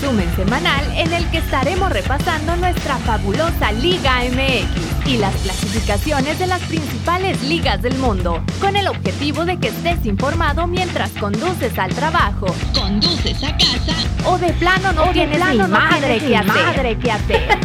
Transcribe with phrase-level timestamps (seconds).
[0.00, 6.46] resumen semanal en el que estaremos repasando nuestra fabulosa Liga MX y las clasificaciones de
[6.46, 11.92] las principales ligas del mundo, con el objetivo de que estés informado mientras conduces al
[11.94, 13.94] trabajo, Conduces a casa.
[14.26, 16.46] o de plano no O de tienes plano ni no madre que hacer.
[16.46, 17.58] madre que hacer.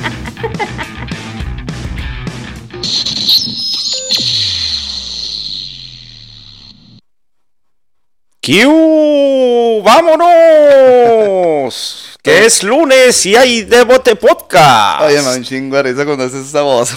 [8.42, 9.82] ¡Kiu!
[9.84, 11.76] ¡Vámonos!
[12.24, 15.02] Que es lunes y hay Debote Podcast.
[15.02, 16.96] Oye, me da un chingo de risa cuando haces esa voz.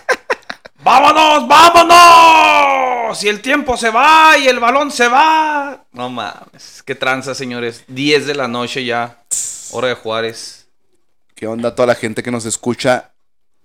[0.82, 3.22] ¡Vámonos, vámonos!
[3.22, 5.84] Y el tiempo se va y el balón se va.
[5.92, 7.84] No mames, qué tranza, señores.
[7.88, 9.18] 10 de la noche ya.
[9.72, 10.66] Hora de Juárez.
[11.34, 13.10] ¿Qué onda toda la gente que nos escucha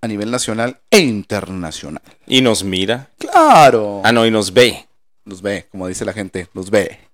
[0.02, 2.04] a nivel nacional e internacional?
[2.28, 3.08] Y nos mira.
[3.18, 4.02] Claro.
[4.04, 4.86] Ah, no, y nos ve.
[5.24, 7.05] Los ve, como dice la gente, los ve.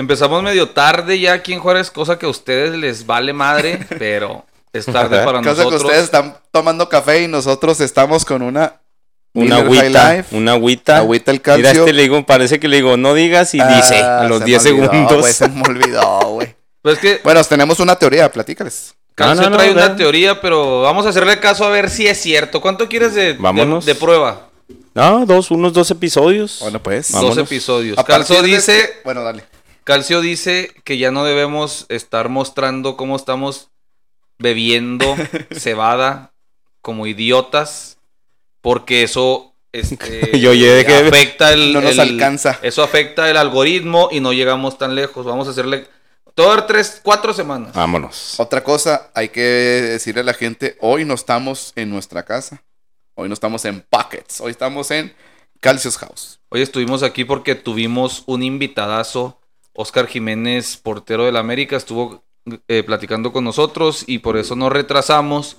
[0.00, 4.44] Empezamos medio tarde ya aquí en Juárez, cosa que a ustedes les vale madre, pero
[4.72, 5.82] es tarde para Cosa que nosotros.
[5.84, 8.80] ustedes están tomando café y nosotros estamos con una
[9.34, 10.14] Una agüita.
[10.14, 10.34] Life.
[10.36, 10.96] Una agüita.
[10.96, 11.68] Agüita el calcio.
[11.68, 14.38] Mira, este le digo, parece que le digo, no digas y dice Ah, a los
[14.38, 15.20] se 10 me olvidó, segundos.
[15.20, 16.54] güey, se me olvidó, güey.
[16.82, 18.94] Pues es que Bueno, tenemos una teoría, platícales.
[19.14, 22.06] Calcio No, no, no, trae una teoría, pero vamos a hacerle caso a ver si
[22.06, 22.62] es cierto.
[22.62, 23.84] ¿Cuánto quieres de, de- Vámonos.
[23.84, 24.48] de prueba?
[24.94, 26.58] No, dos, unos dos episodios.
[26.62, 27.12] Bueno, pues.
[27.12, 27.36] Vámonos.
[27.36, 27.98] Dos episodios.
[27.98, 29.44] A Calcio dice, este- Bueno, dale.
[29.84, 33.68] Calcio dice que ya no debemos estar mostrando cómo estamos
[34.38, 35.16] bebiendo
[35.52, 36.32] cebada
[36.80, 37.98] como idiotas,
[38.60, 42.58] porque eso este, Yo afecta el, No nos el- alcanza.
[42.62, 45.24] Eso afecta el algoritmo y no llegamos tan lejos.
[45.26, 45.86] Vamos a hacerle
[46.34, 47.74] todas tres, cuatro semanas.
[47.74, 48.38] Vámonos.
[48.38, 52.62] Otra cosa, hay que decirle a la gente, hoy no estamos en nuestra casa.
[53.14, 54.40] Hoy no estamos en Pockets.
[54.40, 55.14] Hoy estamos en
[55.60, 56.40] Calcios House.
[56.48, 59.38] Hoy estuvimos aquí porque tuvimos un invitadazo.
[59.80, 62.22] Oscar Jiménez, portero del América, estuvo
[62.68, 65.56] eh, platicando con nosotros y por eso nos retrasamos.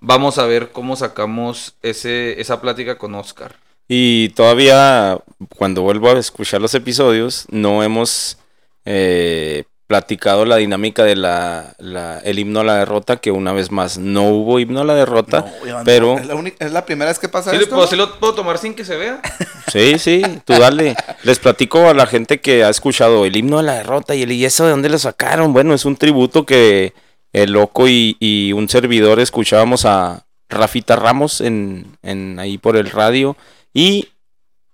[0.00, 3.56] Vamos a ver cómo sacamos ese, esa plática con Oscar.
[3.86, 5.18] Y todavía,
[5.56, 8.38] cuando vuelvo a escuchar los episodios, no hemos
[8.86, 13.72] eh, platicado la dinámica de la, la- el himno a la derrota, que una vez
[13.72, 16.70] más no hubo himno a la derrota, No, ya no, pero Es la, única- es
[16.70, 17.70] la primera vez que pasa ¿Sí, esto.
[17.70, 17.90] puedo, ¿no?
[17.90, 19.20] sí lo puedo tomar sin que se vea?
[19.66, 20.94] sí, sí, tú dale.
[21.24, 24.30] Les platico a la gente que ha escuchado el himno a la derrota y el
[24.30, 25.52] y eso de dónde lo sacaron.
[25.52, 26.92] Bueno, es un tributo que
[27.32, 32.90] el loco y, y un servidor escuchábamos a Rafita Ramos en, en ahí por el
[32.90, 33.36] radio
[33.74, 34.06] y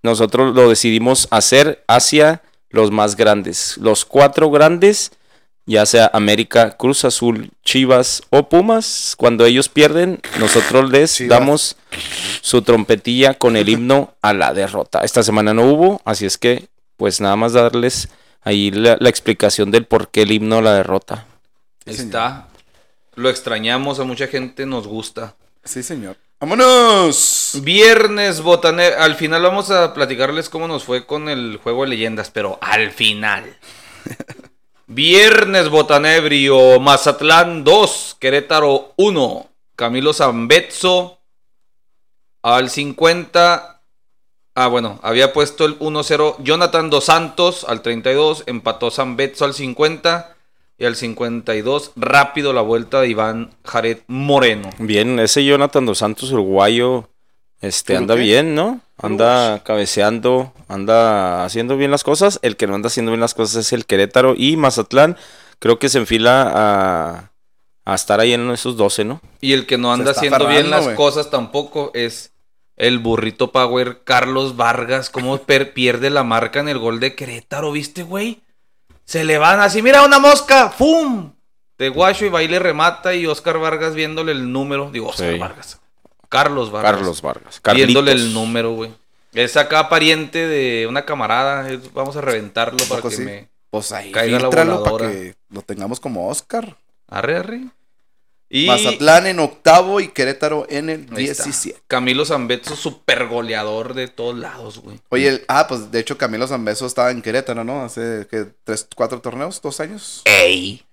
[0.03, 3.77] nosotros lo decidimos hacer hacia los más grandes.
[3.77, 5.11] Los cuatro grandes,
[5.65, 11.39] ya sea América, Cruz Azul, Chivas o Pumas, cuando ellos pierden, nosotros les Chivas.
[11.39, 11.75] damos
[12.41, 15.01] su trompetilla con el himno a la derrota.
[15.03, 18.09] Esta semana no hubo, así es que pues nada más darles
[18.41, 21.25] ahí la, la explicación del por qué el himno a la derrota.
[21.85, 22.47] Ahí está.
[23.15, 25.35] Lo extrañamos, a mucha gente nos gusta.
[25.63, 26.17] Sí, señor.
[26.39, 27.57] ¡Vámonos!
[27.63, 28.89] Viernes Botané.
[28.89, 32.91] Al final vamos a platicarles cómo nos fue con el juego de leyendas, pero al
[32.91, 33.57] final.
[34.85, 41.17] Viernes Botanebrio, Mazatlán 2, Querétaro 1, Camilo Zambetso
[42.43, 43.81] al 50.
[44.53, 50.36] Ah, bueno, había puesto el 1-0 Jonathan Dos Santos al 32, empató Zambetso al 50
[50.77, 54.69] y al 52 rápido la vuelta de Iván Jared Moreno.
[54.79, 57.09] Bien, ese Jonathan dos Santos uruguayo
[57.61, 58.81] este anda bien, ¿no?
[58.97, 62.39] Anda cabeceando, anda haciendo bien las cosas.
[62.43, 65.17] El que no anda haciendo bien las cosas es el Querétaro y Mazatlán.
[65.59, 67.31] Creo que se enfila a,
[67.85, 69.21] a estar ahí en esos 12, ¿no?
[69.41, 72.31] Y el que no anda haciendo bien las cosas tampoco es
[72.75, 75.09] el burrito power Carlos Vargas.
[75.09, 75.37] Cómo
[75.73, 78.41] pierde la marca en el gol de Querétaro, ¿viste, güey?
[79.07, 81.31] Se le van así, mira una mosca, ¡fum!
[81.77, 84.91] De guacho y baile remata y Oscar Vargas viéndole el número.
[84.91, 85.39] Digo, Oscar Sí.
[85.39, 85.79] Vargas.
[86.27, 86.91] Carlos Vargas.
[86.91, 87.61] Carlos Vargas.
[87.73, 88.93] Viéndole el número, güey.
[89.33, 91.65] Es acá pariente de una camarada.
[91.93, 93.21] Vamos a reventarlo para que sí?
[93.21, 93.47] me...
[93.69, 95.11] Pues ahí, Caiga la fíltralo para voladora.
[95.11, 96.75] que lo tengamos como Oscar.
[97.07, 97.61] Arre, arre.
[98.49, 98.65] Y...
[98.67, 101.43] Mazatlán en octavo y Querétaro en el Ahí está.
[101.43, 101.81] 17.
[101.87, 104.99] Camilo Zambetso, super goleador de todos lados, güey.
[105.09, 107.83] Oye, el- ah, pues de hecho Camilo Zambeso estaba en Querétaro, ¿no?
[107.83, 110.21] Hace que tres, cuatro torneos, dos años.
[110.25, 110.83] ¡Ey!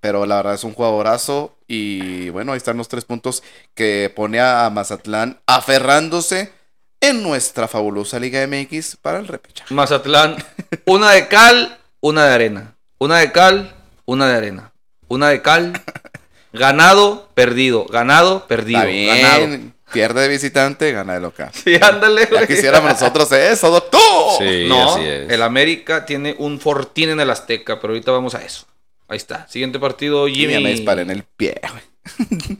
[0.00, 3.42] Pero la verdad es un jugadorazo y bueno, ahí están los tres puntos
[3.74, 6.52] que pone a Mazatlán aferrándose
[7.00, 9.74] en nuestra fabulosa Liga MX para el repechaje.
[9.74, 10.36] Mazatlán,
[10.86, 12.76] una de cal, una de arena.
[12.98, 13.74] Una de cal,
[14.06, 14.72] una de arena.
[15.08, 15.72] Una de cal,
[16.58, 17.84] ganado, perdido.
[17.86, 18.80] Ganado, perdido.
[18.80, 19.72] Está bien, Ganado.
[19.92, 21.50] pierde de visitante, gana de local.
[21.64, 22.46] Sí, ándale, Ya güey.
[22.46, 24.00] quisiéramos nosotros eso, doctor.
[24.38, 25.30] Sí, No, así es.
[25.30, 28.66] el América tiene un fortín en el Azteca, pero ahorita vamos a eso.
[29.08, 29.46] Ahí está.
[29.48, 30.54] Siguiente partido, Jimmy.
[30.54, 31.82] ya me disparé en el pie, güey.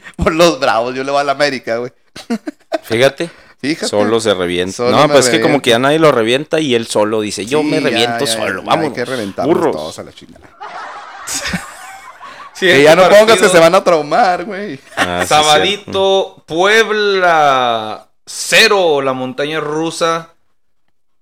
[0.16, 1.92] Por los bravos, yo le voy a la América, güey.
[2.82, 3.88] Fíjate, Fíjate.
[3.88, 4.76] solo se revienta.
[4.76, 7.46] Solo no, pues es que como que ya nadie lo revienta y él solo dice,
[7.46, 8.86] yo Sí, me ya, reviento ya, solo, ya, vamos.
[8.88, 9.74] Hay que reventarnos burros.
[9.76, 10.48] todos a la chingada.
[12.72, 14.78] Que ya no pongas que se van a traumar, güey.
[14.96, 19.02] Ah, sí, Sabadito, Puebla, cero.
[19.02, 20.34] La montaña rusa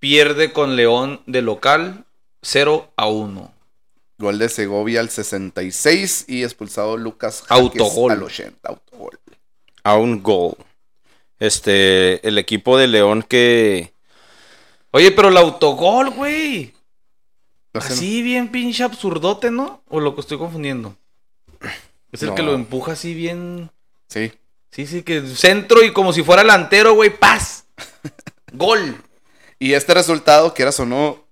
[0.03, 2.05] pierde con León de local,
[2.43, 3.53] 0 a 1.
[4.19, 8.11] Gol de Segovia al 66 y expulsado Lucas Autogol.
[8.11, 8.69] al 80.
[8.69, 9.21] Autogol.
[9.85, 10.57] A un gol.
[11.39, 13.93] Este, el equipo de León que...
[14.91, 16.75] Oye, pero el autogol, güey.
[17.73, 19.83] Así bien pinche absurdote, ¿no?
[19.89, 20.97] ¿O lo que estoy confundiendo?
[22.13, 23.71] Es el que lo empuja así bien...
[24.09, 24.33] Sí.
[24.71, 27.67] Sí, sí, que centro y como si fuera delantero, güey, paz.
[28.53, 28.97] Gol.
[29.59, 31.25] Y este resultado, quieras o no,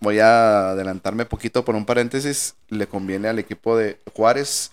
[0.00, 4.72] voy a adelantarme poquito por un paréntesis, le conviene al equipo de Juárez,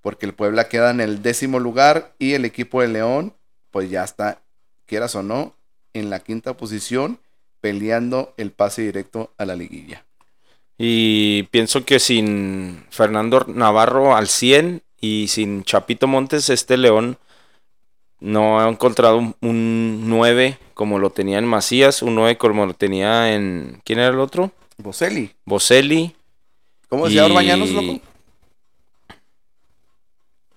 [0.00, 3.34] porque el Puebla queda en el décimo lugar y el equipo de León,
[3.70, 4.40] pues ya está,
[4.86, 5.54] quieras o no,
[5.94, 7.18] en la quinta posición,
[7.60, 10.04] peleando el pase directo a la liguilla.
[10.78, 17.18] Y pienso que sin Fernando Navarro al 100 y sin Chapito Montes, este León
[18.20, 22.74] no ha encontrado un, un 9 como lo tenía en Macías, un 9 como lo
[22.74, 23.80] tenía en...
[23.84, 24.52] ¿Quién era el otro?
[24.76, 26.14] Boselli, Boselli.
[26.88, 28.00] ¿cómo decía y- Orbañanos, loco?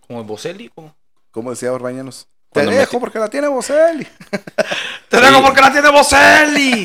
[0.08, 0.96] Como el Boselli, como...
[1.32, 2.28] ¿Cómo decía Orbañanos?
[2.52, 4.06] Te dejo porque la tiene Boselli.
[5.10, 6.84] ¡Te dejo porque la tiene Boselli!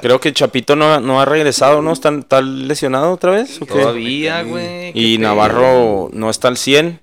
[0.00, 1.92] Creo que Chapito no, no ha regresado, ¿no?
[1.92, 3.60] ¿Está, está lesionado otra vez?
[3.60, 3.74] ¿o qué?
[3.74, 4.92] Todavía, güey.
[4.94, 5.18] Y.
[5.18, 7.00] Navarro no está al 100.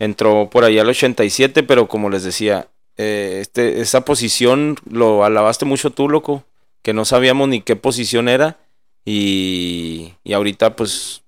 [0.00, 5.64] Entró por ahí al 87, pero como les decía, eh, este, esa posición lo alabaste
[5.64, 6.44] mucho tú, loco.
[6.82, 8.58] Que no sabíamos ni qué posición era.
[9.04, 11.22] Y, y ahorita, pues,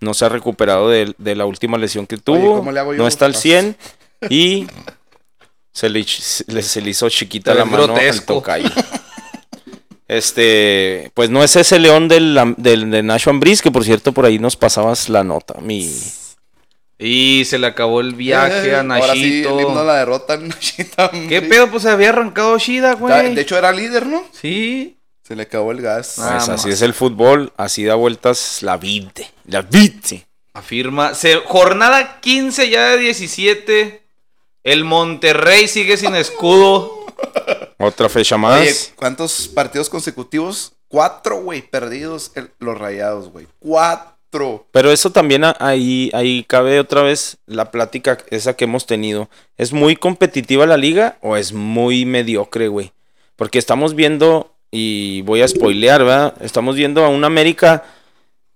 [0.00, 2.56] no se ha recuperado de, de la última lesión que tuvo.
[2.56, 3.52] ¿cómo le hago yo, no está al Gustavo?
[3.62, 3.76] 100.
[4.28, 4.66] Y
[5.72, 8.34] se le, se le- hizo chiquita la es mano al grotesco.
[8.34, 8.68] tocayo.
[10.08, 14.26] Este, pues no es ese león del, del, de Nacho Ambriz, que por cierto por
[14.26, 15.54] ahí nos pasabas la nota.
[15.62, 15.90] Mi,
[16.98, 19.58] Y se le acabó el viaje Eh, a Ahora sí, Nachito.
[19.58, 20.38] el himno la derrota.
[21.28, 21.70] ¿Qué pedo?
[21.70, 23.34] Pues se había arrancado Shida, güey.
[23.34, 24.22] De hecho, era líder, ¿no?
[24.38, 24.98] Sí.
[25.26, 26.18] Se le acabó el gas.
[26.18, 29.22] Ah, pues así es el fútbol, así da vueltas la vida.
[29.46, 30.18] La vida.
[30.52, 31.14] Afirma.
[31.14, 34.01] Se, jornada 15 ya de 17.
[34.64, 37.04] El Monterrey sigue sin escudo.
[37.78, 38.60] Otra fecha más.
[38.60, 40.72] Oye, ¿cuántos partidos consecutivos?
[40.88, 43.46] Cuatro, güey, perdidos el- los rayados, güey.
[43.58, 44.66] Cuatro.
[44.70, 49.28] Pero eso también ahí, ahí cabe otra vez la plática esa que hemos tenido.
[49.58, 52.92] ¿Es muy competitiva la liga o es muy mediocre, güey?
[53.36, 56.34] Porque estamos viendo, y voy a spoilear, ¿verdad?
[56.40, 57.84] Estamos viendo a un América,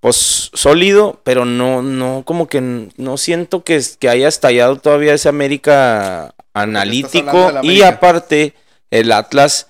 [0.01, 5.29] pues sólido, pero no, no, como que no siento que, que haya estallado todavía ese
[5.29, 7.53] América analítico.
[7.63, 8.55] Y aparte,
[8.91, 9.69] el Atlas,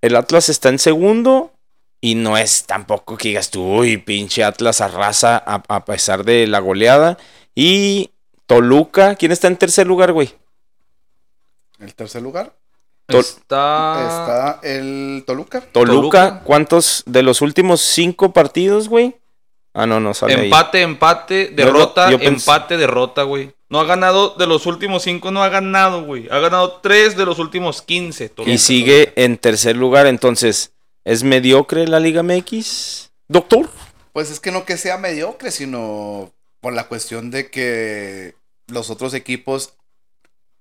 [0.00, 1.50] el Atlas está en segundo.
[2.00, 6.46] Y no es tampoco que digas tú, uy, pinche Atlas arrasa a, a pesar de
[6.46, 7.16] la goleada.
[7.54, 8.10] Y
[8.46, 10.34] Toluca, ¿quién está en tercer lugar, güey?
[11.78, 12.52] El tercer lugar
[13.06, 14.06] Tol- Está.
[14.08, 15.60] está el Toluca.
[15.60, 15.70] Toluca,
[16.30, 16.40] Toluca.
[16.44, 19.16] ¿cuántos de los últimos cinco partidos, güey?
[19.74, 20.44] Ah, no, no sale ahí.
[20.44, 23.52] Empate, empate, Yo derrota, no- yo pens- empate, derrota, güey.
[23.68, 26.28] No ha ganado de los últimos cinco, no ha ganado, güey.
[26.30, 28.28] Ha ganado tres de los últimos 15.
[28.28, 28.52] Toluca.
[28.52, 30.72] Y sigue en tercer lugar, entonces,
[31.04, 33.10] ¿es mediocre la Liga MX?
[33.26, 33.68] Doctor.
[34.12, 38.36] Pues es que no que sea mediocre, sino por la cuestión de que
[38.68, 39.74] los otros equipos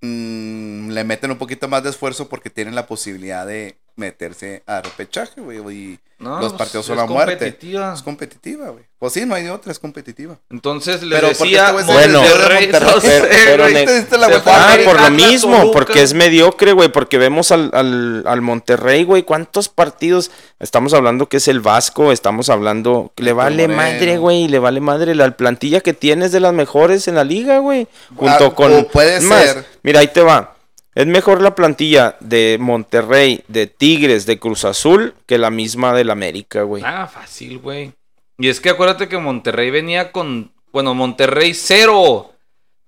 [0.04, 4.82] mm, le meten un poquito más de esfuerzo porque tienen la posibilidad de meterse a
[4.82, 5.60] repechaje, güey.
[5.60, 7.34] Y No, los pues, partidos son la muerte.
[7.38, 7.94] competitiva.
[7.94, 8.86] es competitiva, güey.
[8.98, 10.38] Pues sí, no hay de otra, es competitiva.
[10.50, 12.20] Entonces le Pero ¿por qué decía este Bueno.
[12.22, 12.68] Monterrey,
[13.02, 14.08] sé, Pero- pero ne-
[14.46, 15.74] Ah, por lo mismo, Toluca.
[15.74, 20.32] porque es mediocre, güey, porque vemos al, al, al Monterrey, güey, ¿cuántos partidos?
[20.60, 23.76] Estamos hablando que es el Vasco, estamos hablando que le vale Moreno.
[23.82, 27.58] madre, güey, le vale madre la plantilla que tienes de las mejores en la liga,
[27.60, 28.86] güey, junto Ah, con...
[28.86, 29.66] puede más, ser.
[29.84, 30.53] Mira, ahí te va.
[30.96, 36.12] Es mejor la plantilla de Monterrey, de Tigres, de Cruz Azul, que la misma del
[36.12, 36.84] América, güey.
[36.86, 37.94] Ah, fácil, güey.
[38.38, 40.52] Y es que acuérdate que Monterrey venía con.
[40.72, 42.30] Bueno, Monterrey 0.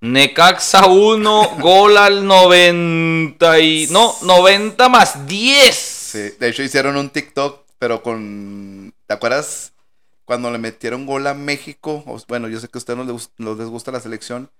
[0.00, 1.56] Necaxa 1.
[1.60, 3.86] gol al 90 y.
[3.90, 5.74] No, 90 más 10.
[5.74, 8.94] Sí, de hecho hicieron un TikTok, pero con...
[9.06, 9.72] ¿Te acuerdas
[10.24, 12.04] cuando le metieron gol a México?
[12.28, 14.50] Bueno, yo sé que a ustedes no les, gus- no les gusta la selección.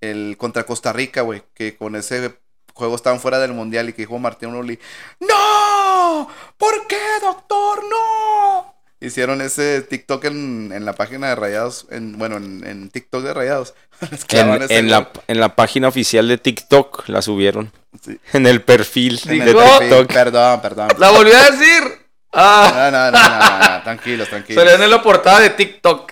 [0.00, 2.34] El contra Costa Rica, güey, que con ese
[2.76, 4.78] juego estaban fuera del mundial y que dijo Martín Uli,
[5.18, 6.28] ¡No!
[6.58, 7.80] ¿Por qué, doctor?
[7.90, 8.74] ¡No!
[9.00, 13.34] Hicieron ese TikTok en, en la página de Rayados, en, bueno, en, en TikTok de
[13.34, 13.74] Rayados.
[14.30, 17.72] En, la, en la página oficial de TikTok la subieron.
[18.02, 18.18] Sí.
[18.34, 19.62] En el perfil de el TikTok.
[19.62, 19.88] perfil.
[19.88, 20.12] TikTok.
[20.12, 20.88] Perdón, perdón.
[20.98, 21.82] La volví a decir.
[22.32, 24.62] Ah, No, no, no, no, no, no, tranquilos, tranquilos.
[24.62, 26.10] salían en la portada de TikTok.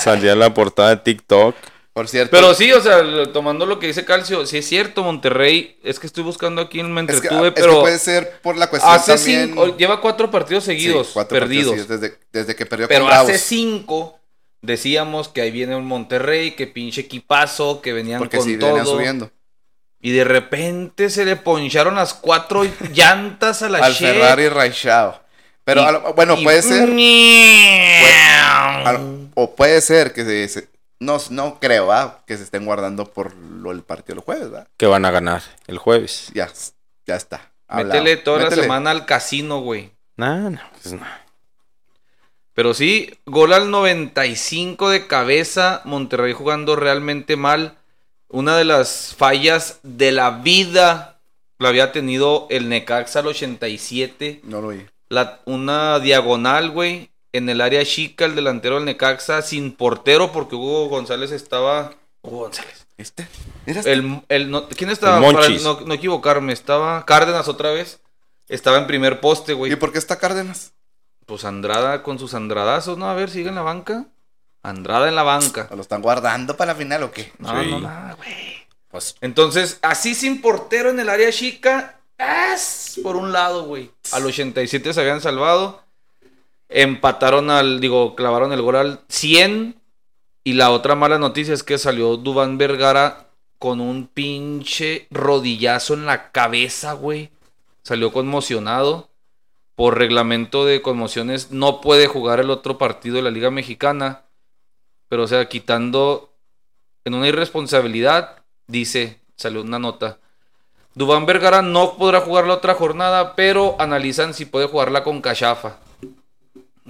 [0.00, 1.54] Salía en la portada de TikTok.
[2.00, 5.78] Por cierto, Pero sí, o sea, tomando lo que dice Calcio, sí es cierto, Monterrey,
[5.84, 8.56] es que estoy buscando aquí, me es que, entretuve, es que pero puede ser por
[8.56, 9.48] la cuestión hace también...
[9.48, 11.72] cinco, lleva cuatro partidos Sí, seguidos, cuatro perdidos.
[11.76, 13.40] partidos seguidos, desde, desde que perdió Pero con hace Bravos.
[13.42, 14.18] cinco
[14.62, 18.70] decíamos que ahí viene un Monterrey, que pinche equipazo, que venían Porque con sí, todo.
[18.70, 19.30] venían subiendo.
[20.00, 22.62] Y de repente se le poncharon las cuatro
[22.94, 24.06] llantas a la Al Che.
[24.06, 25.20] Ferrari rayado.
[25.64, 26.88] Pero, Y- a lo- bueno, y- puede ser...
[26.88, 26.94] lo-
[29.34, 30.69] o puede ser que se...
[31.00, 32.22] no, no creo, ¿va?
[32.26, 34.66] Que se estén guardando por lo el partido del jueves, ¿va?
[34.76, 36.30] Que van a ganar el jueves.
[36.34, 36.48] Ya,
[37.06, 37.50] ya está.
[37.66, 38.00] hablado.
[38.00, 38.56] Métele toda Métele.
[38.56, 39.90] la semana al casino, güey.
[40.16, 41.04] Nah, no, pues no.
[42.54, 47.76] Pero sí, gol al 95 de cabeza, Monterrey jugando realmente mal.
[48.28, 51.20] Una de las fallas de la vida
[51.58, 54.40] la había tenido el Necaxa al 87.
[54.44, 54.86] No lo vi.
[55.08, 60.56] La- una diagonal, güey, en el área chica, el delantero del Necaxa, sin portero, porque
[60.56, 61.92] Hugo González estaba.
[62.22, 62.86] Hugo González.
[62.98, 63.26] ¿Este?
[63.66, 63.92] ¿Era este?
[63.92, 65.24] El, el- no- ¿Quién estaba?
[65.26, 68.00] El Para no, no equivocarme, estaba Cárdenas otra vez.
[68.48, 69.76] Estaba en primer poste, ¿Y güey.
[69.76, 70.72] por qué está Cárdenas?
[71.24, 73.08] Pues Andrada con sus andradazos, ¿no?
[73.08, 74.06] A ver, sigue en la banca.
[74.62, 75.68] Andrada en la banca.
[75.70, 77.32] ¿O ¿Lo están guardando para la final o qué?
[77.38, 77.70] No, Sí.
[77.70, 78.66] no, nada, güey.
[78.88, 82.98] Pues Entonces, así sin portero en el área chica, ¡as!
[83.02, 83.90] por un lado, güey.
[84.12, 85.82] Al 87 se habían salvado.
[86.70, 89.74] Empataron al, digo, clavaron el gol al 100.
[90.44, 93.26] Y la otra mala noticia es que salió Dubán Vergara
[93.58, 97.30] con un pinche rodillazo en la cabeza, güey.
[97.82, 99.08] Salió conmocionado.
[99.74, 104.22] Por reglamento de conmociones no puede jugar el otro partido de la Liga Mexicana.
[105.08, 106.32] Pero, o sea, quitando
[107.04, 110.18] en una irresponsabilidad, dice, salió una nota.
[110.94, 115.78] Dubán Vergara no podrá jugar la otra jornada, pero analizan si puede jugarla con Cachafa.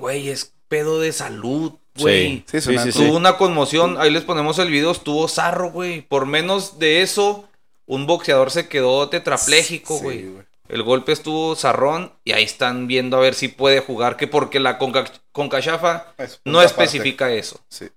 [0.00, 2.44] Güey, es pedo de salud, güey.
[2.50, 6.02] Sí, sí, sí, Tuvo una conmoción, ahí les ponemos el video, estuvo zarro, güey.
[6.02, 7.48] Por menos de eso,
[7.86, 10.26] un boxeador se quedó tetrapléjico, Sí, güey.
[10.68, 14.60] El golpe estuvo zarrón y ahí están viendo a ver si puede jugar, que porque
[14.60, 17.60] la Conca- Concachafa Es no especifica eso.
[17.68, 17.88] Sí.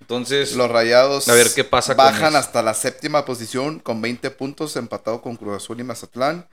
[0.00, 4.76] Entonces, Los rayados A ver qué pasa bajan hasta la séptima posición con 20 puntos,
[4.76, 6.46] empatado con Cruz Azul y Mazatlán.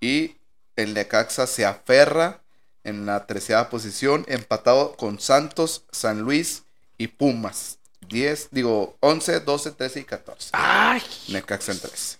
[0.00, 0.36] Y
[0.76, 2.43] el Necaxa se aferra
[2.84, 6.64] en la treceava posición, empatado con Santos, San Luis
[6.98, 7.78] y Pumas.
[8.08, 10.50] 10, digo, 11, 12, 13 y 14.
[10.52, 11.02] ¡ay!
[11.28, 12.18] Necaxa en 13.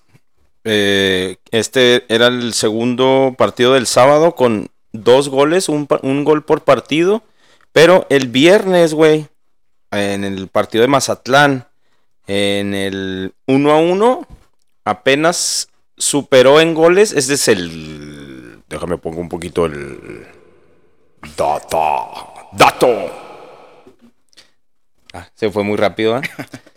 [0.64, 6.62] Eh, este era el segundo partido del sábado con dos goles, un, un gol por
[6.64, 7.22] partido.
[7.72, 9.28] Pero el viernes, güey,
[9.90, 11.66] en el partido de Mazatlán,
[12.26, 14.26] en el 1 a 1,
[14.84, 17.12] apenas superó en goles.
[17.12, 18.62] Este es el.
[18.68, 20.26] Déjame pongo un poquito el.
[22.56, 23.10] Dato.
[25.12, 26.22] Ah, se fue muy rápido, ¿eh?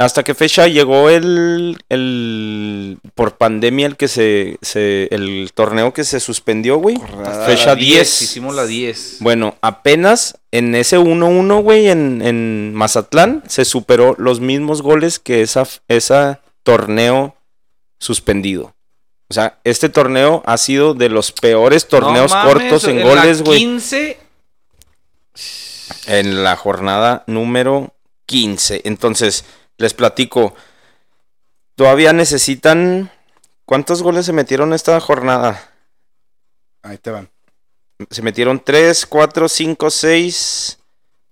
[0.00, 6.04] ¿Hasta qué fecha llegó el, el por pandemia el que se, se el torneo que
[6.04, 6.96] se suspendió, güey?
[6.96, 8.22] Jornada Fecha La 10.
[8.22, 9.16] Hicimos la 10.
[9.20, 15.42] Bueno, apenas en ese 1-1, güey, en, en Mazatlán, se superó los mismos goles que
[15.42, 17.34] esa, esa torneo
[17.98, 18.76] suspendido.
[19.28, 23.04] O sea, este torneo ha sido de los peores torneos No mames, cortos en, la
[23.04, 23.58] goles, güey.
[23.58, 24.27] 15.
[26.06, 27.94] En la jornada número
[28.26, 28.82] 15.
[28.84, 29.44] Entonces,
[29.76, 30.54] les platico.
[31.74, 33.10] Todavía necesitan...
[33.64, 35.70] ¿Cuántos goles se metieron esta jornada?
[36.82, 37.28] Ahí te van.
[38.10, 40.78] Se metieron 3, 4, 5, 6,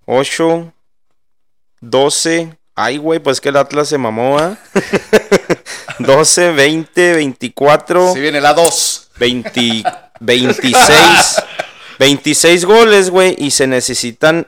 [0.04, 0.72] 8,
[1.80, 2.58] 12.
[2.74, 4.58] Ay, güey, pues que el Atlas se mamó, ¿ah?
[5.98, 9.10] 12, 20, 24, Si viene la 2.
[9.18, 9.82] 20,
[10.20, 11.36] 26.
[11.98, 14.46] 26 goles, güey, y se necesitan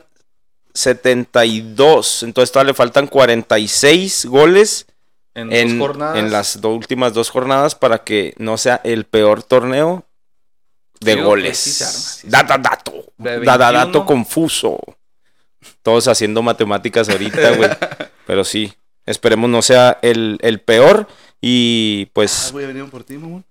[0.74, 2.22] 72.
[2.22, 4.86] Entonces todavía le faltan 46 goles
[5.34, 6.18] En, en, dos jornadas.
[6.18, 10.04] en las do- últimas dos jornadas para que no sea el peor torneo
[11.00, 11.56] de goles.
[11.58, 12.92] sí arma, sí Data dato.
[13.16, 14.06] Data dato 21.
[14.06, 14.78] confuso.
[15.82, 17.70] Todos haciendo matemáticas ahorita, güey.
[18.26, 18.72] Pero sí,
[19.06, 21.06] esperemos no sea el, el peor.
[21.40, 22.50] Y Ah, pues.
[22.52, 23.44] voy a venir por ti, mamón.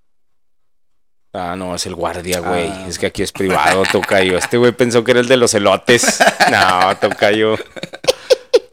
[1.33, 2.67] Ah, no, es el guardia, güey.
[2.67, 2.85] Ah.
[2.87, 4.37] Es que aquí es privado, tocayo.
[4.37, 6.19] Este güey pensó que era el de los elotes.
[6.51, 7.55] No, tocayo.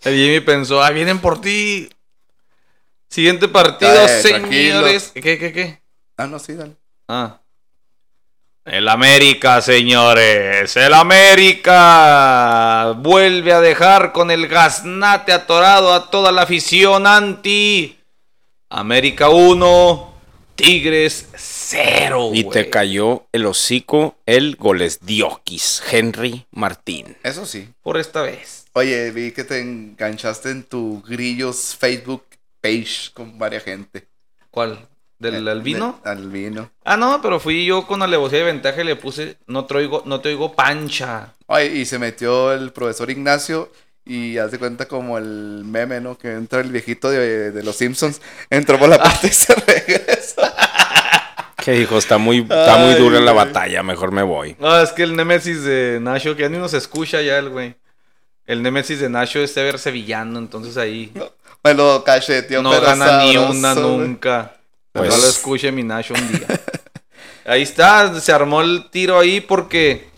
[0.02, 1.88] El Jimmy pensó, ah, vienen por ti.
[3.08, 3.92] Siguiente partido,
[4.23, 4.80] tranquilo.
[4.80, 5.11] señores.
[5.12, 5.82] ¿Qué, qué, qué?
[6.16, 6.76] Ah, no, sí, dale.
[7.08, 7.40] Ah.
[8.64, 10.75] El América, señores.
[10.76, 17.99] El América vuelve a dejar con el gaznate atorado a toda la afición anti.
[18.70, 20.14] América 1,
[20.54, 21.28] Tigres
[21.68, 22.30] 0.
[22.35, 27.16] Y te cayó el hocico el goles Diokis, Henry Martín.
[27.23, 27.68] Eso sí.
[27.83, 28.66] Por esta vez.
[28.75, 32.25] Oye, vi que te enganchaste en tu grillos Facebook
[32.61, 34.06] page con varias gente.
[34.50, 34.88] ¿Cuál?
[35.18, 36.00] ¿Del Eh, albino?
[36.04, 36.71] de- albino.
[36.85, 40.02] Ah, no, pero fui yo con alevosía de ventaja y le puse no te oigo,
[40.06, 41.35] no te oigo pancha.
[41.47, 43.71] Oye, y se metió el profesor Ignacio
[44.04, 46.18] y hace cuenta como el meme, ¿no?
[46.18, 50.52] Que entra el viejito de, de los Simpsons, entró por la puerta y se regresa.
[51.64, 54.54] Que dijo, está muy, está muy Ay, dura la batalla, mejor me voy.
[54.59, 57.75] No, es que el Nemesis de Nacho, que ya ni nos escucha ya el güey.
[58.47, 61.11] El Nemesis de Nacho es ver sevillano, entonces ahí
[61.62, 64.56] Me lo cacheteó, no pero gana ni una nunca.
[64.92, 66.47] Pues- no lo escuche mi Nacho un día.
[67.47, 70.09] ahí está, se armó el tiro ahí porque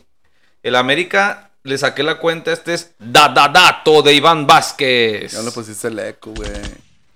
[0.65, 2.53] el América le saqué la cuenta.
[2.53, 5.33] Este es da da dato de Iván Vázquez.
[5.33, 6.51] Ya le pusiste el eco, güey.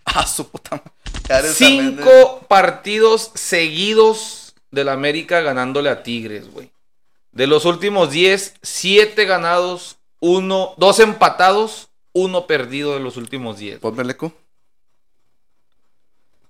[0.04, 0.90] Ah, su puta madre.
[1.54, 6.70] Cinco partidos seguidos del América ganándole a Tigres, güey.
[7.32, 13.78] De los últimos 10, 7 ganados, uno, dos empatados, uno perdido de los últimos 10.
[13.78, 14.32] Ponme el eco.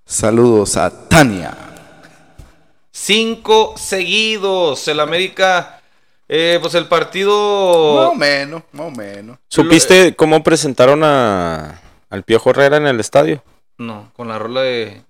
[0.06, 1.56] Saludos a Tania.
[2.90, 4.88] Cinco seguidos.
[4.88, 5.80] El América,
[6.28, 7.32] eh, pues el Más partido...
[8.10, 9.38] o menos, más o menos.
[9.48, 13.42] ¿Supiste cómo presentaron a, al Piojo Herrera en el estadio?
[13.80, 15.00] No, con la rola de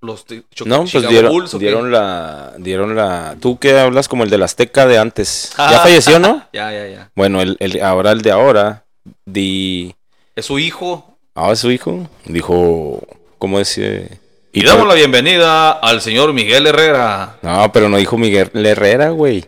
[0.00, 0.24] los
[0.64, 4.86] No, pues dieron, Bulls, dieron la, dieron la, tú que hablas como el del Azteca
[4.86, 5.52] de antes.
[5.58, 5.68] Ah.
[5.70, 6.46] Ya falleció, ¿no?
[6.54, 7.10] Ya, ya, ya.
[7.14, 8.84] Bueno, el, el- ahora el de ahora,
[9.26, 9.94] di,
[10.34, 11.18] Es su hijo.
[11.34, 13.02] ah, su hijo, dijo,
[13.36, 14.08] ¿cómo decía?
[14.52, 17.36] Y damos la bienvenida al señor Miguel Herrera.
[17.42, 19.44] No, pero no dijo Miguel Herrera, güey.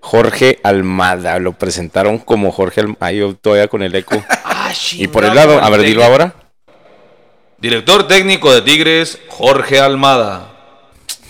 [0.00, 2.98] Jorge Almada, lo presentaron como Jorge Almada.
[3.00, 4.16] Ay, yo todavía con el eco.
[4.64, 6.34] Ah, y por el lado, a ver, dilo ahora.
[7.62, 10.50] Director técnico de Tigres, Jorge Almada.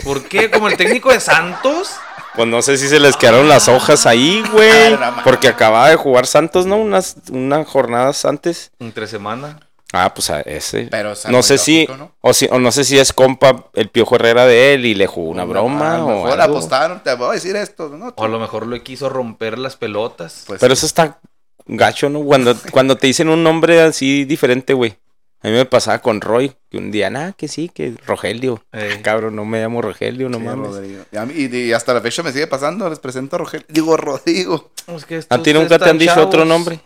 [0.02, 0.50] ¿Por qué?
[0.50, 1.90] ¿Como el técnico de Santos?
[2.34, 4.94] Pues no sé si se les quedaron las hojas ahí, güey.
[4.94, 5.20] Ah.
[5.24, 6.76] Porque acababa de jugar Santos, ¿no?
[6.76, 8.70] Unas, unas jornadas antes.
[8.78, 9.60] Entre semana.
[9.92, 10.88] Ah, pues a ese.
[10.90, 12.12] Pero no sé si, ¿no?
[12.22, 15.06] o si, o no sé si es compa el Piojo Herrera de él y le
[15.06, 16.56] jugó una broma A lo o mejor algo.
[16.56, 18.14] apostaron, te voy a decir esto, ¿no?
[18.16, 20.44] O a lo mejor lo quiso romper las pelotas.
[20.46, 21.20] Pues, Pero eso está
[21.66, 22.22] gacho, ¿no?
[22.22, 24.96] Cuando, cuando te dicen un nombre así diferente, güey.
[25.44, 28.62] A mí me pasaba con Roy, que un día, nada, que sí, que Rogelio.
[28.72, 30.70] Ah, cabrón, no me llamo Rogelio, no sí, mames.
[31.10, 33.66] Y, a mí- y- y hasta la fecha me sigue pasando, les presento a Rogelio.
[33.68, 34.70] Digo, Rodrigo.
[34.86, 36.80] Es que ¿A ti nunca te han dicho otro nombre?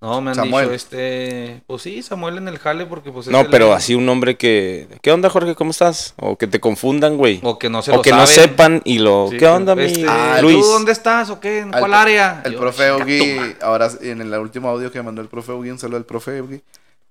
[0.00, 0.66] No, me han Samuel.
[0.66, 1.62] dicho este.
[1.66, 3.26] Pues sí, Samuel en el jale, porque pues.
[3.26, 4.86] es No, el- pero así un nombre que...
[5.02, 5.56] ¿Qué onda, Jorge?
[5.56, 6.14] ¿Cómo estás?
[6.20, 7.40] O que te confundan, güey.
[7.42, 9.26] O que no se O lo que no sepan y lo...
[9.30, 10.60] Sí, ¿Qué onda, mi este, Ah, Luis?
[10.60, 11.60] ¿Tú dónde estás o qué?
[11.60, 12.42] ¿En Al- cuál área?
[12.44, 13.56] El Yo, profe "Chinga Ogi, tu madre".
[13.60, 16.60] ahora en el último audio que mandó el profe Ogi, un saludo al profe Ogi,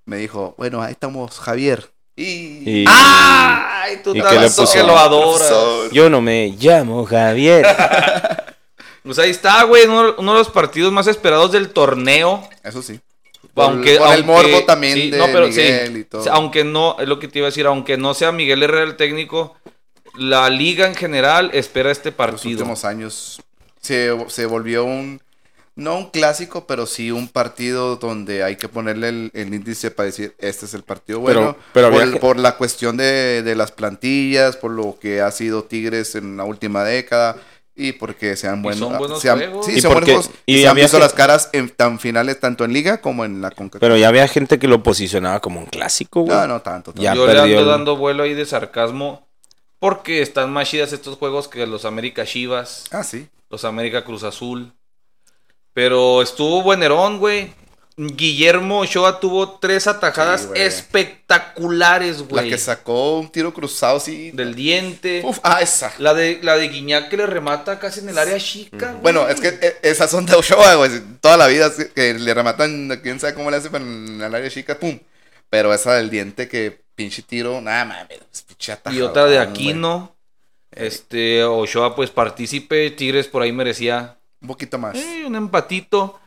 [0.08, 1.92] me dijo, bueno, ahí estamos, Javier.
[2.16, 2.82] Y...
[2.82, 4.00] Y- ¡Ay!
[4.04, 5.92] Tú ¿Y que lo adoras.
[5.92, 7.66] Yo no me llamo Javier.
[9.04, 9.86] Pues ahí está, güey.
[9.86, 12.46] Uno, uno de los partidos más esperados del torneo.
[12.62, 13.00] Eso sí.
[13.56, 16.20] Aunque, por el aunque- morbo también sí, de no, pero Miguel sí, y todo.
[16.22, 18.62] o sea, Aunque no, es lo que te iba a decir, aunque no sea Miguel
[18.64, 19.56] Herrera el técnico,
[20.16, 22.52] la liga en general espera este los partido.
[22.60, 23.42] últimos años
[23.80, 25.22] se, se volvió un,
[25.78, 30.08] no un clásico, pero sí un partido donde hay que ponerle el, el índice para
[30.08, 31.56] decir, este es el partido bueno.
[31.74, 35.32] pero por, había que- por la cuestión de, de las plantillas, por lo que ha
[35.32, 37.38] sido Tigres en la última década.
[37.80, 38.80] Y porque sean buenos.
[38.90, 39.68] son buenos se han- juegos.
[39.68, 40.42] Sí, Y son porque- buenos juegos.
[40.48, 43.24] y Y se han visto que- las caras en tan finales, tanto en Liga como
[43.24, 43.80] en la CONCACAF.
[43.80, 46.36] Pero ya había gente que lo posicionaba como un clásico, güey.
[46.36, 46.92] No, no tanto.
[46.92, 47.04] tanto.
[47.04, 49.28] Ya Yo le ando el- dando vuelo ahí de sarcasmo
[49.78, 53.28] porque están más chidas estos juegos que los América Chivas, Ah, sí.
[53.52, 54.74] los América Cruz Azul.
[55.78, 57.54] Pero estuvo buenerón, güey.
[57.98, 60.62] Guillermo Ochoa tuvo tres atajadas Sí, güey.
[60.64, 64.32] espectaculares, La que sacó un tiro cruzado, sí.
[64.32, 65.22] Del diente.
[65.24, 65.94] Uf, ah, esa.
[66.00, 68.88] La de, la de Guiñac que le remata casi en el área chica.
[68.90, 69.02] güey.
[69.04, 70.90] Bueno, es que eh, esas son de Ochoa, güey.
[71.22, 74.50] Toda la vida que le rematan, quién sabe cómo le hace, pero en el área
[74.50, 74.98] chica, pum.
[75.52, 79.36] Pero esa del diente que pinche tiro, nada mames, es pinche Y atajadón, otra de
[79.38, 79.48] güey.
[79.48, 80.16] Aquino.
[80.72, 82.90] Este, Ochoa, pues partícipe.
[82.90, 84.96] Tigres por ahí merecía Un poquito más.
[84.96, 86.20] eh, un empatito.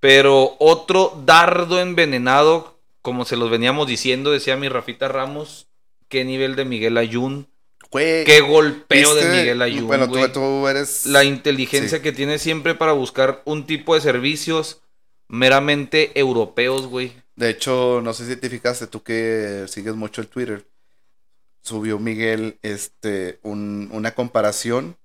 [0.00, 5.66] Pero otro dardo envenenado, como se los veníamos diciendo, decía mi Rafita Ramos.
[6.08, 7.48] Qué nivel de Miguel Ayun.
[7.90, 9.24] Güey, Qué golpeo de.
[9.30, 9.86] Miguel Ayun.
[9.86, 11.06] Bueno, tú, tú eres.
[11.06, 12.02] La inteligencia Sí.
[12.02, 14.82] que tiene siempre para buscar un tipo de servicios
[15.28, 17.12] meramente europeos, güey.
[17.36, 20.66] De hecho, no sé si te fijaste, tú que sigues mucho el Twitter.
[21.62, 24.96] Subió Miguel este, un- una comparación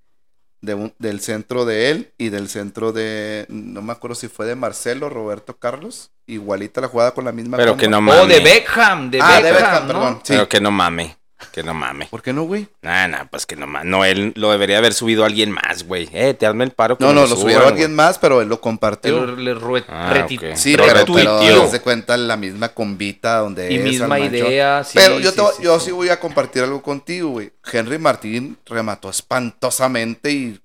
[0.61, 4.45] de un- del centro de él y del centro de, no me acuerdo si fue
[4.45, 6.11] de Marcelo, Roberto Carlos.
[6.27, 7.57] Igualita la jugada con la misma.
[7.57, 7.81] Pero comba.
[7.81, 8.33] que no Oh, mame.
[8.33, 9.93] de Beckham, de Ah, Beckham, de Beckham, ¿no?
[9.93, 10.15] perdón.
[10.23, 10.33] Sí.
[10.33, 11.17] Pero que no mame.
[11.53, 12.07] Que no mame.
[12.11, 12.67] ¿Por qué no, güey?
[12.81, 13.89] Nah, nah, pues que no mame.
[13.89, 16.09] No, él lo debería haber subido alguien más, güey.
[16.13, 16.97] Eh, te hazme el paro.
[16.97, 17.71] que No, no, lo suban, subieron güey.
[17.73, 19.25] alguien más, pero él lo compartió.
[19.35, 19.51] Le
[19.87, 20.25] Ah.
[20.55, 21.39] Sí, Pero pero, pero
[21.71, 25.41] de cuenta la misma combita donde Y es, misma idea, sí, Pero yo, sí, te
[25.41, 25.85] voy- sí, yo sí.
[25.87, 27.51] sí voy a compartir algo contigo, güey.
[27.71, 30.59] Henry Martín remató espantosamente y...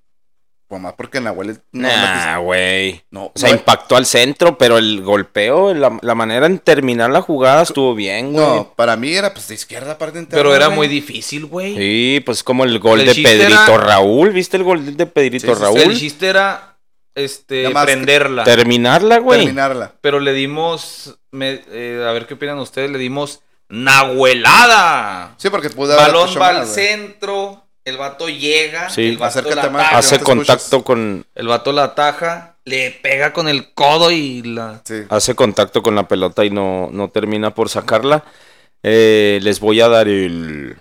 [0.67, 1.53] Pues más porque en la abuela...
[1.71, 3.03] No, Nah, güey.
[3.11, 7.11] no, O sea, no, impactó al centro, pero el golpeo, la, la manera en terminar
[7.11, 8.43] la jugada estuvo bien, güey.
[8.45, 10.41] no, para mí era pues de izquierda parte interna.
[10.41, 11.75] Pero era muy difícil, güey.
[11.75, 14.31] Sí, pues como el gol El de Pedrito era- Raúl.
[14.31, 15.61] ¿Viste el gol de Pedrito Sí, sí, sí.
[15.63, 15.79] Raúl?
[15.81, 16.77] El chiste era
[17.13, 18.43] este, prenderla.
[18.43, 19.41] Terminarla, güey.
[19.41, 19.93] Terminarla.
[20.01, 25.35] Pero le dimos, me- eh, a ver qué opinan ustedes, le dimos Nahuelada.
[25.37, 29.09] Sí, porque pudo haber Balón va al centro, el vato llega, Sí.
[29.09, 29.81] el vato Acércate la más.
[29.83, 34.81] ataja, Hace contacto con el vato la ataja, le pega con el codo y la...
[34.83, 35.03] Sí.
[35.09, 38.23] hace contacto con la pelota y no, no termina por sacarla.
[38.81, 40.77] Eh, les voy a dar el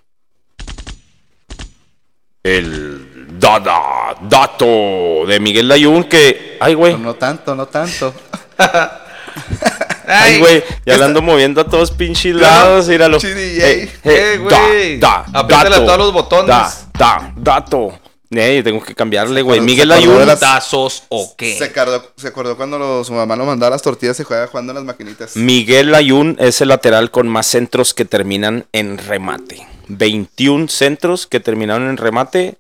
[2.43, 8.13] el dada dato de Miguel Layún que ay güey no tanto, no tanto.
[10.07, 13.91] ay güey ya le ando moviendo a todos pinches lados míralo Chi DJ.
[14.05, 15.01] Eh, güey.
[15.33, 16.49] Apriétale a todos los botones.
[16.49, 17.99] da, da, dato
[18.31, 21.57] Eh, tengo que cambiarle güey Miguel se acordó de Layún las- ¿Tazos o qué?
[21.57, 24.49] Se acordó, se acordó cuando lo- su mamá lo mandaba a las tortillas y juega
[24.49, 25.37] jugando en las maquinitas.
[25.37, 29.69] Miguel Ayun es el lateral con más centros que terminan en remate.
[29.87, 32.57] 21 centros que terminaron en remate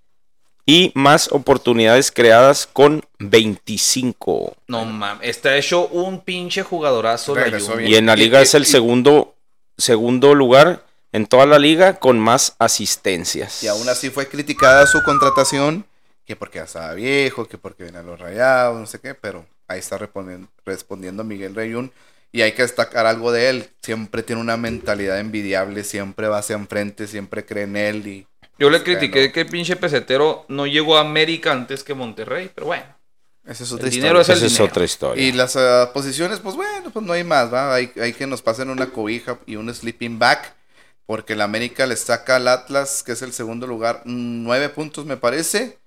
[0.65, 4.55] y más oportunidades creadas con 25.
[4.69, 7.35] No mames, está hecho un pinche jugadorazo.
[7.35, 7.91] la Regresó bien.
[7.91, 9.35] Y en la liga y- es el y- segundo,
[9.77, 10.84] segundo lugar
[11.15, 13.63] en toda la liga con más asistencias.
[13.63, 15.87] Y aún así fue criticada su contratación,
[16.27, 19.47] que porque ya estaba viejo, que porque venía a los rayados, no sé qué, pero
[19.69, 19.97] ahí está
[20.65, 21.93] respondiendo Miguel Reyún.
[22.33, 23.71] Y hay que destacar algo de él.
[23.83, 28.07] Siempre tiene una mentalidad envidiable, siempre va hacia enfrente, siempre cree en él.
[28.09, 28.27] Y
[28.59, 28.85] Yo le Bueno.
[28.85, 32.85] critiqué que el pinche pesetero no llegó a América antes que Monterrey, pero bueno.
[33.47, 34.03] esa es otra El historia.
[34.09, 35.25] dinero es el Esa es otra historia.
[35.25, 37.75] Y las ah, posiciones, pues bueno, pues no hay más, ¿va?
[37.75, 40.55] Hay, hay que nos pasen una cobija y un sleeping bag.
[41.07, 45.17] Porque el América le saca al Atlas, que es el segundo lugar, nueve puntos me
[45.17, 45.79] parece.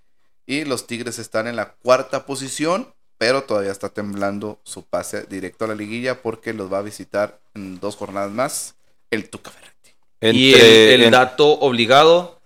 [0.46, 5.66] Y los Tigres están en la cuarta posición, pero todavía está temblando su pase directo
[5.66, 8.76] a la liguilla porque los va a visitar en dos jornadas más
[9.12, 9.92] el Tuca Ferretti.
[10.22, 12.40] y el, el en- dato obligado.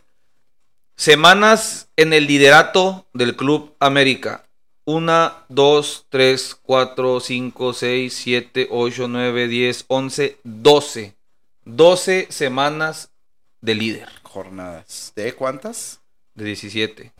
[0.95, 4.47] Semanas en el liderato del Club América.
[4.85, 11.15] Una, dos, tres, cuatro, cinco, seis, siete, ocho, nueve, diez, once, doce.
[11.75, 13.11] Doce semanas
[13.61, 14.09] de líder.
[14.23, 15.13] Jornadas.
[15.15, 16.01] ¿De cuántas?
[16.35, 17.13] De 17.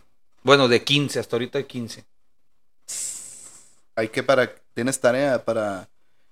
[0.44, 2.04] Bueno, de 15, hasta ahorita de 15.
[3.96, 4.54] Hay que para.
[4.74, 5.88] Tienes tarea para.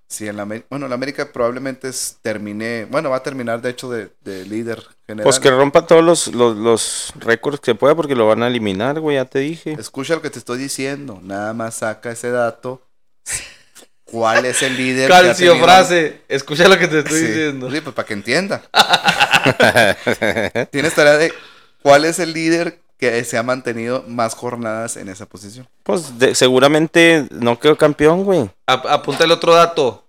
[0.09, 0.67] Si en la América.
[0.69, 2.85] Bueno, la América probablemente es, termine.
[2.91, 5.23] Bueno, va a terminar de hecho de, de líder general.
[5.23, 8.99] Pues que rompa todos los, los, los récords que pueda porque lo van a eliminar,
[8.99, 9.77] güey, ya te dije.
[9.79, 11.19] Escucha lo que te estoy diciendo.
[11.23, 12.81] Nada más saca ese dato.
[14.11, 15.07] ¿Cuál es el líder?
[15.09, 16.21] que ha Calcio frase.
[16.27, 17.71] Escucha lo que te estoy Sí, diciendo.
[17.71, 18.61] sí, pues para que entienda.
[20.71, 21.33] Tienes tarea de
[21.81, 25.67] cuál es el líder que se ha mantenido más jornadas en esa posición.
[25.83, 28.49] Pues de- seguramente no quedó campeón, güey.
[28.67, 30.05] Ap- apunta el otro dato.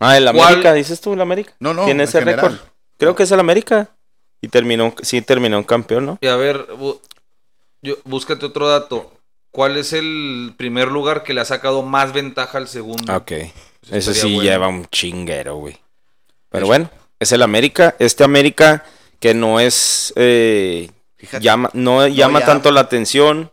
[0.00, 0.40] Ah, el ¿Cuál?
[0.46, 1.52] América, dices tú, el América.
[1.60, 2.54] No, no, Tiene en ese récord.
[2.98, 3.88] Creo que es el América.
[4.40, 6.18] Y terminó, sí terminó en campeón, ¿no?
[6.20, 7.00] Y a ver, bu-
[7.82, 9.12] yo, búscate otro dato.
[9.50, 13.14] ¿Cuál es el primer lugar que le ha sacado más ventaja al segundo?
[13.14, 13.32] Ok.
[13.32, 14.50] Ese estaría sí bueno.
[14.50, 15.78] lleva un chinguero, güey.
[16.50, 17.96] Pero bueno, es el América.
[17.98, 18.84] Este América
[19.20, 20.12] que no es.
[20.16, 20.90] eh,
[21.40, 23.50] llama, no llama tanto la atención.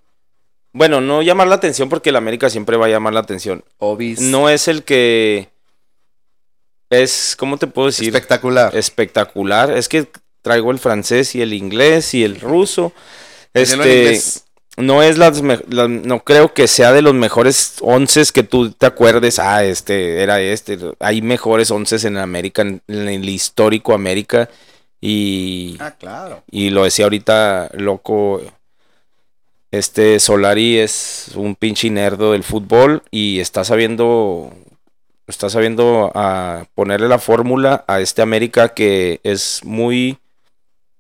[0.72, 3.64] Bueno, no llamar la atención porque el América siempre va a llamar la atención.
[3.78, 4.20] Obis.
[4.20, 5.50] No es el que.
[6.90, 8.08] Es, ¿cómo te puedo decir?
[8.08, 8.76] espectacular.
[8.76, 9.72] espectacular.
[9.72, 10.08] Es que
[10.42, 12.94] traigo el francés y el inglés y el ruso.
[13.54, 14.20] Este.
[14.78, 18.86] No es las, la- no creo que sea de los mejores once que tú te
[18.86, 19.40] acuerdes.
[19.40, 20.78] Ah, este era este.
[21.00, 24.50] Hay mejores once en América, en, en el histórico América
[25.02, 26.44] y Ah, claro.
[26.52, 28.42] y lo decía ahorita loco.
[29.72, 34.54] Este Solari es un pinche nerdo del fútbol y está sabiendo
[35.28, 40.18] está sabiendo a ponerle la fórmula a este América que es muy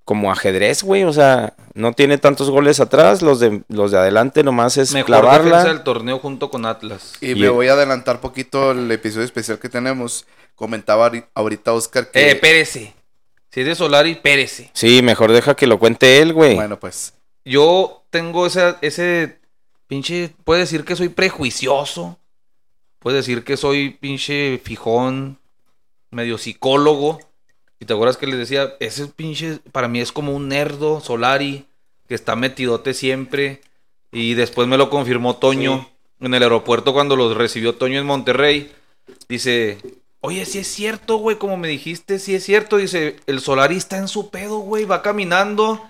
[0.05, 4.43] como ajedrez, güey, o sea, no tiene tantos goles atrás, los de los de adelante
[4.43, 5.63] nomás es Mejor defensa clavarla.
[5.63, 7.13] del torneo junto con Atlas.
[7.21, 10.25] Y, Y me el- voy a adelantar poquito el episodio especial que tenemos.
[10.53, 12.31] Comentaba ahori- ahorita Oscar que.
[12.31, 12.69] Eh, Pérez.
[12.71, 14.69] Si es de Solari, Pérez.
[14.73, 16.55] Sí, mejor deja que lo cuente él, güey.
[16.55, 17.13] bueno, pues.
[17.43, 19.39] Yo tengo ese, ese
[19.87, 22.19] pinche, puede decir que soy prejuicioso,
[22.99, 25.39] puede decir que soy pinche fijón,
[26.11, 27.19] medio psicólogo.
[27.79, 31.65] Y te acuerdas que les decía, ese pinche, para mí es como un nerdo, Solari,
[32.07, 33.61] que está metidote siempre.
[34.11, 35.89] Y después me lo confirmó Toño
[36.21, 38.71] en el aeropuerto cuando los recibió Toño en Monterrey.
[39.27, 39.77] Dice,
[40.21, 42.77] oye, si es cierto, güey, como me dijiste, si es cierto.
[42.77, 45.81] Dice, el Solari está en su pedo, güey, va caminando.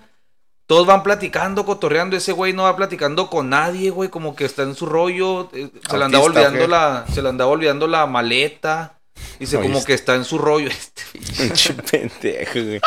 [0.65, 2.17] Todos van platicando, cotorreando.
[2.17, 5.49] Ese güey no va platicando con nadie, güey, como que está en su rollo.
[5.53, 8.94] eh, Se le andaba Autista, ¿o olvidando la, se le andaba olvidando la maleta.
[9.39, 10.69] Dice, como que está en su rollo.
[10.69, 11.01] Este,
[11.38, 12.82] Pinche pendejo, güey.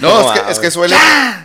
[0.00, 0.96] No, es, que, es que suele,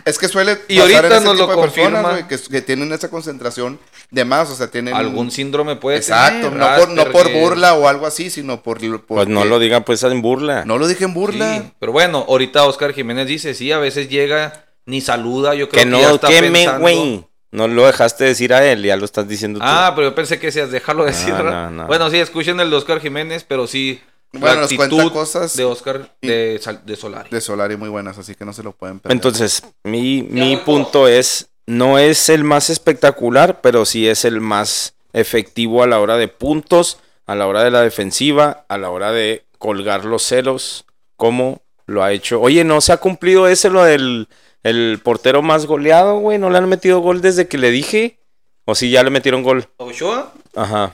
[0.04, 2.10] es que suele Y ahorita en ese nos lo de personas, confirma.
[2.10, 3.78] güey, que, que tienen esa concentración
[4.10, 6.58] de más, o sea, tienen Algún síndrome puede exacto, tener.
[6.58, 9.84] no por, no por burla o algo así, sino por, por Pues no lo digan
[9.84, 10.64] pues en burla.
[10.64, 11.56] no lo dije en burla.
[11.58, 15.84] Sí, pero bueno, ahorita Oscar Jiménez dice, sí, a veces llega, ni saluda, yo creo
[15.84, 17.24] que que, ya no está pensando- güey.
[17.50, 19.64] No lo dejaste decir a él, ya lo estás diciendo tú.
[19.66, 21.32] Ah, pero yo pensé que decías, déjalo decir.
[21.32, 21.86] No, no, no.
[21.86, 25.64] Bueno, sí, escuchen el de Oscar Jiménez, pero sí, Bueno, la nos cuenta cosas de
[25.64, 27.30] Oscar y- de, de Solari.
[27.30, 29.16] de Solari muy buenas, así que no se lo pueden perder.
[29.16, 34.94] Entonces, mi, mi punto es, no es el más espectacular, pero sí es el más
[35.12, 39.12] efectivo a la hora de puntos, a la hora de la defensiva, a la hora
[39.12, 40.84] de colgar los ceros,
[41.16, 42.40] como lo ha hecho.
[42.40, 44.28] Oye, ¿no se ha cumplido ese lo del
[44.62, 46.36] el portero más goleado, güey?
[46.38, 48.18] ¿No le han metido gol desde que le dije?
[48.66, 49.66] ¿O si ya le metieron gol?
[49.78, 50.92] Ochoa, Ajá.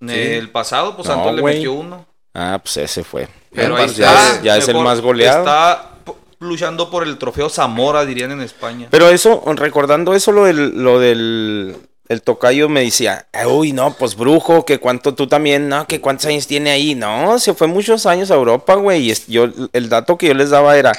[0.00, 2.06] el pasado, pues No, le metió uno.
[2.38, 3.28] Ah, pues ese fue.
[3.50, 5.38] Pero ya, es, ya es el más goleado.
[5.38, 5.92] Está
[6.38, 8.88] luchando por el trofeo Zamora, dirían en España.
[8.90, 11.76] Pero eso, recordando eso, lo del, lo del
[12.08, 16.26] el tocayo me decía, uy, no, pues brujo, que cuánto tú también, no, que cuántos
[16.26, 16.94] años tiene ahí.
[16.94, 19.10] No, se fue muchos años a Europa, güey.
[19.10, 20.92] Y yo, el dato que yo les daba era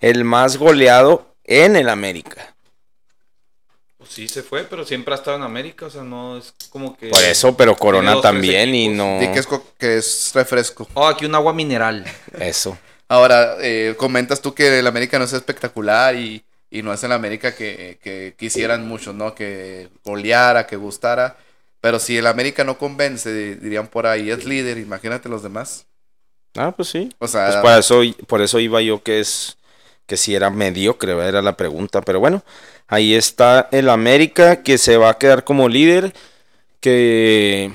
[0.00, 2.56] el más goleado en el América.
[4.10, 7.10] Sí se fue, pero siempre ha estado en América, o sea, no es como que...
[7.10, 9.20] Por eso, pero Corona también y no.
[9.20, 10.88] Di que es, que es refresco.
[10.94, 12.04] Oh, aquí un agua mineral.
[12.36, 12.76] Eso.
[13.06, 17.12] Ahora, eh, comentas tú que el América no es espectacular y, y no es el
[17.12, 19.32] América que, que quisieran muchos, ¿no?
[19.32, 21.36] Que goleara, que gustara.
[21.80, 25.86] Pero si el América no convence, di- dirían por ahí, es líder, imagínate los demás.
[26.56, 27.14] Ah, pues sí.
[27.20, 29.56] O sea, Pues para eso, por eso iba yo que es
[30.06, 32.00] que si era mediocre, era la pregunta.
[32.02, 32.42] Pero bueno,
[32.90, 36.12] ahí está el América que se va a quedar como líder,
[36.80, 37.72] que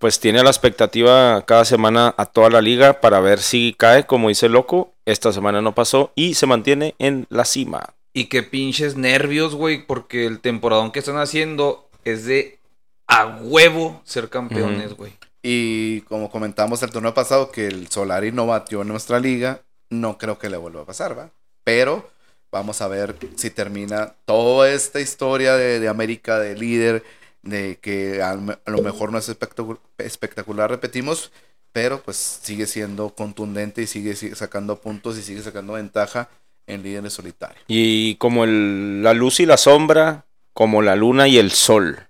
[0.00, 4.28] pues tiene la expectativa cada semana a toda la liga para ver si cae, como
[4.28, 4.92] dice loco.
[5.04, 7.94] Esta semana no pasó y se mantiene en la cima.
[8.12, 12.58] Y qué pinches nervios, güey, porque el temporadón que están haciendo es de
[13.06, 15.12] a huevo ser campeones, güey.
[15.42, 20.18] y como comentamos el torneo pasado, que el Solari no batió en nuestra liga, no
[20.18, 21.30] creo que le vuelva a pasar, ¿va?
[21.62, 22.08] Pero
[22.50, 27.04] vamos a ver si termina toda esta historia de, América, de líder,
[27.42, 31.32] de que a, lo- mejor no es espectacu- espectacular, repetimos,
[31.72, 36.28] pero pues sigue siendo contundente y sigue, sacando puntos y sigue sacando ventaja
[36.66, 37.62] en líderes solitarios.
[37.68, 42.08] Y como la luz y la sombra, como la luna y el sol.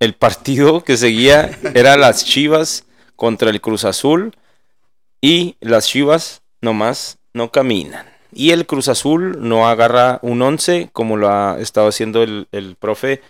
[0.00, 4.36] El partido que seguía era las Chivas contra el Cruz Azul
[5.22, 8.15] y las Chivas nomás no caminan.
[8.36, 12.76] Y el Cruz Azul no agarra un 11 como lo ha estado haciendo el, el
[12.76, 13.22] profe.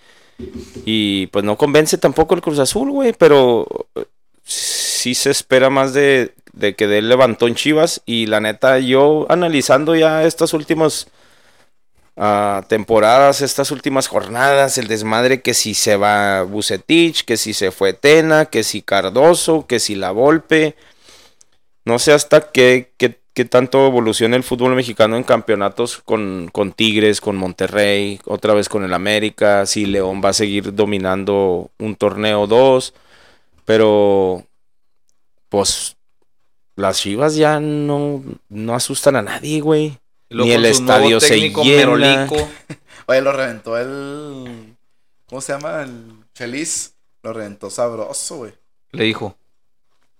[0.84, 4.04] Y pues no convence tampoco el Cruz Azul, güey, pero eh,
[4.42, 8.02] sí se espera más de, de que dé el levantón Chivas.
[8.04, 11.06] Y la neta, yo analizando ya estas últimas
[12.16, 17.70] ah, temporadas, estas últimas jornadas, el desmadre que si se va Bucetich, que si se
[17.70, 20.74] fue Tena, que si Cardoso, que si La Volpe.
[21.84, 26.72] No sé hasta qué, qué, qué tanto evoluciona el fútbol mexicano en campeonatos con, con
[26.72, 31.96] Tigres, con Monterrey, otra vez con el América, si León va a seguir dominando un
[31.96, 32.94] torneo o dos,
[33.66, 34.42] pero
[35.50, 35.98] pues
[36.76, 39.98] las Chivas ya no, no asustan a nadie, güey.
[40.30, 42.26] Ni el estadio se llena.
[43.06, 44.76] Oye, lo reventó el...
[45.26, 45.82] ¿Cómo se llama?
[45.82, 46.94] El Chelis.
[47.22, 48.54] Lo reventó sabroso, güey.
[48.92, 49.36] Le dijo.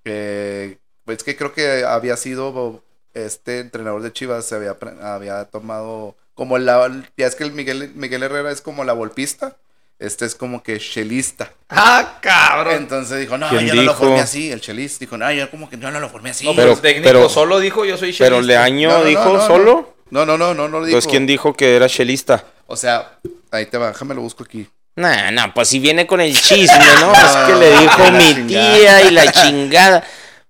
[0.05, 2.83] que es que creo que había sido
[3.25, 7.93] este entrenador de Chivas se había había tomado como la ya es que el Miguel
[7.95, 9.57] Miguel Herrera es como la volpista
[9.99, 12.75] este es como que chelista ¡Ah, cabrón!
[12.75, 15.71] entonces dijo no ¿Quién yo no lo formé así el chelista dijo no yo como
[15.71, 17.97] que yo no lo formé así No, Pero- pero, el técnico pero- solo dijo yo
[17.97, 18.53] soy Pero chelista".
[18.53, 19.95] Leaño No, no, dijo no, no, solo.
[20.11, 22.45] no no no no no lo dijo Entonces, ¿quién dijo que era chelista?
[22.67, 23.19] o sea
[23.51, 26.79] ahí te va déjame lo busco aquí Nah, nah, pues si viene con el chisme,
[27.01, 27.13] ¿no?
[27.15, 28.75] Es que le dijo la mi chingada.
[28.77, 30.01] tía y la chingada.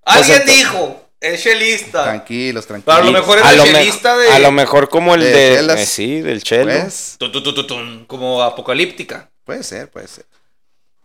[0.05, 1.06] Pues Alguien dijo.
[1.21, 2.05] Es chelista.
[2.05, 3.13] Tranquilos, Pero a tranquilos.
[3.13, 4.29] lo mejor es a, el lo me- chelista de.
[4.29, 6.71] a lo mejor como el de eh, sí, del chelo.
[6.73, 9.31] Pues, Tu, tu, tu, tu, tun, como apocalíptica.
[9.45, 10.27] puede ser, puede ser.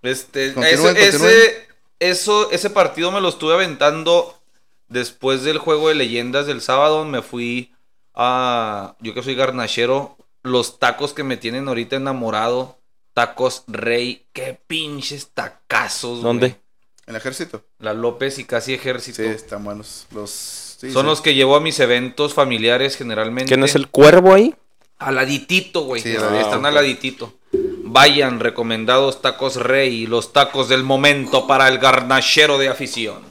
[0.01, 1.31] Este, Continúen, ese, continúen.
[1.37, 1.67] ese,
[1.99, 4.37] eso, ese partido me lo estuve aventando
[4.87, 7.05] después del juego de leyendas del sábado.
[7.05, 7.71] Me fui
[8.13, 8.95] a.
[8.99, 10.17] Yo que soy garnachero.
[10.43, 12.79] Los tacos que me tienen ahorita enamorado.
[13.13, 14.25] Tacos Rey.
[14.33, 16.13] Qué pinches tacazos.
[16.19, 16.23] güey.
[16.23, 16.47] ¿Dónde?
[16.47, 16.60] ¿En
[17.11, 17.63] el ejército?
[17.79, 19.21] La López y casi ejército.
[19.21, 20.07] Sí, están buenos.
[20.11, 20.31] Los,
[20.79, 21.07] sí, Son sí.
[21.07, 23.47] los que llevo a mis eventos familiares generalmente.
[23.49, 24.55] ¿Quién es el cuervo ahí?
[24.97, 26.01] Aladitito, güey.
[26.01, 26.39] Sí, Ah.
[26.41, 27.33] Están aladitito.
[27.83, 33.21] Vayan, recomendados tacos rey, los tacos del momento para el garnachero de afición.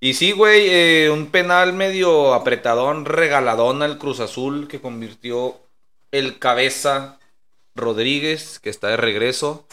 [0.00, 5.56] Y sí, güey, eh, un penal medio apretadón, regaladón al Cruz Azul que convirtió
[6.12, 7.18] el cabeza
[7.74, 9.66] Rodríguez, que está de regreso.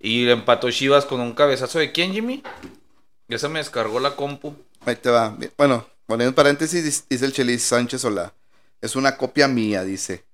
[0.00, 2.42] Y empató Chivas con un cabezazo de quién, Jimmy?
[3.28, 4.56] Ya se me descargó la compu.
[4.86, 5.36] Ahí te va.
[5.58, 8.32] Bueno, poniendo paréntesis, dice el Chelis Sánchez Solá.
[8.80, 10.24] Es una copia mía, dice.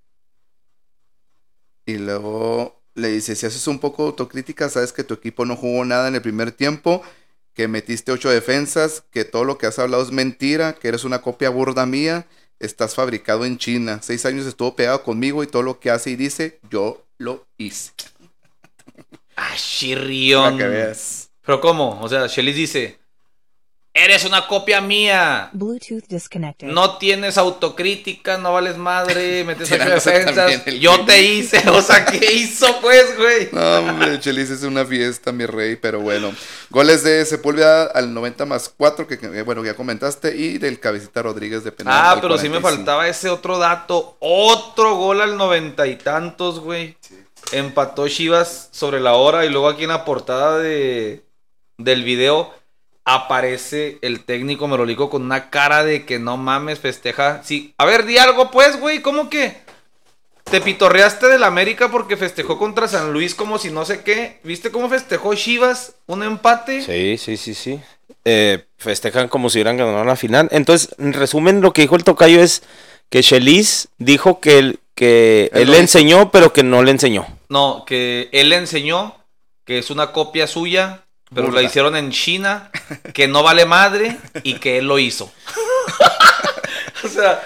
[1.85, 5.85] Y luego le dice, si haces un poco autocrítica, sabes que tu equipo no jugó
[5.85, 7.03] nada en el primer tiempo,
[7.53, 11.23] que metiste ocho defensas, que todo lo que has hablado es mentira, que eres una
[11.23, 12.27] copia burda mía,
[12.61, 14.01] estás fabricado en China.
[14.03, 17.93] Seis años estuvo pegado conmigo y todo lo que hace y dice, yo lo hice.
[19.37, 20.59] Ah, Para chirrión.
[20.59, 21.31] que veas.
[21.45, 22.01] Pero ¿cómo?
[22.01, 22.99] O sea, Chelis dice,
[23.95, 25.49] eres una copia mía.
[25.53, 26.67] Bluetooth disconnected.
[26.69, 30.65] No tienes autocrítica, no vales madre, metes ocho defensas.
[30.81, 33.49] Yo te hice, o sea, ¿qué hizo pues, güey?
[33.53, 36.35] No, hombre, el Chelis es una fiesta, mi rey, pero bueno.
[36.71, 41.23] Goles de Sepúlveda al 90 más 4, que, que, bueno, ya comentaste, y del Cabecita
[41.23, 41.95] Rodríguez de penal.
[41.97, 42.69] Ah, pero sí me 45.
[42.69, 44.17] faltaba ese otro dato.
[44.21, 46.97] Otro gol al noventa y tantos, güey.
[47.53, 51.23] Empató Chivas sobre la hora y luego aquí en la portada de,
[51.79, 52.53] del video
[53.05, 57.43] aparece el técnico Merolico con una cara de que no mames, festeja.
[57.45, 59.65] Sí, a ver, di algo pues, güey, ¿cómo que?
[60.45, 64.39] Te pitorreaste del América porque festejó contra San Luis como si no sé qué.
[64.45, 65.95] ¿Viste cómo festejó Chivas?
[66.07, 66.83] Un empate.
[66.83, 67.81] Sí, sí, sí, sí.
[68.25, 70.49] Eh, festejan como si hubieran ganado la final.
[70.53, 72.63] Entonces, en resumen, lo que dijo el tocayo es
[73.11, 77.27] que Chelis dijo que, él- que Él le enseñó, pero que no le enseñó.
[77.49, 79.15] No, que él le enseñó
[79.65, 81.03] que es una copia suya,
[81.35, 82.71] pero la hicieron en China,
[83.13, 85.31] que no vale madre y que él lo hizo.
[87.05, 87.43] o sea,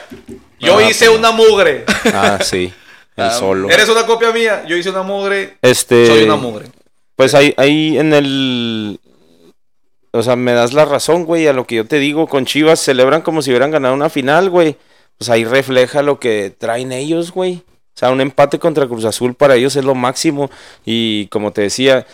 [0.59, 1.19] yo Ah, hice pues.
[1.19, 1.85] una mugre.
[2.13, 2.73] Ah, sí.
[3.17, 3.69] El Ah, solo.
[3.71, 6.07] Eres una copia mía, yo hice una mugre, Este.
[6.07, 6.67] soy una mugre.
[7.17, 9.01] Pues ahí, ahí en el.
[10.13, 12.27] O sea, me das la razón, güey, a lo que yo te digo.
[12.27, 14.77] Con Chivas celebran como si hubieran ganado una final, güey.
[15.19, 17.63] Pues ahí refleja lo que traen ellos, güey.
[18.01, 20.51] O sea, un empate contra Cruz Azul para ellos es lo máximo.
[20.87, 22.07] Y como te decía.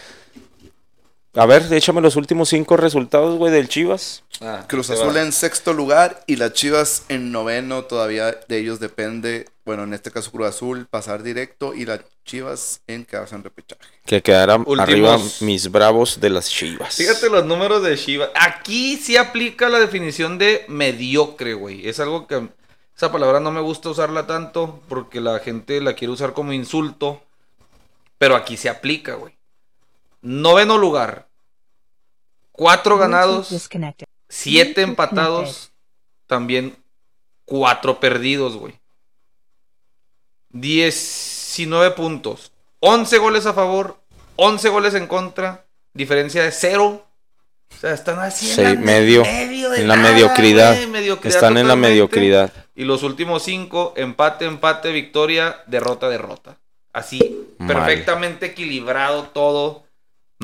[1.34, 4.24] A ver, échame los últimos cinco resultados, güey, del Chivas.
[4.40, 5.20] Ah, Cruz Azul va.
[5.22, 7.84] en sexto lugar y las Chivas en noveno.
[7.84, 12.80] Todavía de ellos depende, bueno, en este caso Cruz Azul, pasar directo y las Chivas
[12.88, 13.82] en quedarse en repechaje.
[14.06, 16.96] Que quedaran Últimos- arriba mis bravos de las Chivas.
[16.96, 18.30] Fíjate los números de Chivas.
[18.34, 21.86] Aquí sí aplica la definición de mediocre, güey.
[21.86, 22.48] Es algo que
[22.96, 27.22] esa palabra no me gusta usarla tanto porque la gente la quiere usar como insulto.
[28.18, 29.36] Pero aquí se aplica, güey.
[30.22, 31.28] Noveno lugar.
[32.52, 33.68] Cuatro ganados,
[34.30, 35.72] siete empatados,
[36.26, 36.74] también
[37.44, 38.80] cuatro perdidos, güey.
[40.50, 42.52] 19 puntos.
[42.80, 43.98] 11 goles a favor,
[44.36, 47.05] 11 goles en contra, diferencia de cero.
[47.76, 50.76] O sea, están así Sí, en, la medio, de en la nada, mediocridad.
[51.24, 52.50] Están en la mediocridad.
[52.74, 56.56] Y los últimos cinco, empate, empate, victoria, derrota, derrota.
[56.92, 57.68] Así, Mal.
[57.68, 59.84] perfectamente equilibrado todo.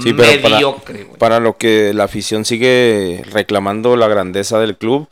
[0.03, 1.19] Sí, pero para- mediocre, güey.
[1.19, 5.09] Para lo que la afición sigue reclamando la grandeza del club,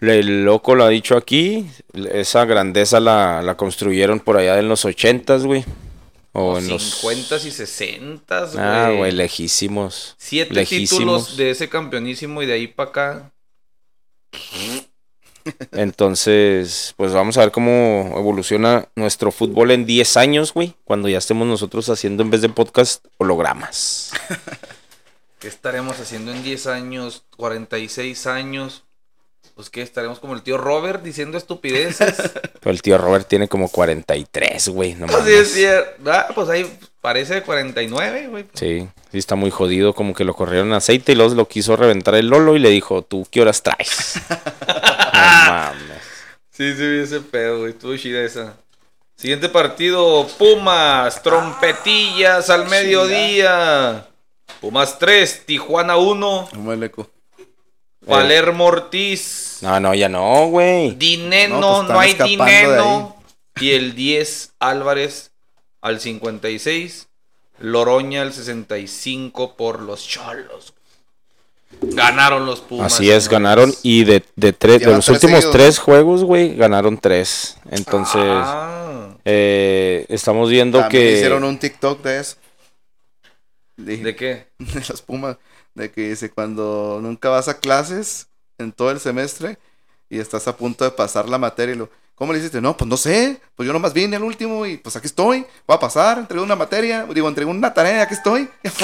[0.00, 1.66] el loco lo ha dicho aquí,
[2.12, 5.64] esa grandeza la, la construyeron por allá en los ochentas, güey.
[6.38, 8.58] O en los 50 y 60, güey.
[8.58, 10.14] Ah, güey, lejísimos.
[10.18, 10.90] Siete lejísimos.
[10.90, 13.32] títulos de ese campeonísimo y de ahí para acá.
[15.72, 21.16] Entonces, pues vamos a ver cómo evoluciona nuestro fútbol en 10 años, güey, cuando ya
[21.16, 24.12] estemos nosotros haciendo en vez de podcast hologramas.
[25.38, 28.84] ¿Qué estaremos haciendo en 10 años, 46 años?
[29.56, 32.14] Pues que estaremos como el tío Robert diciendo estupideces.
[32.60, 36.12] Pero el tío Robert tiene como 43, güey, no Pues sí, es cierto.
[36.12, 38.44] Ah, pues ahí parece de 49, güey.
[38.52, 42.16] Sí, sí está muy jodido, como que lo corrieron aceite y luego lo quiso reventar
[42.16, 44.20] el Lolo y le dijo, ¿tú qué horas traes?
[44.28, 46.02] no mames.
[46.50, 47.70] Sí, sí, ese pedo, güey.
[47.70, 48.58] Estuvo chida esa.
[49.16, 54.06] Siguiente partido, Pumas, trompetillas al mediodía.
[54.60, 56.48] Pumas 3, Tijuana 1.
[56.52, 57.08] ¿Cómo el eco?
[58.06, 59.45] Palermo Ortiz.
[59.62, 60.94] No, no, ya no, güey.
[60.94, 63.16] Dineno, No, no, pues hay dinero.
[63.60, 65.32] Y el 10 Álvarez
[65.80, 67.08] al 56.
[67.58, 70.74] Loroña al 65 por los Cholos.
[71.80, 72.92] Ganaron los Pumas.
[72.92, 73.28] Así es, señores.
[73.28, 77.56] ganaron y de, de, tres, de los tres últimos seguidos, tres juegos, güey, ganaron tres.
[77.70, 81.12] Entonces, Ah, eh, estamos viendo También que...
[81.16, 82.36] hicieron un TikTok de eso.
[83.76, 84.46] De, ¿De qué?
[84.58, 85.36] de las Pumas.
[85.74, 88.28] De que dice, cuando nunca vas a clases
[88.58, 89.58] en todo el semestre
[90.08, 91.90] y estás a punto de pasar la materia y lo...
[92.14, 92.62] ¿Cómo le hiciste?
[92.62, 93.38] No, pues no sé.
[93.54, 95.44] Pues yo nomás vine al último y pues aquí estoy.
[95.66, 97.04] Voy a pasar, entregué una materia.
[97.12, 98.48] Digo, entregué una tarea, aquí estoy.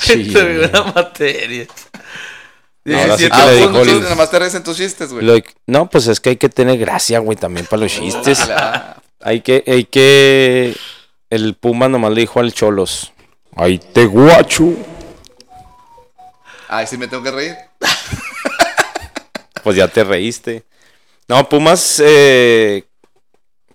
[0.00, 1.66] Sí, Te una materia.
[2.86, 3.88] Ahora sí 17 que le dijo puntos.
[3.88, 5.24] el- Nada más te en tus chistes, güey.
[5.24, 5.34] Lo-
[5.66, 8.40] no, pues es que hay que tener gracia, güey, también para los chistes.
[9.20, 10.76] Hay que, hay que...
[11.30, 13.12] El Puma nomás le dijo al Cholos.
[13.54, 14.72] Ay, te guacho.
[16.68, 17.56] Ay, sí me tengo que reír.
[19.64, 20.64] Pues ya te reíste.
[21.26, 22.84] No, Pumas, eh,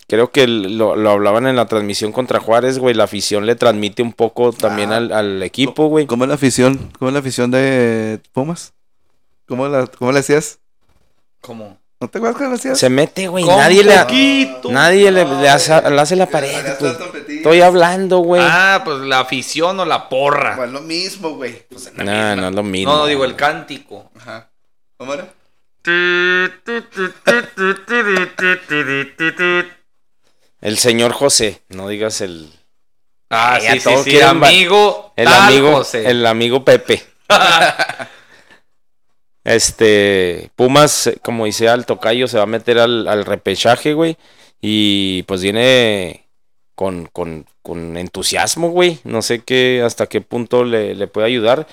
[0.07, 2.95] creo que lo, lo hablaban en la transmisión contra Juárez, güey.
[2.95, 4.97] La afición le transmite un poco también Ah.
[4.97, 6.07] al, al equipo, güey.
[6.07, 6.91] ¿Cómo es la afición?
[6.97, 8.73] ¿Cómo es la afición de Pumas?
[9.45, 10.59] ¿Cómo, la, cómo le hacías?
[11.41, 11.77] ¿Cómo?
[12.03, 12.77] ¿No te acuerdas le hacías?
[12.77, 13.45] Se mete, güey.
[13.45, 13.95] Nadie le,
[14.69, 16.53] nadie le, le hace, le hace la pared.
[17.29, 18.41] Estoy hablando, güey.
[18.45, 20.57] Ah, pues la afición o la porra.
[20.57, 21.65] Pues lo mismo, güey.
[21.69, 22.35] Pues no, misma.
[22.35, 22.91] no es lo mismo.
[22.91, 24.11] no, no, digo el cántico.
[24.19, 24.49] Ajá.
[24.97, 25.29] ¿Cómo era?
[30.59, 32.51] El señor José, no digas el,
[33.29, 34.17] Ah, sí, sí, sí.
[34.17, 35.13] va- Amigo.
[35.15, 36.09] el amigo, José.
[36.09, 37.01] el amigo Pepe.
[39.43, 44.17] Este, Pumas, eh, como dice al tocayo, se va a meter al, repechaje, güey.
[44.61, 46.27] Y pues viene
[46.75, 48.99] con, con, con entusiasmo, güey.
[49.03, 51.67] No sé qué, hasta qué punto le, le puede ayudar.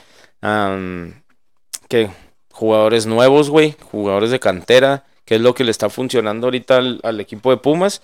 [1.89, 2.11] Que
[2.53, 3.77] jugadores nuevos, güey.
[3.91, 5.05] Jugadores de cantera.
[5.25, 8.03] Que es lo que le está funcionando ahorita al, al equipo de Pumas.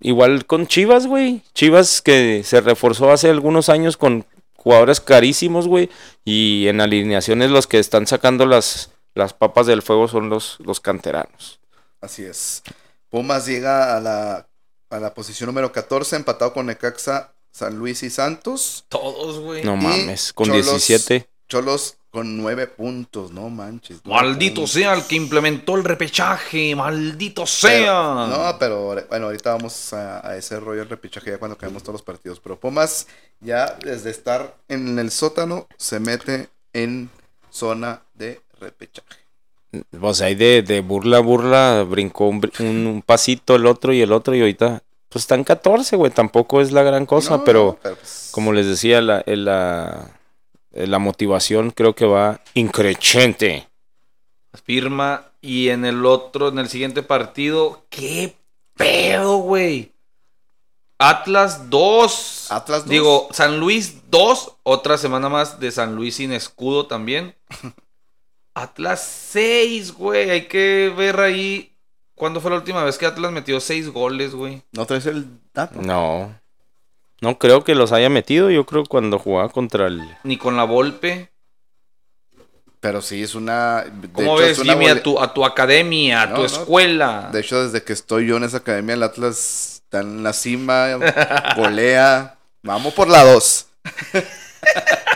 [0.00, 1.40] Igual con Chivas, güey.
[1.54, 4.26] Chivas que se reforzó hace algunos años con
[4.66, 5.88] jugadores carísimos, güey.
[6.24, 10.80] Y en alineaciones los que están sacando las, las papas del fuego son los, los
[10.80, 11.60] canteranos.
[12.00, 12.64] Así es.
[13.08, 14.48] Pumas llega a la,
[14.90, 18.86] a la posición número 14, empatado con Necaxa, San Luis y Santos.
[18.88, 19.62] Todos, güey.
[19.62, 21.28] No Y mames, con Cholos- 17.
[21.48, 24.00] Cholos con 9 puntos, no manches.
[24.04, 24.70] nueve Maldito puntos.
[24.72, 26.74] sea el que implementó el repechaje.
[26.74, 27.70] Maldito sea.
[27.70, 31.82] Pero- no, pero bueno, ahorita vamos a, a ese rollo del repechaje ya cuando caemos
[31.82, 32.40] todos los partidos.
[32.40, 33.06] Pero Pumas
[33.40, 37.10] ya desde estar en el sótano se mete en
[37.50, 39.18] zona de repechaje.
[40.00, 43.92] Pues ahí de, de burla a burla brincó un, br- un- un pasito el otro
[43.92, 46.10] y el otro y ahorita pues están 14, güey.
[46.10, 49.46] Tampoco es la gran cosa, No, pero pues, como les decía, la, el-
[50.76, 53.68] la, la motivación creo que va increchente.
[54.64, 55.26] Firma.
[55.40, 58.36] Y en el otro, en el siguiente partido, ¿qué
[58.74, 59.92] pedo, güey?
[60.98, 62.48] Atlas 2.
[62.50, 62.90] Atlas dos.
[62.90, 64.56] Digo, San Luis 2.
[64.62, 67.34] Otra semana más de San Luis sin escudo también.
[68.54, 70.30] Atlas 6, güey.
[70.30, 71.72] Hay que ver ahí.
[72.14, 74.62] ¿Cuándo fue la última vez que Atlas metió 6 goles, güey?
[74.72, 75.80] ¿No traes el dato?
[75.82, 76.34] No.
[77.26, 78.50] No creo que los haya metido.
[78.52, 80.00] Yo creo cuando jugaba contra el.
[80.22, 81.28] Ni con la Volpe.
[82.78, 83.82] Pero sí, es una...
[83.82, 86.40] de ¿Cómo hecho, ves, es una Jimmy, a tu, a tu academia, a No, tu
[86.42, 86.46] no.
[86.46, 87.30] escuela?
[87.32, 90.86] De hecho, desde que estoy yo en esa academia, el Atlas está en la cima,
[91.56, 92.36] golea.
[92.62, 93.66] Vamos por la 2.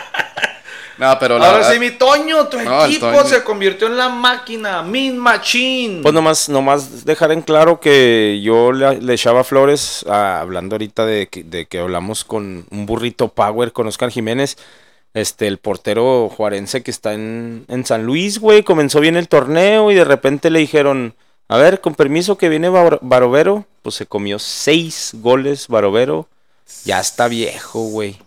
[1.01, 3.23] no, pero la Ahora verdad- sí, mi Toño, tu No, equipo Toño.
[3.25, 6.01] se convirtió en la máquina, Min Machine.
[6.01, 11.05] Pues nomás, nomás dejar en claro que yo le, le echaba flores, ah, hablando ahorita
[11.05, 14.57] de que, de que hablamos con un burrito power con Oscar Jiménez,
[15.13, 19.91] este, el portero juarense que está en, en San Luis, güey, comenzó bien el torneo
[19.91, 21.15] y de repente le dijeron,
[21.49, 26.27] a ver, con permiso que viene Bar- Barovero, pues se comió seis goles Barovero,
[26.85, 28.17] ya está viejo, güey.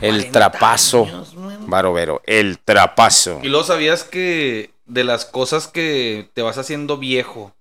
[0.00, 1.04] El 40 trapazo.
[1.04, 1.34] años.
[1.66, 3.40] Barovero, el trapazo.
[3.42, 7.54] Y luego sabías que de las cosas que te vas haciendo viejo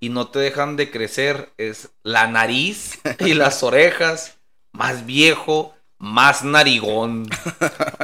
[0.00, 4.36] y no te dejan de crecer es la nariz y las orejas,
[4.72, 7.26] más viejo, más narigón.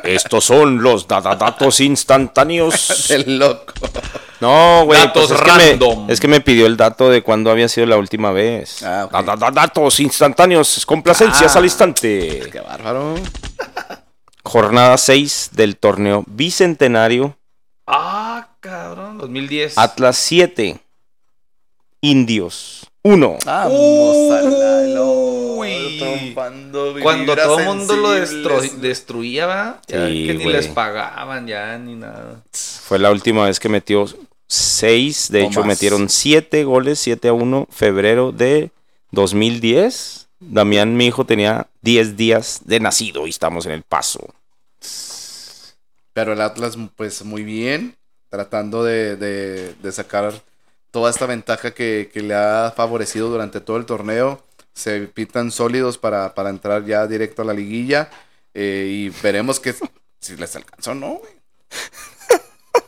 [0.05, 3.11] Estos son los da- da- datos instantáneos.
[3.11, 3.72] El loco.
[4.41, 6.11] No, güey, Datos pues es, que me, random.
[6.11, 8.82] es que me pidió el dato de cuándo había sido la última vez.
[8.82, 9.07] Ah.
[9.12, 11.59] Da- da- datos instantáneos, complacencias Ah.
[11.59, 12.49] al instante.
[12.51, 13.16] Qué bárbaro.
[14.43, 17.36] Jornada 6 del torneo bicentenario.
[17.86, 19.76] Ah, cabrón, 2010.
[19.76, 20.80] Atlas 7.
[22.01, 23.36] Indios 1.
[23.45, 24.95] Vamos a la Uy,
[25.71, 28.11] y Trompando cuando todo el mundo lo
[28.81, 29.81] destruía, ¿va?
[29.89, 32.43] Ya Sí, que ni les pagaban ya ni nada.
[32.53, 34.07] Fue la última vez que metió
[34.47, 35.31] seis.
[35.31, 35.68] De O hecho, más.
[35.68, 38.71] metieron siete goles, 7 a 1, febrero de
[39.12, 40.29] 2010.
[40.41, 44.35] Damián, mi hijo, tenía 10 días de nacido y estamos en el paso.
[46.12, 47.97] Pero el Atlas, pues muy bien,
[48.29, 50.33] tratando de, de- de sacar
[50.91, 54.43] toda esta ventaja que, que le ha favorecido durante todo el torneo.
[54.75, 58.09] Se pitan sólidos para, para entrar ya directo a la liguilla.
[58.55, 59.75] eh, y veremos que
[60.21, 61.41] si les alcanzó o no, güey.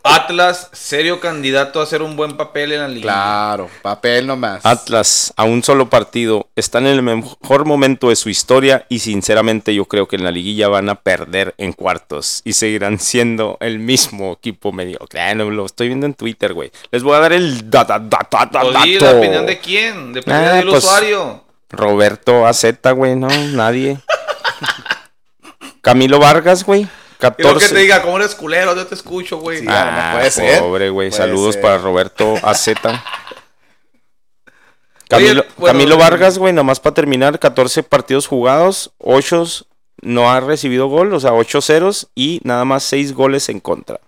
[0.04, 3.02] Atlas, serio candidato a hacer un buen papel en la liga.
[3.02, 4.64] Claro, papel nomás.
[4.66, 9.72] Atlas, a un solo partido, están en el mejor momento de su historia y sinceramente
[9.74, 13.78] yo creo que en la liguilla van a perder en cuartos y seguirán siendo el
[13.78, 15.20] mismo equipo mediocre.
[15.20, 16.72] Ah, no, lo estoy viendo en Twitter, güey.
[16.90, 19.04] Les voy a dar el da- da- da- da- da- Oye, dato.
[19.12, 20.12] ¿la opinión de quién?
[20.12, 21.44] ¿De Ah, del pues, usuario?
[21.72, 22.64] Roberto AZ,
[22.94, 23.98] güey, no, nadie.
[25.80, 26.86] Camilo Vargas, güey.
[27.18, 27.68] Quiero que 14.
[27.74, 28.74] te diga, ¿cómo eres culero?
[28.74, 29.60] Yo te escucho, güey.
[29.60, 29.66] Sí.
[29.68, 30.60] Ah, no puede ser.
[30.60, 31.08] Pobre, güey.
[31.10, 31.62] Puede Saludos ser.
[31.62, 32.68] para Roberto AZ.
[35.08, 39.44] Camilo, bueno, Camilo Vargas, güey, nomás para terminar, 14 partidos jugados, 8
[40.00, 44.00] no ha recibido gol, o sea, 8 ceros y nada más 6 goles en contra.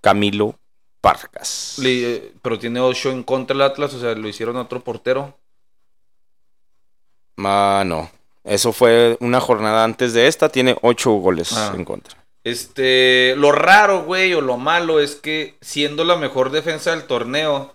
[0.00, 0.56] Camilo
[1.02, 1.74] Vargas.
[1.78, 4.80] Le- eh, pero tiene 8 en contra el Atlas, o sea, lo hicieron a otro
[4.80, 5.38] portero.
[7.44, 8.10] Ah, no.
[8.44, 11.72] Eso fue una jornada antes de esta, tiene 8 goles Ah.
[11.76, 12.16] en contra.
[12.42, 17.74] Este, lo raro, güey, o lo malo es que siendo la mejor defensa del torneo,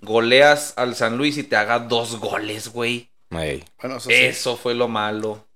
[0.00, 3.08] goleas al San Luis y te haga dos goles, güey.
[3.30, 3.64] Ey.
[3.80, 4.14] Bueno, eso sí.
[4.16, 5.46] Eso fue lo malo.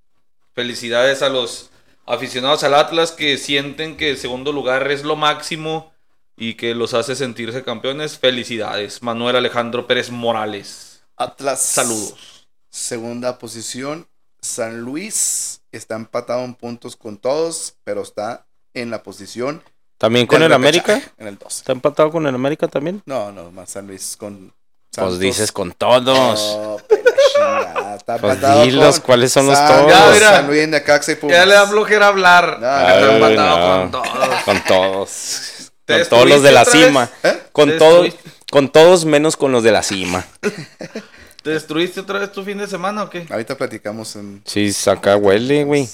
[0.55, 1.71] Felicidades a los
[2.07, 5.93] aficionados al Atlas que sienten que el segundo lugar es lo máximo
[6.37, 8.19] y que los hace sentirse campeones.
[8.19, 11.03] Felicidades, Manuel Alejandro Pérez Morales.
[11.17, 11.61] Atlas.
[11.63, 12.36] Saludos.
[12.77, 14.07] Segunda posición.
[14.43, 19.63] San Luis está empatado en puntos con todos, pero está en la posición.
[19.97, 21.13] ¿También con el repechaje, América?
[21.17, 21.57] En el 12.
[21.61, 23.03] ¿Está empatado con el América también?
[23.07, 24.53] No, no, más San Luis con.
[24.95, 26.39] Pues dices con todos.
[26.55, 27.03] No, pero
[27.33, 29.93] chingada, está Pues empatado dilos, con ¿cuáles son los Santos, todos?
[29.93, 30.31] Ya, mira.
[30.37, 31.35] San Luis, Necaxa y Pumas.
[31.35, 32.59] Ya le da flojera hablar.
[32.61, 33.91] No, está empatado no.
[33.91, 34.43] con todos.
[34.45, 35.73] Con todos.
[35.87, 37.09] ¿Te Con todos los de la cima.
[37.23, 37.43] ¿Eh?
[37.53, 38.53] Con ¿Te todos, destruiste?
[38.53, 40.27] con todos menos con los de la cima.
[41.47, 43.25] ¿Te destruiste otra vez tu fin de semana o qué?
[43.31, 44.43] Ahorita platicamos en.
[44.45, 45.89] Sí, saca huele, güey.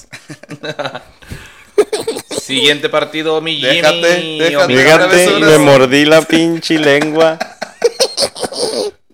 [2.40, 3.82] Siguiente partido, mi Jimmy.
[3.82, 5.40] Déjate, déjate.
[5.40, 7.38] me mordí la pinche lengua.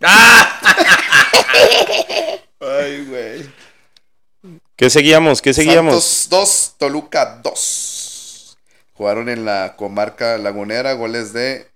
[2.60, 3.50] Ay, güey.
[4.76, 5.42] ¿Qué seguíamos?
[5.42, 6.04] ¿Qué seguíamos?
[6.04, 8.58] Santos 2, Toluca 2.
[8.92, 11.66] Jugaron en la comarca lagunera, goles de.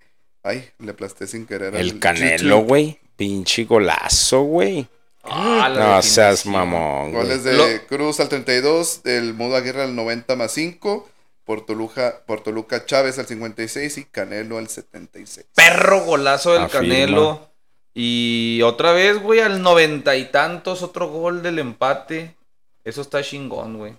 [0.41, 1.75] Ay, le aplasté sin querer.
[1.75, 3.02] El al Canelo, güey.
[3.15, 4.87] Pinche golazo, güey.
[5.23, 7.23] Ah, No seas mamón, güey.
[7.23, 11.09] Goles de Lo- Cruz al 32, del Mudo Aguirre al 90 más 5,
[11.45, 15.45] por Toluca, por Toluca Chávez al 56 y Canelo al 76.
[15.55, 16.81] Perro golazo del Afirma.
[16.81, 17.49] Canelo.
[17.93, 22.35] Y otra vez, güey, al noventa y tantos, otro gol del empate.
[22.83, 23.93] Eso está chingón, güey.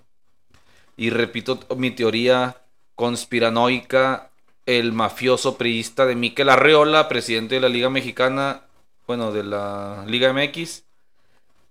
[0.97, 2.57] Y repito mi teoría
[2.97, 4.31] conspiranoica.
[4.67, 8.63] El mafioso priista de Miquel Arreola, presidente de la Liga Mexicana,
[9.07, 10.85] bueno, de la Liga MX,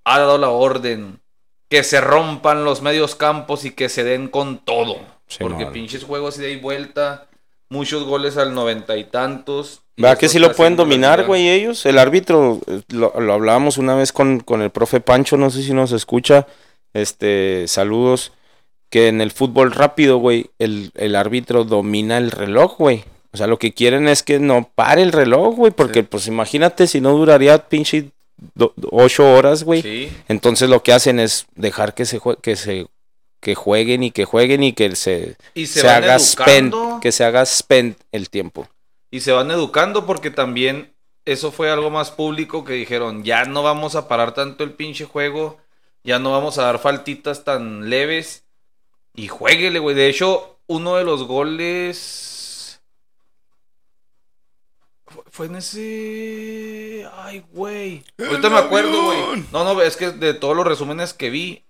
[0.03, 1.19] ha dado la orden
[1.69, 4.97] que se rompan los medios campos y que se den con todo.
[5.27, 7.27] Sí, porque pinches juegos y vuelta,
[7.69, 9.81] muchos goles al noventa y tantos.
[9.97, 11.86] ¿Verdad que sí lo pueden dominar, güey, ellos?
[11.86, 15.63] El árbitro, eh, lo, lo hablábamos una vez con, con el profe Pancho, no sé
[15.63, 16.47] si nos escucha.
[16.93, 18.31] Este, saludos.
[18.89, 23.03] Que en el fútbol rápido, güey, el, el árbitro domina el reloj, güey.
[23.34, 26.07] O sea, lo que quieren es que no pare el reloj, güey, porque Sí.
[26.09, 28.11] pues imagínate si no duraría pinche
[28.91, 29.81] ocho horas, güey.
[29.81, 30.11] Sí.
[30.27, 32.88] Entonces lo que hacen es dejar que se jue- que se
[33.39, 37.45] que jueguen y que jueguen y que se, Y se, haga spend, que se haga
[37.45, 38.69] spend el tiempo.
[39.11, 40.93] Y se van educando porque también
[41.25, 45.03] eso fue algo más público que dijeron, ya no vamos a parar tanto el pinche
[45.03, 45.57] juego,
[46.05, 48.43] ya no vamos a dar faltitas tan leves.
[49.13, 49.93] Y jueguele, güey.
[49.95, 52.29] De hecho, uno de los goles...
[55.34, 57.07] Fue- en ese...
[57.17, 58.03] Ay, güey.
[58.19, 59.43] Ahorita me acuerdo, güey.
[59.51, 61.63] No, no, es que de todos los resúmenes que vi,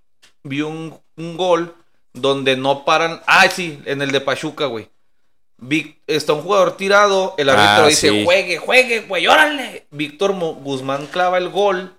[0.43, 1.73] vi un, un gol
[2.11, 3.21] donde no paran...
[3.25, 4.89] Ah, sí, en el de Pachuca, güey.
[5.59, 8.25] Vic- está un jugador tirado, el árbitro Ah, dice, sí.
[8.25, 9.87] juegue, juegue, güey, órale.
[9.91, 11.93] Víctor Mo- Guzmán clava el gol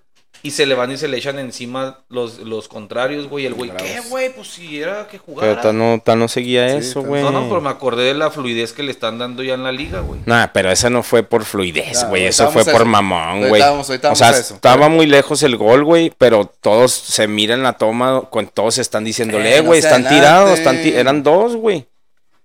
[0.45, 3.47] Y se le van y se le echan encima los, los contrarios, güey.
[3.47, 3.71] El güey.
[3.77, 4.31] ¿qué, güey?
[4.31, 5.61] Pues si era que Pero jugara.
[5.61, 7.23] tan no, tan no seguía Sí, eso, güey.
[7.23, 9.71] No, no, pero me acordé de la fluidez que le están dando ya en la
[9.71, 10.19] liga, güey.
[10.27, 12.25] Nah, pero esa no fue por fluidez, güey.
[12.27, 12.85] Eso fue por eso.
[12.85, 13.59] mamón, güey.
[13.61, 13.83] O
[14.15, 14.53] sea, a eso.
[14.53, 19.03] estaba muy lejos el gol, güey, pero todos se miran la toma, con todos están
[19.03, 21.87] diciéndole, eh, no güey, están tirados, están ti- eran dos, güey.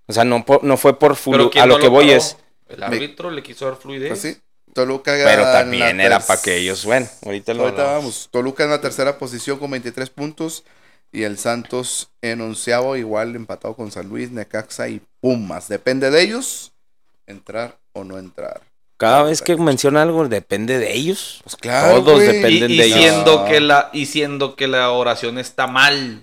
[0.07, 2.17] O sea, no, no fue por Pero flu ¿quién a lo que voy paró?
[2.17, 2.37] es.
[2.71, 4.09] El árbitro le quiso dar fluidez.
[4.09, 4.37] Pues sí.
[4.73, 8.29] Toluca Pero también era para que ellos, bueno, ahorita lo Ahorita vamos.
[8.31, 10.65] Toluca en la tercera posición con 23 puntos.
[11.13, 15.67] Y el Santos en onceavo, igual empatado con San Luis, Necaxa y Pumas.
[15.69, 16.73] Depende de ellos
[17.27, 18.63] entrar o no entrar.
[18.97, 21.41] Cada vez que menciona algo, depende de ellos.
[21.43, 22.99] Pues claro, Todos dependen y de ellos.
[22.99, 23.45] siendo No.
[23.47, 26.23] que la, y siendo que la oración está mal.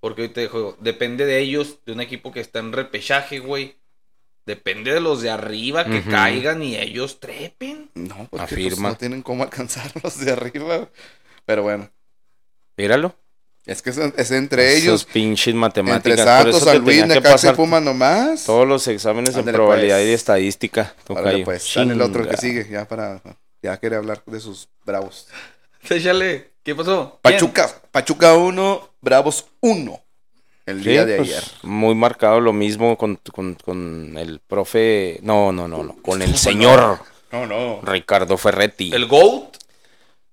[0.00, 3.76] Porque ahorita dijo, depende de ellos, de un equipo que está en repechaje, güey.
[4.48, 7.90] Depende de los de arriba que caigan y ellos trepen.
[7.92, 8.88] No, porque pues, Afirma.
[8.88, 10.88] no tienen cómo alcanzarlos de arriba.
[11.44, 11.90] Pero bueno,
[12.74, 13.14] Míralo.
[13.66, 15.04] es que es, es entre Esos ellos.
[15.04, 16.16] pinches Entre matemáticas.
[16.20, 18.44] Por Santos, San Luis, Necaxa y nomás.
[18.44, 20.08] todos los exámenes en Ándale, probabilidad pues.
[20.08, 20.94] y estadística.
[21.04, 21.44] Tocayo.
[21.44, 23.20] pues, dale el otro que sigue, ya para.
[23.60, 25.28] Ya quiere hablar de sus bravos.
[25.90, 27.20] Échale, ¿qué pasó?
[27.22, 27.34] ¿Quién?
[27.34, 30.02] Pachuca, Pachuca 1, Bravos 1.
[30.68, 31.44] El Sí, día de pues, ayer.
[31.62, 35.18] Muy marcado lo mismo con, con- con el profe.
[35.22, 35.96] No, no, no, no.
[36.02, 36.98] Con el señor
[37.32, 37.80] No, no.
[37.82, 38.90] Ricardo Ferretti.
[38.92, 39.56] ¿El GOAT?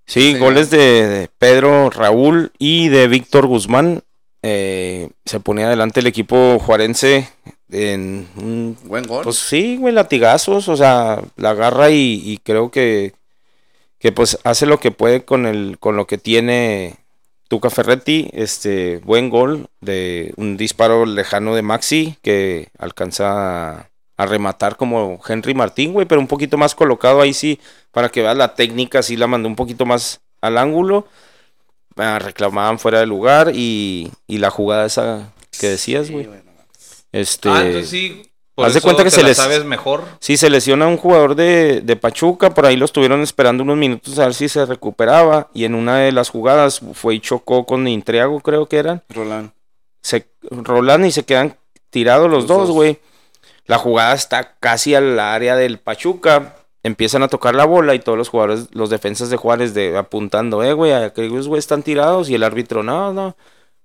[0.05, 0.37] Sí, Sí.
[0.39, 4.03] goles de, de Pedro Raúl y de Víctor Guzmán.
[4.43, 7.29] Eh, se ponía adelante el equipo juarense
[7.71, 9.23] en un Buen gol.
[9.23, 13.13] Pues sí, güey, latigazos, o sea, la agarra y, y creo que,
[13.97, 16.97] que pues hace lo que puede con el, con lo que tiene
[17.47, 24.77] Tuca Ferretti, este, buen gol de un disparo lejano de Maxi que alcanza a, rematar
[24.77, 27.59] como Henry Martín, güey, pero un poquito más colocado ahí sí,
[27.91, 31.07] para que veas la técnica, sí la mandó un poquito más al ángulo,
[31.97, 36.33] Ah, reclamaban fuera de lugar y, y la jugada esa que decías, Sí, güey, no.
[37.13, 37.49] este...
[37.49, 38.29] Ah, entonces sí.
[38.55, 40.03] Por haz de cuenta que te se les- sabes mejor.
[40.19, 44.17] Sí, se lesiona un jugador de, de Pachuca, por ahí lo estuvieron esperando unos minutos
[44.17, 47.85] a ver si se recuperaba y en una de las jugadas fue y chocó con
[47.87, 49.03] Intriago, creo que eran.
[49.09, 49.51] Roland.
[50.01, 51.57] Se rolan y se quedan
[51.89, 52.71] tirados los, dos.
[52.71, 52.99] güey.
[53.65, 56.55] La jugada está casi al área del Pachuca.
[56.83, 60.63] Empiezan a tocar la bola y todos los jugadores, los defensas de Juárez de apuntando,
[60.63, 63.35] eh, güey, aquellos güey están tirados y el árbitro, no, no.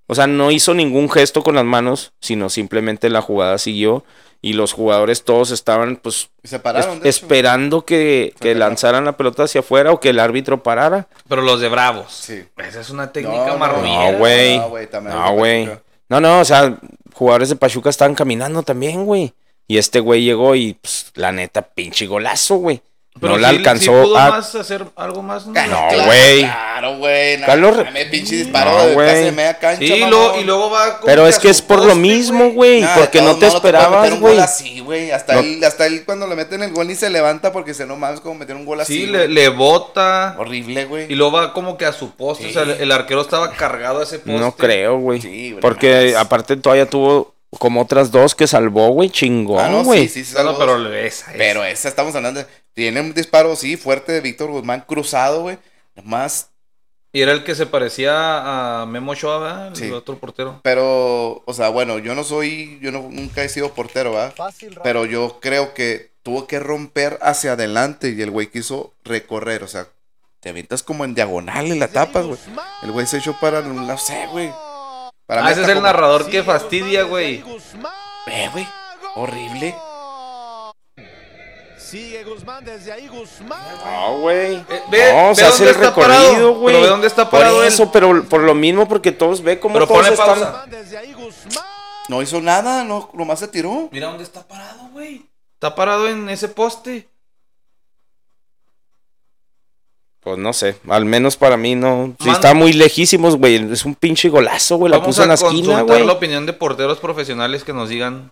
[0.06, 4.04] O sea, no hizo ningún gesto con las manos, sino simplemente la jugada siguió
[4.42, 9.42] y los jugadores todos estaban, pues, se pararon, es- esperando que, que lanzaran la pelota
[9.44, 11.08] hacia afuera o que el árbitro parara.
[11.28, 12.12] Pero los de Bravos.
[12.12, 12.44] Sí.
[12.56, 14.12] Esa es una técnica No, no, marrullera.
[14.12, 14.58] No, güey.
[14.58, 15.80] No, güey, No.
[16.08, 16.76] No, no, o sea,
[17.14, 19.32] jugadores de Pachuca estaban caminando también, güey.
[19.68, 22.82] Y este güey llegó y, pues, la neta, pinche golazo, güey.
[23.20, 24.30] Pero no la sí- alcanzó pudo a...
[24.30, 25.46] más hacer algo más.
[25.46, 25.52] ¿no?
[25.52, 26.40] Claro, güey.
[26.40, 27.36] Claro, güey.
[27.38, 29.06] no, Carlos- mames, pinche disparo No, de güey.
[29.08, 29.78] casi de media cancha.
[29.86, 32.80] Sí, y luego, y luego va Pero es que es por lo mismo, güey.
[32.80, 34.38] Nah, Porque no te esperabas, güey.
[34.38, 35.10] así, güey.
[35.10, 35.40] Hasta, No.
[35.40, 38.20] él, hasta él cuando le meten el gol ni se levanta porque se no mames
[38.20, 38.94] como meter un gol así.
[38.94, 39.28] Sí, güey.
[39.28, 40.34] le, le bota.
[40.38, 41.12] Horrible, güey.
[41.12, 42.44] Y luego va como que a su poste.
[42.44, 42.50] Sí.
[42.50, 44.40] O sea, el, el arquero estaba cargado a ese poste.
[44.40, 45.20] No creo, güey.
[45.20, 49.10] Sí, güey, Porque aparte todavía tuvo como otras dos que salvó, güey.
[49.10, 50.08] Chingón, Ah, no, güey.
[50.08, 51.32] sí, sí, sí, No, pero esa, esa.
[51.36, 52.40] Pero esa estamos hablando.
[52.40, 55.58] de- Tiene un disparo, sí, fuerte de Víctor Guzmán cruzado, güey.
[56.04, 56.50] Más,
[57.12, 59.66] Y era el que se parecía a Memo Ochoa, ¿verdad?
[59.68, 59.90] El Sí.
[59.90, 60.60] otro portero.
[60.62, 64.32] pero, o sea, bueno, yo no soy, yo no, nunca he sido portero, ¿verdad?
[64.84, 69.68] Pero yo creo que tuvo que romper hacia adelante y el güey quiso recorrer, o
[69.68, 69.88] sea,
[70.38, 72.38] te avientas como en diagonal y la tapas, güey.
[72.82, 74.50] El güey se echó para, no sé, güey.
[75.26, 77.42] Para Ah, mí ese es el como- narrador que fastidia, güey.
[78.28, 78.66] Eh, güey,
[79.16, 79.74] horrible.
[81.90, 83.60] Sigue Guzmán desde ahí, Guzmán.
[83.84, 84.54] No, güey.
[84.56, 86.74] Eh, ve- no, ve se hace dónde el está recorrido, parado, güey.
[86.74, 87.68] pero ve dónde está Por parado él.
[87.68, 90.38] eso, pero por lo mismo, porque todos ve cómo Pero todos ponle están...
[90.38, 91.64] Guzmán desde ahí, Guzmán.
[92.08, 93.88] No hizo nada, no, nomás se tiró.
[93.90, 95.26] Mira dónde está parado, güey.
[95.54, 97.08] Está parado en ese poste.
[100.20, 102.14] Pues no sé, al menos para mí no.
[102.20, 103.56] Sí, Man- está muy lejísimos, güey.
[103.72, 104.92] Es un pinche golazo, güey.
[104.92, 106.04] La puso en la esquina, güey.
[106.04, 108.30] la opinión de porteros profesionales que nos digan.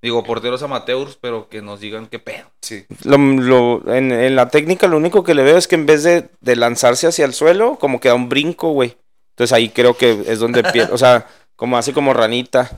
[0.00, 2.46] Digo, porteros amateurs, pero que nos digan qué pedo.
[2.62, 2.84] Sí.
[3.04, 6.04] Lo, lo- en, en la técnica lo único que le veo es que en vez
[6.04, 8.96] de, de lanzarse hacia el suelo, como que da un brinco, güey.
[9.30, 11.26] Entonces ahí creo que es donde pierde, o sea,
[11.56, 12.70] como así como ranita.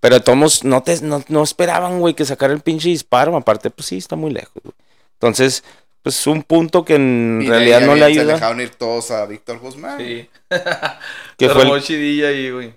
[0.00, 3.34] Pero de todos modos, no, te, no, no esperaban, güey, que sacara el pinche disparo.
[3.36, 4.74] Aparte, pues sí, está muy lejos, güey.
[5.14, 5.64] Entonces,
[6.02, 8.34] pues un punto que en Y realidad no le habían- Se ayuda.
[8.34, 9.98] dejaron ir todos a Víctor Guzmán.
[9.98, 10.28] Sí.
[11.38, 12.74] Que fue el- chidilla ahí, güey.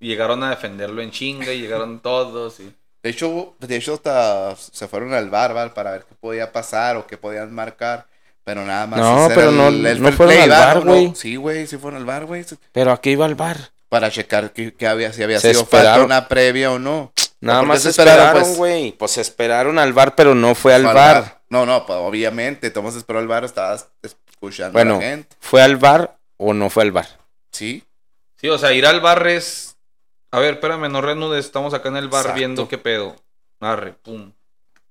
[0.00, 2.60] Llegaron a defenderlo en chinga y llegaron todos.
[2.60, 2.70] Y...
[3.06, 5.70] De hecho, de hecho hasta se fueron al bar, ¿vale?
[5.70, 8.08] para ver qué podía pasar o qué podían marcar.
[8.42, 8.98] Pero nada más.
[8.98, 10.58] No, pero no- el, el no fueron play, al ¿va?
[10.66, 10.90] bar, No, no.
[10.92, 11.12] güey.
[11.14, 12.44] Sí, güey, sí fueron al bar, güey.
[12.72, 13.56] Pero aquí iba al bar.
[13.88, 17.12] Para checar que, que había, si había Se sido falta una previa o no.
[17.40, 18.56] Nada ¿Por qué más se esperaron, pues?
[18.56, 18.90] güey.
[18.90, 21.42] Pues se esperaron al bar, pero no fue al Fue bar.
[21.48, 22.70] No, no, pues obviamente.
[22.70, 25.36] Tomás esperó al bar, estabas escuchando a Bueno, la gente.
[25.38, 27.06] ¿fue al bar o no fue al bar?
[27.52, 27.84] Sí.
[28.40, 29.65] Sí, o sea, ir al bar es.
[30.36, 31.46] A ver, espérame, no reanudes.
[31.46, 32.38] Estamos acá en el bar Exacto.
[32.38, 33.16] viendo qué pedo.
[33.60, 34.32] Arre, pum.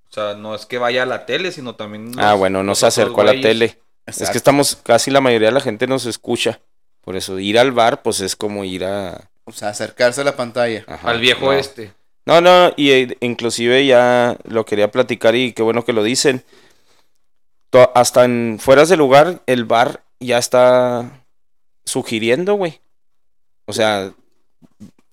[0.09, 2.11] O sea, no es que vaya a la tele, sino también.
[2.17, 3.79] ah, bueno, no se acercó a la tele.
[4.07, 6.59] Es que estamos, casi la mayoría de la gente nos escucha.
[7.01, 9.29] Por eso, ir al bar, pues es como ir a.
[9.43, 10.83] O sea, acercarse a la pantalla.
[10.87, 11.53] ajá, Al viejo no.
[11.53, 11.93] este.
[12.25, 16.43] No, no, y eh, inclusive ya lo quería platicar y qué bueno que lo dicen.
[17.69, 21.23] To- hasta en fueras de lugar, el bar ya está
[21.83, 22.79] sugiriendo, güey.
[23.65, 24.11] O sea,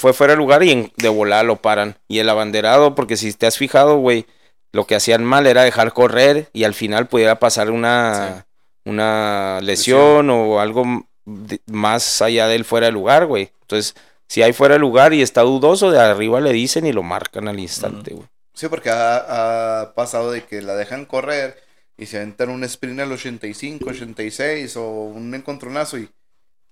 [0.03, 1.97] fue fuera de lugar y en- de volada lo paran.
[2.09, 4.27] Y el abanderado, porque si te has fijado, güey,
[4.73, 8.47] lo que hacían mal era dejar correr y al final pudiera pasar una,
[8.85, 13.53] una lesión, o algo de- más allá del fuera de lugar, güey.
[13.63, 13.95] Entonces,
[14.29, 17.47] si hay fuera de lugar y está dudoso, de arriba le dicen y lo marcan
[17.49, 18.27] al instante, güey.
[18.55, 21.57] Sí, porque ha, ha pasado de que la dejan correr
[21.97, 26.09] y se aventan un sprint al 85, 86 o un encontronazo y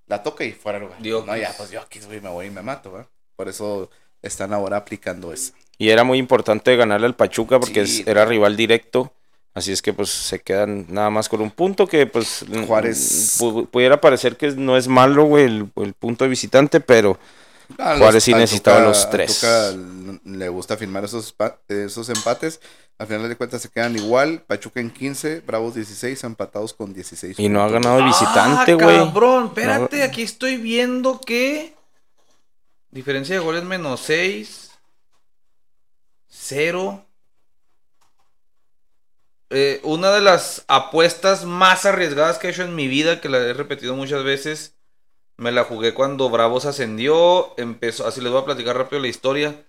[0.06, 1.00] la toca y fuera de lugar.
[1.00, 1.24] Dios.
[1.24, 3.08] No, ya, pues yo aquí güey, me voy y me mato, ¿verdad?
[3.40, 3.88] Por eso
[4.20, 5.54] están ahora aplicando eso.
[5.78, 9.14] Y era muy importante ganarle al Pachuca porque Sí, era rival directo.
[9.54, 13.66] Así es que pues se quedan nada más con un punto que pues Juárez- pu-
[13.66, 17.18] pudiera parecer que no es malo, güey, el, el punto de visitante, pero
[17.78, 19.40] A Juárez sí a necesitaba Tuca- los a tres.
[19.40, 21.34] Tuca l- le gusta firmar esos,
[21.68, 22.60] esos empates.
[22.98, 24.42] Al final de cuentas se quedan igual.
[24.46, 27.38] Pachuca en 15, Bravos 16, empatados con 16.
[27.38, 28.98] y no ha ganado de visitante, ah, güey.
[28.98, 30.04] cabrón, espérate, No.
[30.04, 31.72] aquí estoy viendo que.
[32.90, 34.70] Diferencia de goles menos 6.
[36.28, 37.04] 0.
[39.50, 43.38] Eh, una de las apuestas más arriesgadas que he hecho en mi vida, que la
[43.38, 44.76] he repetido muchas veces,
[45.36, 47.54] me la jugué cuando Bravos ascendió.
[47.58, 49.64] Empezó, así les voy a platicar rápido la historia.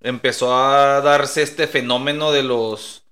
[0.00, 3.04] Empezó a darse este fenómeno de los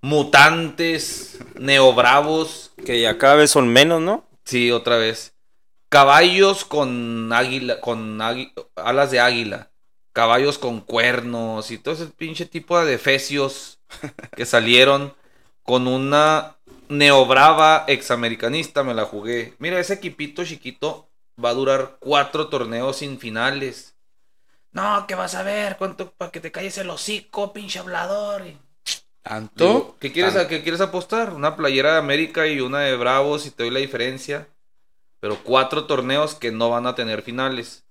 [0.00, 4.24] mutantes neobravos Que ya cada vez son menos, ¿no?
[4.44, 5.34] Sí, otra vez.
[5.92, 9.68] Caballos con águila, con alas de águila.
[10.14, 13.78] Caballos con cuernos y todo ese pinche tipo de defecios
[14.34, 15.14] que salieron
[15.62, 16.56] con una
[16.88, 18.82] neobrava examericanista.
[18.82, 19.52] Me la jugué.
[19.58, 21.10] Mira, ese equipito chiquito
[21.42, 23.94] va a durar cuatro torneos sin finales.
[24.70, 28.44] No, que vas a ver, cuánto para que te calles el hocico, pinche hablador.
[29.20, 29.66] ¿Tanto?
[29.66, 30.48] Digo, ¿qué, quieres, Tanto.
[30.48, 31.34] ¿Qué quieres apostar?
[31.34, 34.48] Una playera de América y una de Bravos y te doy la diferencia.
[35.22, 37.84] Pero cuatro torneos que no van a tener finales.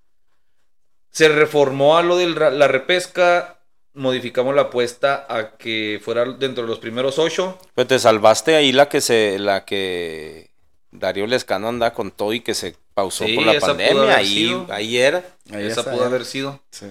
[1.11, 3.61] Se reformó a lo de la repesca.
[3.93, 7.57] Modificamos la apuesta a que fuera dentro de los primeros ocho.
[7.73, 10.51] Pero te salvaste ahí la que se, la que
[10.91, 14.17] Darío Lescano anda con todo y que se pausó Sí, por la pandemia.
[14.17, 15.23] Ahí, ahí era.
[15.53, 16.59] Ahí Esa pudo haber sido.
[16.69, 16.87] Sí.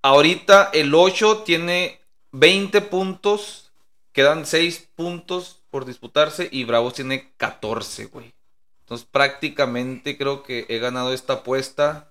[0.00, 2.00] Ahorita el 8 tiene
[2.32, 3.72] 20 puntos.
[4.12, 6.48] Quedan 6 puntos por disputarse.
[6.50, 8.32] Y Bravos tiene 14, güey.
[8.90, 12.10] Entonces prácticamente creo que he ganado esta apuesta.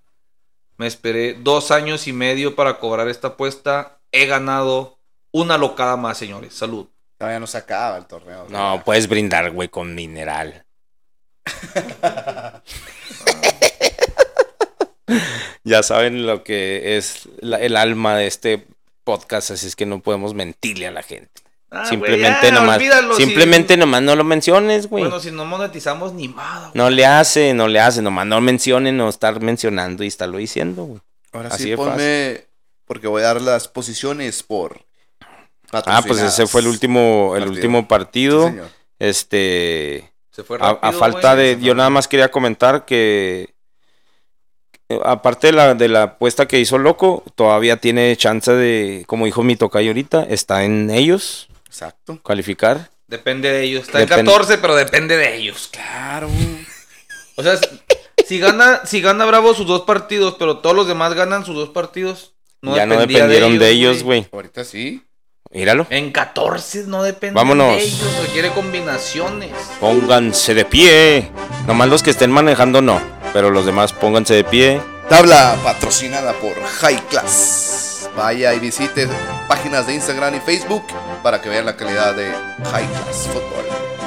[0.78, 4.00] Me esperé dos años y medio para cobrar esta apuesta.
[4.14, 4.98] He ganado
[5.34, 6.54] una locada más, señores.
[6.54, 6.88] Salud.
[7.18, 8.46] Todavía no se acaba el torneo.
[8.48, 8.84] No, Ya.
[8.86, 10.64] puedes brindar, güey, con mineral.
[15.66, 18.66] ya saben lo que es la- el alma de este
[19.04, 21.42] podcast, así es que no podemos mentirle a la gente.
[21.72, 22.80] Ah, simplemente ya, nomás,
[23.16, 25.04] si- simplemente nomás no lo menciones, güey.
[25.04, 26.60] Bueno, si no monetizamos ni nada.
[26.62, 26.72] güey.
[26.74, 30.84] No le hace, no le hace, nomás no mencione, no estar mencionando y estarlo diciendo,
[30.86, 31.02] güey.
[31.32, 32.44] Ahora Así sí, de ponme.
[32.86, 34.82] Porque voy a dar las posiciones por.
[35.72, 37.54] Ah, pues ese fue el último, el Partido.
[37.56, 38.44] último partido.
[38.48, 38.68] Sí, señor.
[38.98, 43.54] este, Se fue a, rápido, a falta de, yo nada más quería comentar que
[44.90, 49.26] eh, aparte de la, de la apuesta que hizo Loco, todavía tiene chance de, como
[49.26, 52.20] dijo mi tocayo ahorita, está en ellos Exacto.
[52.24, 52.90] calificar.
[53.08, 53.84] Depende de ellos.
[53.84, 55.70] Está Depende- en 14, pero depende de ellos.
[55.72, 56.30] Claro.
[57.36, 57.58] O sea,
[58.28, 61.70] si gana, si gana Bravo sus dos partidos, pero todos los demás ganan sus dos
[61.70, 62.34] partidos.
[62.62, 64.28] ya no dependieron de ellos, güey.
[64.32, 65.04] Ahorita sí.
[65.52, 65.88] Míralo.
[65.90, 67.78] En 14 no depende Vámonos.
[67.78, 69.52] de ellos, requiere combinaciones.
[69.80, 71.32] Pónganse de pie.
[71.66, 73.02] Nomás los que estén manejando no,
[73.34, 74.82] pero los demás pónganse de pie.
[75.10, 77.89] Tabla patrocinada por High Class.
[78.16, 79.08] Vaya y visite
[79.48, 80.84] páginas de Instagram y Facebook
[81.24, 82.32] para que vean la calidad de
[82.72, 83.66] High Class Football.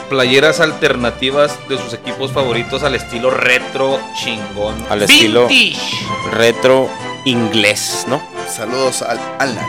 [0.09, 4.85] Playeras alternativas de sus equipos favoritos al estilo retro chingón.
[4.91, 5.81] Al estilo- Vintage.
[6.33, 6.91] Retro
[7.25, 8.23] inglés, ¿no?
[8.49, 9.67] Saludos al Alan.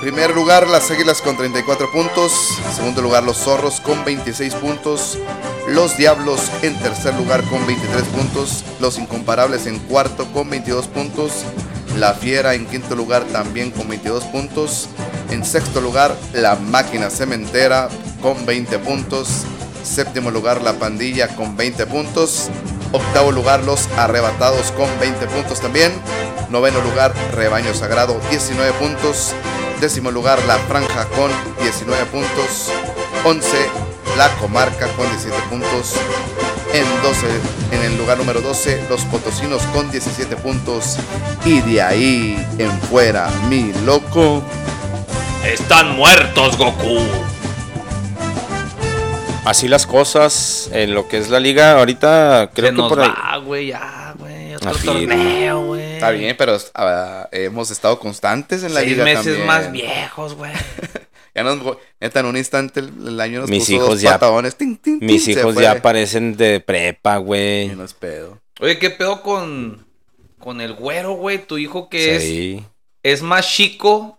[0.00, 2.32] Primer lugar, las Águilas con 34 puntos.
[2.72, 5.18] Segundo lugar, los Zorros con 26 puntos.
[5.66, 8.64] Los Diablos en tercer lugar con 23 puntos.
[8.78, 11.42] Los Incomparables en cuarto con 22 puntos.
[11.96, 14.88] La Fiera en quinto lugar también con 22 puntos.
[15.30, 17.88] En sexto lugar, la Máquina Cementera
[18.22, 19.28] con 20 puntos.
[19.82, 22.50] Séptimo lugar, la Pandilla con 20 puntos.
[22.92, 25.92] Octavo lugar, los Arrebatados con 20 puntos también.
[26.50, 29.34] Noveno lugar, Rebaño Sagrado, 19 puntos.
[29.80, 31.30] Décimo lugar, La Franja con
[31.62, 32.72] 19 puntos.
[33.24, 33.46] 11,
[34.16, 35.94] La Comarca con 17 puntos.
[36.74, 37.26] En 12,
[37.72, 40.96] en el lugar número 12, Los Potosinos con 17 puntos.
[41.44, 44.42] Y de ahí en fuera, mi loco.
[45.44, 46.98] Están muertos, Goku.
[49.44, 51.78] Así las cosas en lo que es la liga.
[51.78, 53.08] Ahorita creo Se que nos por ahí.
[53.08, 54.07] va, güey, ya.
[54.58, 54.86] Otro Así.
[54.86, 55.94] torneo, güey.
[55.94, 59.46] Está bien, pero ah, hemos estado constantes en la Seis liga meses también.
[59.46, 60.52] más viejos, güey.
[61.34, 61.60] Ya nos,
[62.00, 64.56] neta, en un instante el, el año nos Mis puso hijos dos ya- patadones.
[64.56, 65.62] tin, tin, tin, Mis hijos fue.
[65.62, 67.70] ya parecen de prepa, güey.
[67.80, 68.40] Es pedo.
[68.58, 69.86] Oye, ¿qué pedo con,
[70.40, 71.38] con el güero, güey?
[71.38, 72.64] Tu hijo que Sí.
[73.04, 74.17] es, es más chico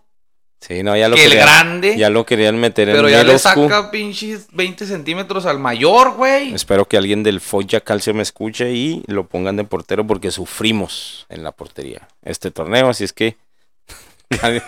[0.60, 1.96] Sí, no, ya lo que el grande.
[1.96, 6.54] Ya lo querían meter en pero ya le saca pinches 20 centímetros al mayor, güey.
[6.54, 11.26] Espero que alguien del Foya Calcio me escuche y lo pongan de portero porque sufrimos
[11.30, 12.90] en la portería este torneo.
[12.90, 13.36] Así es que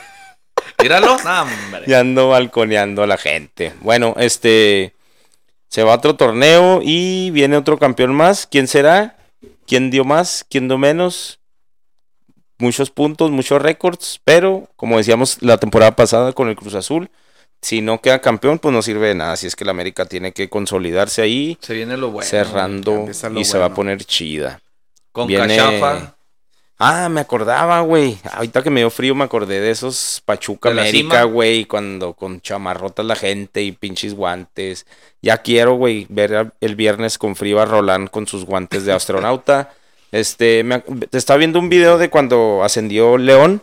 [0.82, 1.14] Míralo.
[1.16, 1.84] Hombre.
[1.86, 3.74] ya ando balconeando a la gente.
[3.80, 4.94] Bueno, este
[5.68, 8.46] se va a otro torneo y viene otro campeón más.
[8.46, 9.16] ¿Quién será?
[9.66, 10.44] ¿Quién dio más?
[10.48, 11.38] ¿Quién dio menos?
[12.58, 17.10] Muchos puntos, muchos récords, pero como decíamos la temporada pasada con el Cruz Azul,
[17.60, 19.32] si no queda campeón, pues no sirve de nada.
[19.32, 22.28] Así es que la América tiene que consolidarse ahí Se viene lo bueno.
[22.28, 24.60] cerrando lo y se va a poner chida.
[25.12, 26.16] Con Viene- Cachafa.
[26.84, 28.18] Ah, me acordaba, güey.
[28.32, 32.40] Ahorita que me dio frío me acordé de esos Pachuca ¿De América, güey, cuando con
[32.40, 34.84] chamarrotas la gente y pinches guantes.
[35.20, 39.72] Ya quiero, güey, ver el viernes con frío a Roland con sus guantes de astronauta.
[40.12, 43.62] Este, me, estaba viendo un video de cuando ascendió León.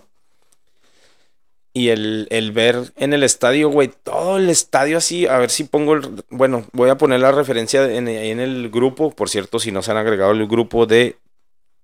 [1.72, 5.64] Y el, el ver en el estadio, güey, todo el estadio así, a ver si
[5.64, 6.24] pongo el...
[6.30, 9.92] Bueno, voy a poner la referencia en, en el grupo, por cierto, si no se
[9.92, 11.18] han agregado el grupo de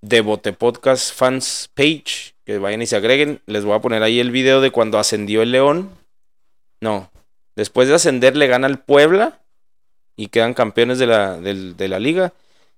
[0.02, 4.32] Devote Podcast Fans Page, que vayan y se agreguen, les voy a poner ahí el
[4.32, 5.92] video de cuando ascendió el León.
[6.82, 7.12] No,
[7.56, 9.40] después de ascender le gana el Puebla
[10.16, 12.34] y quedan campeones de la, de la liga.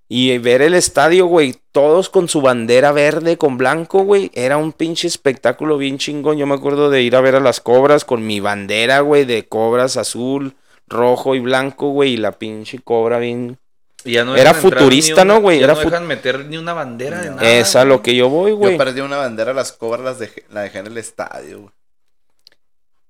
[0.10, 4.72] Y ver el estadio, güey, todos con su bandera verde con blanco, güey, era un
[4.72, 6.38] pinche espectáculo bien chingón.
[6.38, 9.47] Yo me acuerdo de ir a ver a las cobras con mi bandera, güey, de
[9.47, 10.55] cobras azul,
[10.88, 13.58] rojo y blanco, güey, y la pinche cobra bien...
[14.05, 15.58] Ya no Era futurista, una- ¿no, güey?
[15.60, 17.43] ya Era no dejan meter ni una bandera de nada.
[17.51, 18.74] Esa a lo que yo voy, güey.
[18.74, 21.60] Yo perdí una bandera, las cobras las dejé, la dejé en el estadio.
[21.64, 21.72] güey.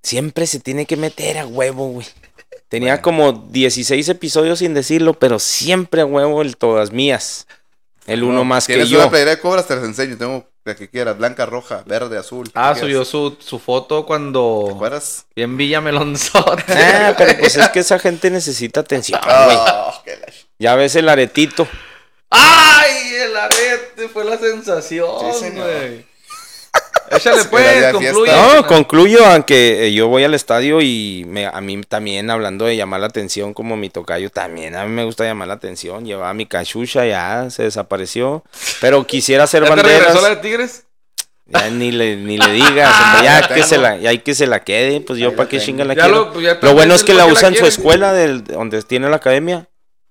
[0.02, 2.08] Siempre se tiene que meter a huevo, güey.
[2.70, 7.48] Tenía como 16 episodios sin decirlo, pero siempre a huevo el todas mías.
[8.06, 9.00] El uno No, más que Tienes yo.
[9.00, 10.18] una playera de cobras, te las enseño.
[10.18, 12.50] Tengo la que quieras, blanca, roja, verde, azul.
[12.56, 14.72] Ah, ¿qué subió su, su foto ¿Te cuando...
[14.76, 15.26] acuerdas?
[15.36, 16.64] Bien Villa Melonzote.
[16.74, 19.36] Ah, pero pues es que esa gente necesita atención, güey.
[19.60, 21.68] Ah, ch- Ya ves el aretito.
[22.30, 23.14] ¡Ay!
[23.16, 25.10] El arete fue la sensación,
[25.40, 26.06] Sí, güey.
[27.10, 28.32] Échale pues, concluye.
[28.32, 32.76] No, concluyo, aunque eh, yo voy al estadio y me- a mí también, hablando de
[32.76, 36.06] llamar la atención, como mi tocayo, también a mí me gusta llamar la atención.
[36.06, 38.44] Llevaba mi cachucha, ya se desapareció.
[38.82, 40.00] Pero quisiera hacer ¿Ya te banderas.
[40.00, 40.84] regresó la de Tigres?
[41.50, 44.48] Ya ni le, ni le digas, hombre, ya que se la, ya hay que se
[44.48, 46.32] la quede, pues yo para qué chinga la Ya quiero.
[46.34, 49.16] lo- ya Lo, bueno es que la usa en su escuela, del, donde tiene la
[49.16, 49.68] academia.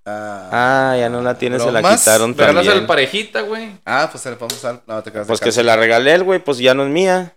[0.06, 2.78] Ah, Ah, ya no la tiene, se la quitaron Regalas también.
[2.78, 3.72] al parejita, güey.
[3.84, 4.80] ah, pues se le podemos usar.
[4.86, 7.34] No, te quedas Pues que se la regalé él, güey, pues ya no es mía.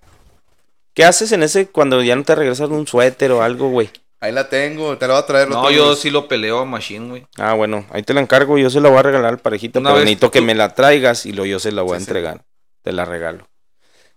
[0.93, 3.89] ¿Qué haces en ese cuando ya no te regresas un suéter o algo, güey?
[4.22, 5.49] Ahí la tengo, te la voy a traer.
[5.49, 7.28] No, yo sí lo peleo a Machine, güey.
[7.38, 9.91] Ah, bueno, ahí te la encargo, yo se la voy a regalar al parejita, Una
[9.91, 12.03] pero necesito que me la traigas y luego yo se la voy a sí.
[12.03, 12.43] entregar.
[12.84, 13.47] Te la regalo.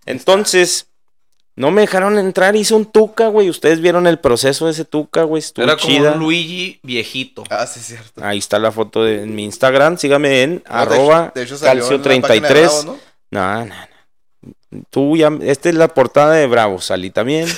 [0.05, 0.87] Entonces,
[1.55, 3.49] no me dejaron entrar, hice un tuca, güey.
[3.49, 5.39] Ustedes vieron el proceso de ese tuca, güey.
[5.39, 6.11] Estuvo Era como chida.
[6.13, 7.43] un Luigi viejito.
[7.49, 8.23] Ah, sí, es cierto.
[8.25, 9.97] Ahí está la foto de en mi Instagram.
[9.97, 12.49] Sígame en No, de arroba hecho- de hecho salió en la página de calcio33.
[12.63, 12.97] Bravos, ¿no?
[13.31, 13.75] No, no.
[14.89, 17.47] Tú ya, esta es la portada de Bravo, salí también.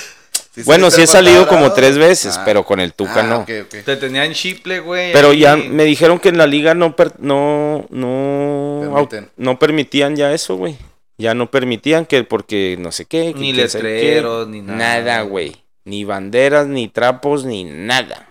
[0.54, 2.42] Sí bueno, sí he salido como tres veces, Ah.
[2.46, 3.36] pero con el Tuca Ah, no.
[3.40, 3.84] ok, ok.
[3.84, 5.12] Te tenían chiple, güey.
[5.12, 5.40] Pero ahí.
[5.40, 9.28] ya me dijeron que en la liga no per- no no Permiten.
[9.36, 10.78] no permitían ya eso, güey.
[11.18, 14.78] Ya no permitían que porque no sé qué, que Ni letreros, ni nada.
[14.78, 15.56] Nada, güey.
[15.84, 18.28] Ni banderas, ni trapos, ni nada.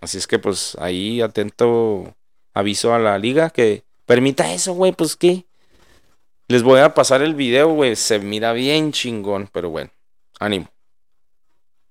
[0.00, 2.14] Así es que pues ahí atento
[2.54, 5.44] aviso a la liga que permita eso, güey, pues qué.
[6.46, 7.96] Les voy a pasar el video, güey.
[7.96, 9.90] Se mira bien chingón, pero bueno.
[10.40, 10.68] Ánimo.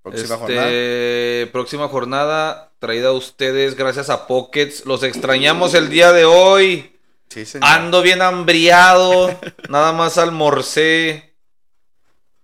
[0.01, 0.67] Próxima jornada.
[0.67, 4.85] Este, próxima jornada traída a ustedes gracias a Pockets.
[4.85, 6.96] Los extrañamos el día de hoy.
[7.29, 7.69] Sí, señor.
[7.69, 9.39] Ando bien hambriado.
[9.69, 11.35] Nada más almorcé.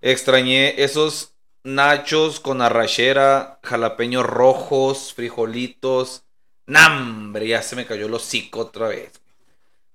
[0.02, 6.24] Extrañé esos nachos con arrachera, jalapeños rojos, frijolitos.
[6.66, 9.12] Nambre, ya se me cayó el hocico otra vez.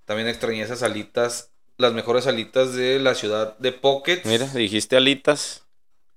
[0.05, 4.25] También extrañé esas alitas, las mejores alitas de la ciudad de Pockets.
[4.25, 5.67] Mira, dijiste alitas.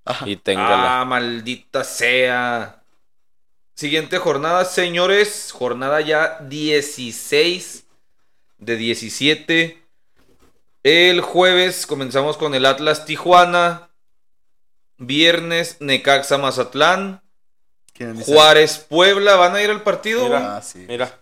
[0.05, 0.28] Ajá.
[0.28, 1.01] Y téngala.
[1.01, 2.84] Ah, maldita sea.
[3.74, 5.51] Siguiente jornada, señores.
[5.51, 7.81] Jornada ya 16
[8.62, 9.78] de 17.
[10.84, 13.89] El jueves comenzamos con el Atlas Tijuana.
[14.97, 17.22] Viernes, Necaxa Mazatlán.
[18.26, 19.36] Juárez Puebla.
[19.36, 20.24] ¿Van a ir al partido?
[20.24, 20.57] Mira.
[20.57, 20.86] Ah, sí.
[20.88, 21.20] Mira.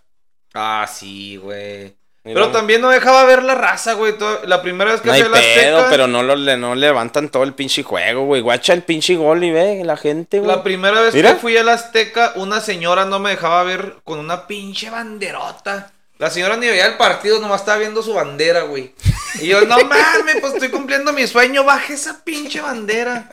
[0.54, 1.94] Ah, sí, güey.
[2.24, 2.34] mira.
[2.40, 4.14] Pero también no dejaba ver la raza, güey.
[4.46, 6.74] La primera vez que No hay a la pedo, Azteca- pero no, lo, le- no
[6.74, 8.40] levantan todo el pinche juego, güey.
[8.42, 10.50] Guacha el pinche gol y ve la gente, güey.
[10.50, 11.34] La primera vez Mira.
[11.34, 15.92] que fui a la Azteca, una señora no me dejaba ver con una pinche banderota.
[16.20, 18.94] La señora ni veía el partido, nomás estaba viendo su bandera, güey.
[19.40, 23.30] Y yo, no mames, pues estoy cumpliendo mi sueño, baje esa pinche bandera.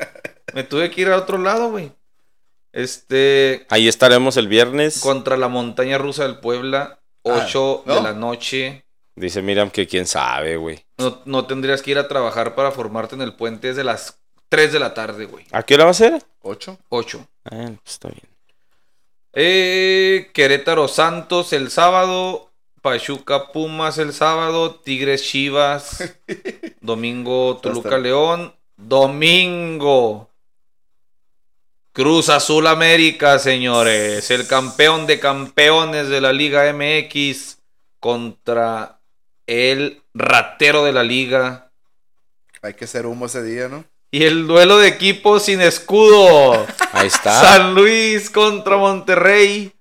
[0.53, 1.91] Me tuve que ir a otro lado, güey.
[2.71, 4.99] Este, Ahí estaremos el viernes.
[5.01, 7.95] contra la montaña rusa del Puebla, 8 ¿no?
[7.95, 8.85] de la noche.
[9.15, 10.85] Dice Miriam que quién sabe, güey.
[10.97, 14.17] No, no tendrías que ir a trabajar para formarte en el puente desde las
[14.47, 15.45] 3 de la tarde, güey.
[15.51, 16.23] ¿A qué hora va a ser?
[16.41, 16.77] ¿Ocho?
[16.87, 17.27] 8.
[17.51, 18.23] Ah, pues está bien.
[19.33, 22.45] Eh, Querétaro Santos el sábado.
[22.87, 24.75] Pachuca Pumas el sábado.
[24.75, 26.15] Tigres Chivas.
[26.79, 28.55] Domingo Toluca León.
[28.77, 30.29] Domingo.
[31.91, 34.31] Cruz Azul América, señores.
[34.31, 37.57] El campeón de campeones de la Liga MX
[37.99, 39.01] contra
[39.47, 41.69] el ratero de la liga.
[42.61, 43.83] Hay que hacer humo ese día, ¿no?
[44.11, 46.65] Y el duelo de equipos sin escudo.
[46.93, 47.41] Ahí está.
[47.41, 49.73] San Luis contra Monterrey.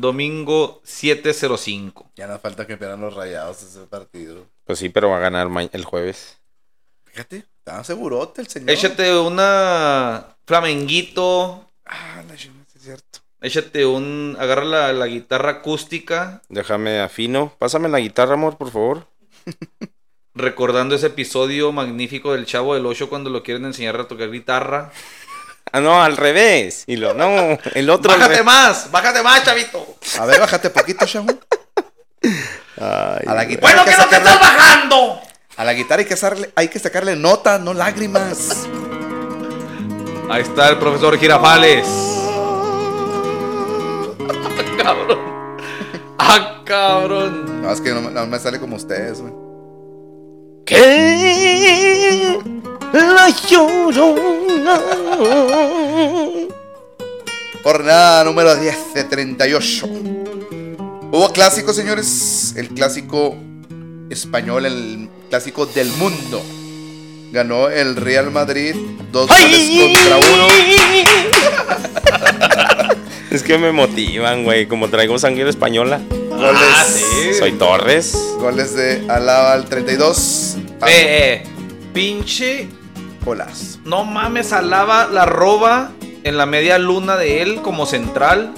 [0.00, 2.10] Domingo 705.
[2.16, 4.46] Ya nos falta que pierdan los rayados ese partido.
[4.64, 6.38] Pues sí, pero va a ganar el jueves.
[7.04, 8.70] Fíjate, está segurote el señor.
[8.70, 11.68] Échate una flamenguito.
[11.84, 13.20] Ah, la sí es cierto.
[13.40, 14.36] Échate un.
[14.38, 16.42] Agarra la, la guitarra acústica.
[16.48, 17.54] Déjame afino.
[17.58, 19.06] Pásame la guitarra, amor, por favor.
[20.34, 24.92] Recordando ese episodio magnífico del Chavo del Ocho cuando lo quieren enseñar a tocar guitarra.
[25.72, 26.84] Ah, no, al revés.
[26.86, 28.10] Y lo, no, el otro.
[28.12, 28.44] al ¡Bájate revés.
[28.46, 28.90] más!
[28.90, 29.96] ¡Bájate más, chavito!
[30.18, 31.32] A ver, bájate poquito, Shamu.
[32.82, 35.20] Ay, A la guitarra ¡Bueno, hay que que no te sacarle, estás bajando!
[35.56, 38.66] a la guitarra hay que, sacarle, hay que sacarle nota, no lágrimas.
[40.30, 41.86] Ahí está el profesor Girafales.
[44.28, 45.18] ¡Ah, cabrón!
[46.18, 47.62] ¡Ah, cabrón!
[47.62, 49.32] No, es que no, me- no me sale como ustedes, güey.
[50.66, 52.38] Que
[52.92, 54.80] la llorona.
[57.62, 59.86] Jornada número 10 de 38.
[61.12, 62.54] Hubo clásico, señores.
[62.56, 63.36] El clásico
[64.10, 66.42] español, el clásico del mundo.
[67.32, 68.74] Ganó el Real Madrid
[69.12, 70.46] dos goles contra uno.
[73.30, 74.66] Es que me motivan, güey.
[74.66, 76.00] Como traigo sangre española.
[76.30, 77.32] Goles, Ah, sí.
[77.38, 78.12] Soy Torres.
[78.40, 80.56] goles de Alaba al 32.
[80.80, 81.42] A Eh, eh,
[81.94, 82.66] pinche.
[83.24, 83.78] Golazo.
[83.84, 85.90] No mames, Alaba la roba
[86.24, 88.52] en la media luna de él como central.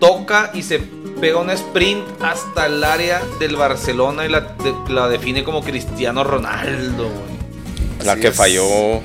[0.00, 0.78] Toca y se
[1.20, 6.22] pega un sprint hasta el área del Barcelona y la, de- la define como Cristiano
[6.24, 8.04] Ronaldo, güey.
[8.04, 8.36] La Así que es.
[8.36, 9.00] falló.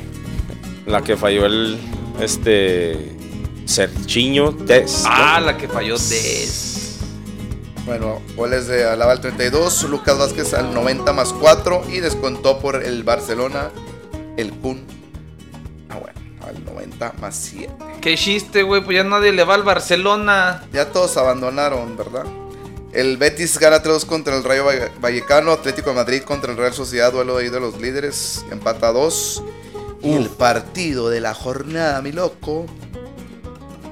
[0.86, 1.80] La que falló el.
[2.20, 3.16] Este.
[3.66, 5.05] Serchiño Test.
[5.07, 6.49] Ah, la que falló de.
[7.86, 12.84] Bueno, goles de Alaba al 32, Lucas Vázquez al 90 más 4 y descontó por
[12.84, 13.70] el Barcelona
[14.42, 14.84] el Kun.
[15.89, 17.74] Ah, bueno, al 90 más 7.
[18.02, 20.64] Qué chiste, güey, pues ya nadie le va al Barcelona.
[20.74, 22.26] Ya todos abandonaron, ¿verdad?
[22.94, 26.74] El Betis gana 3 contra el Rayo Valle- Vallecano, Atlético de Madrid contra el Real
[26.74, 29.44] Sociedad, duelo de ahí de los líderes, empata 2.
[30.04, 32.66] Y el partido de la jornada, mi loco.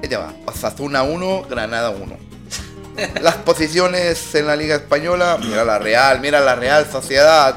[0.08, 2.16] Ya va, Osasuna 1, Granada 1.
[3.22, 7.56] Las posiciones en la Liga Española, mira la Real, mira la Real Sociedad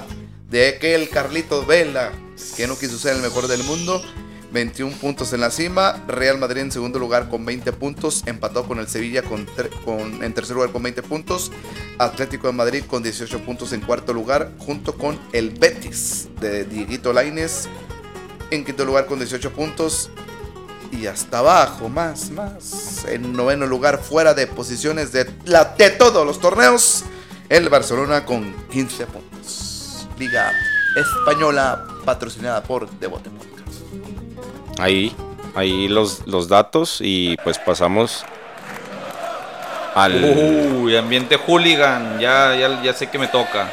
[0.50, 2.12] de aquel Carlitos Vela,
[2.56, 4.02] que no quiso ser el mejor del mundo.
[4.52, 8.78] 21 puntos en la cima, Real Madrid en segundo lugar con 20 puntos, empatado con
[8.78, 9.48] el Sevilla con,
[10.22, 11.52] en tercer lugar con 20 puntos,
[11.98, 17.14] Atlético de Madrid con 18 puntos en cuarto lugar, junto con el Betis de Dieguito
[17.14, 17.68] Laines
[18.52, 20.12] en quinto lugar con 18 puntos,
[20.92, 23.04] y hasta abajo, más, más.
[23.08, 27.04] En noveno lugar, fuera de posiciones de, la, de todos los torneos,
[27.50, 30.08] el Barcelona con 15 puntos.
[30.20, 30.52] Liga
[30.96, 34.80] Española patrocinada por Devote Podcast.
[34.80, 35.16] Ahí.
[35.56, 38.26] ahí los, los datos y pues pasamos
[39.96, 40.24] al...
[40.82, 42.20] Uy, ambiente hooligan.
[42.20, 43.70] Ya, ya, ya sé que me toca.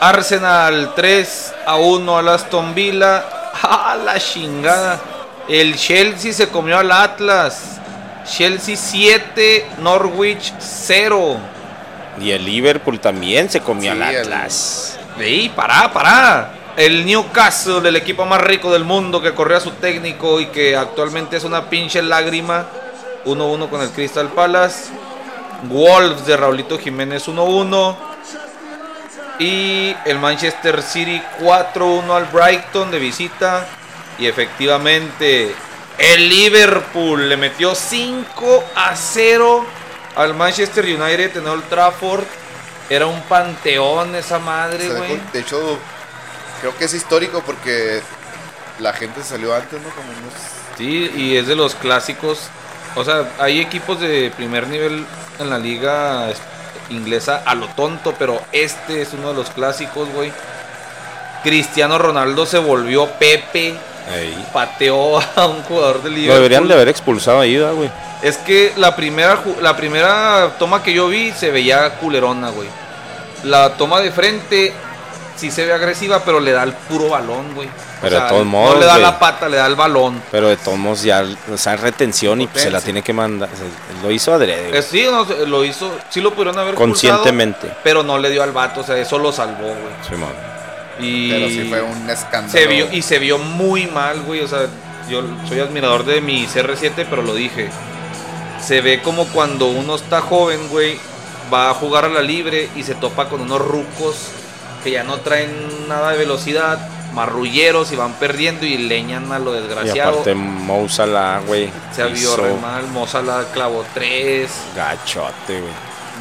[0.00, 3.24] Arsenal 3 a 1 al Aston Villa.
[3.62, 5.00] ¡Ah, la chingada!
[5.48, 7.80] El Chelsea se comió al Atlas.
[8.28, 11.36] Chelsea 7, Norwich 0.
[12.20, 14.98] Y el Liverpool también se comió Sí, al el- Atlas.
[15.18, 16.52] ¡Ey, pará, pará!
[16.76, 20.76] El Newcastle, el equipo más rico del mundo que corrió a su técnico y que
[20.76, 22.66] actualmente es una pinche lágrima.
[23.24, 24.90] 1-1 con el Crystal Palace.
[25.70, 27.96] Wolves de Raulito Jiménez 1-1.
[29.38, 33.66] Y el Manchester City 4-1 al Brighton de visita.
[34.18, 35.54] Y efectivamente,
[35.96, 39.64] el Liverpool le metió 5 a 0
[40.14, 42.24] al Manchester United en Old Trafford.
[42.88, 45.20] Era un panteón esa madre, güey.
[45.32, 45.78] De hecho,
[46.60, 48.00] creo que es histórico porque
[48.78, 49.88] la gente salió antes, ¿no?
[49.90, 50.32] Como unos...
[50.78, 52.38] Sí, y es de los clásicos.
[52.94, 55.04] O sea, hay equipos de primer nivel
[55.38, 56.38] en la liga es-
[56.88, 60.32] inglesa a lo tonto, pero este es uno de los clásicos, güey.
[61.42, 63.74] Cristiano Ronaldo se volvió Pepe,
[64.52, 66.36] Pateó a un jugador del Lo Liverpool.
[66.36, 67.90] deberían de haber expulsado ahí, ¿verdad, güey.
[68.22, 72.68] Es que la primera, la primera toma que yo vi se veía culerona, güey.
[73.44, 74.72] La toma de frente
[75.36, 77.68] sí se ve agresiva, pero le da el puro balón, güey.
[77.68, 80.22] O Pero de todos No modos, le da la pata, le da el balón.
[80.30, 83.12] Pero de todos modos ya, o sea, en retención y pues, se la tiene que
[83.12, 83.48] mandar.
[83.52, 83.66] o sea,
[84.02, 84.78] lo hizo adrede.
[84.78, 87.70] Eh, sí, no, lo hizo, sí lo pudieron haber Conscientemente.
[87.82, 89.94] pero no le dio al vato, o sea, eso lo salvó, güey.
[90.08, 90.55] Simón.
[90.98, 92.52] Y Pero sí fue un escándalo.
[92.52, 94.66] se vio y se vio muy mal, güey, o sea,
[95.08, 97.68] yo soy admirador de mi CR7, pero lo dije.
[98.60, 100.98] Se ve como cuando uno está joven, güey,
[101.52, 104.16] va a jugar a la libre y se topa con unos rucos
[104.82, 109.56] que ya no traen nada de velocidad, marrulleros y van perdiendo y leñan a lo
[109.56, 110.10] Y desgraciado.
[110.10, 111.70] aparte Mo Salah, güey.
[111.94, 114.50] se vio re mal, Mozala clavó tres.
[114.74, 115.72] Gachote, güey.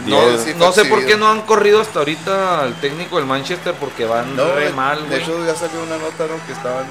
[0.05, 3.73] No, sí no sé por qué no han corrido hasta ahorita al técnico del Manchester
[3.79, 6.45] porque van No, re mal, De hecho, ya salió una nota, ¿no?
[6.45, 6.85] Que estaban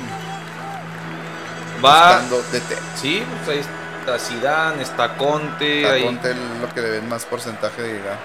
[1.84, 2.76] Va, buscando DT.
[3.00, 3.64] sí, pues ahí
[4.00, 8.18] está Zidane, está Conte, ahí Conte es lo que le ven más porcentaje de llegar.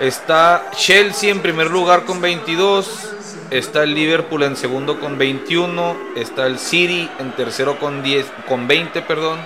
[0.00, 3.10] está Chelsea en primer lugar con 22,
[3.50, 8.66] está el Liverpool en segundo con 21, está el City en tercero con 10, con
[8.66, 9.38] 20, perdón.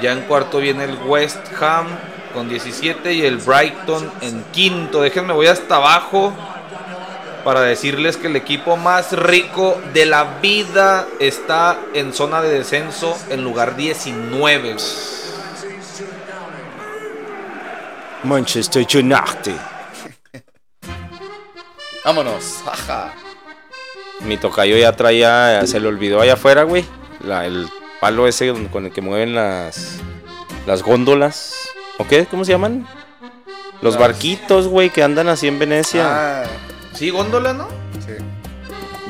[0.00, 1.86] Ya en cuarto viene el West Ham
[2.36, 5.00] con 17 y el Brighton en quinto.
[5.00, 6.34] Déjenme voy hasta abajo
[7.44, 13.16] para decirles que el equipo más rico de la vida está en zona de descenso
[13.30, 14.76] en lugar 19.
[18.24, 19.56] Manchester United.
[22.04, 22.60] Vámonos.
[22.64, 23.14] Jaja.
[24.20, 26.84] Mi tocayo ya traía, se le olvidó allá afuera, güey.
[27.20, 27.66] la- el
[28.00, 29.98] palo ese con con el que mueven las,
[30.66, 31.54] las góndolas.
[31.98, 32.26] ¿O qué?
[32.26, 32.86] ¿Cómo se llaman?
[33.82, 36.04] Los Las- barquitos, güey, que andan así en Venecia.
[36.06, 36.44] Ah,
[36.94, 37.68] Sí, góndola, ¿no?
[38.06, 38.12] sí.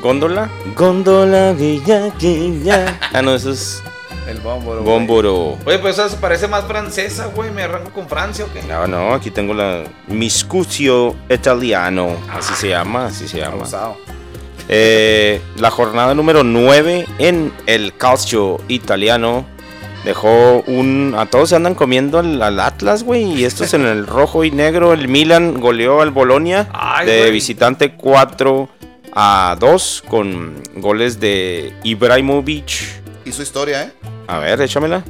[0.01, 0.49] ¿Góndola?
[0.75, 2.99] Góndola, guilla, guilla.
[3.13, 3.81] Ah, no, eso es
[4.27, 4.81] El bómboro.
[4.83, 4.93] güey.
[4.93, 5.57] Bómboro.
[5.65, 7.49] Oye, pues esa parece más francesa, güey.
[7.49, 8.61] ¿Me arranco con Francia o qué?
[8.63, 12.15] No, no, aquí tengo la Miscucio Italiano.
[12.29, 13.55] Así se llama, así se llama.
[13.55, 13.97] Abusado.
[14.69, 19.45] Eh, la jornada número 9 en el calcio italiano
[20.07, 21.13] dejó un.
[21.17, 23.23] A todos se andan comiendo al, al Atlas, güey.
[23.33, 24.93] Y esto es en el rojo y negro.
[24.93, 27.31] El Milan goleó al Bolonia Ay, de güey.
[27.31, 28.69] visitante 4
[29.13, 33.01] a 2 con goles de Ibrahimovic.
[33.25, 33.91] Hizo historia, ¿eh?
[34.27, 35.03] A ver, échamela.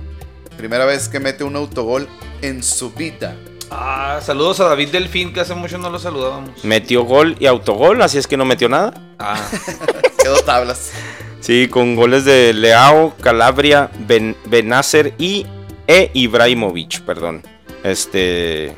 [0.58, 2.08] Primera vez que mete un autogol
[2.41, 3.36] en su vida.
[3.70, 6.64] Ah, saludos a David Delfín, que hace mucho no lo saludábamos.
[6.64, 8.93] Metió gol y autogol, así es que no metió nada.
[9.20, 9.38] Ah,
[10.24, 10.92] Quedó tablas.
[11.39, 15.46] Sí, con goles de Leao, Calabria, ben, Benacer y
[15.88, 17.43] e Ibrahimovic, perdón.
[17.84, 18.76] Este.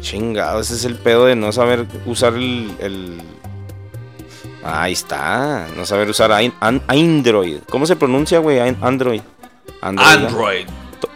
[0.00, 2.70] Chingado, ese es el pedo de no saber usar el.
[2.80, 3.18] el-
[4.62, 6.30] Ahí está, no saber usar
[6.88, 7.58] Android.
[7.70, 8.58] ¿Cómo se pronuncia, güey?
[8.60, 9.22] An- Android.
[9.80, 10.66] Android.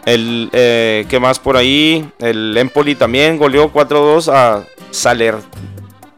[0.05, 2.09] El, eh, ¿Qué más por ahí?
[2.19, 5.35] El Empoli también goleó 4-2 a Saler,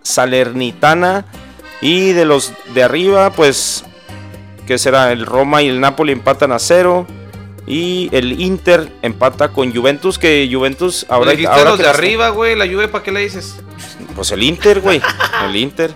[0.02, 1.26] Salernitana.
[1.82, 3.84] Y de los de arriba, pues,
[4.65, 5.11] ¿qué será?
[5.11, 7.07] El Roma y el Napoli empatan a cero.
[7.67, 11.31] Y el Inter empata con Juventus, que Juventus ahora...
[11.31, 12.55] Dijiste ahora los que de arriba, güey.
[12.55, 13.55] La lluvia, ¿para qué le dices?
[14.15, 15.01] Pues el Inter, güey.
[15.43, 15.91] El Inter.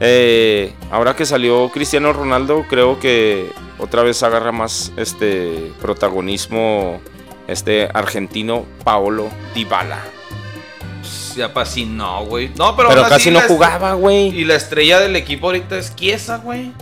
[0.00, 7.00] Eh, ahora que salió Cristiano Ronaldo, creo que otra vez agarra más este protagonismo
[7.46, 10.02] este argentino Paolo Dybala.
[11.00, 12.50] Pues, Ya para sí, no, güey.
[12.56, 14.28] No, pero, Pero casi no jugaba, güey.
[14.28, 16.72] Y la estrella del equipo ahorita es Chiesa, güey.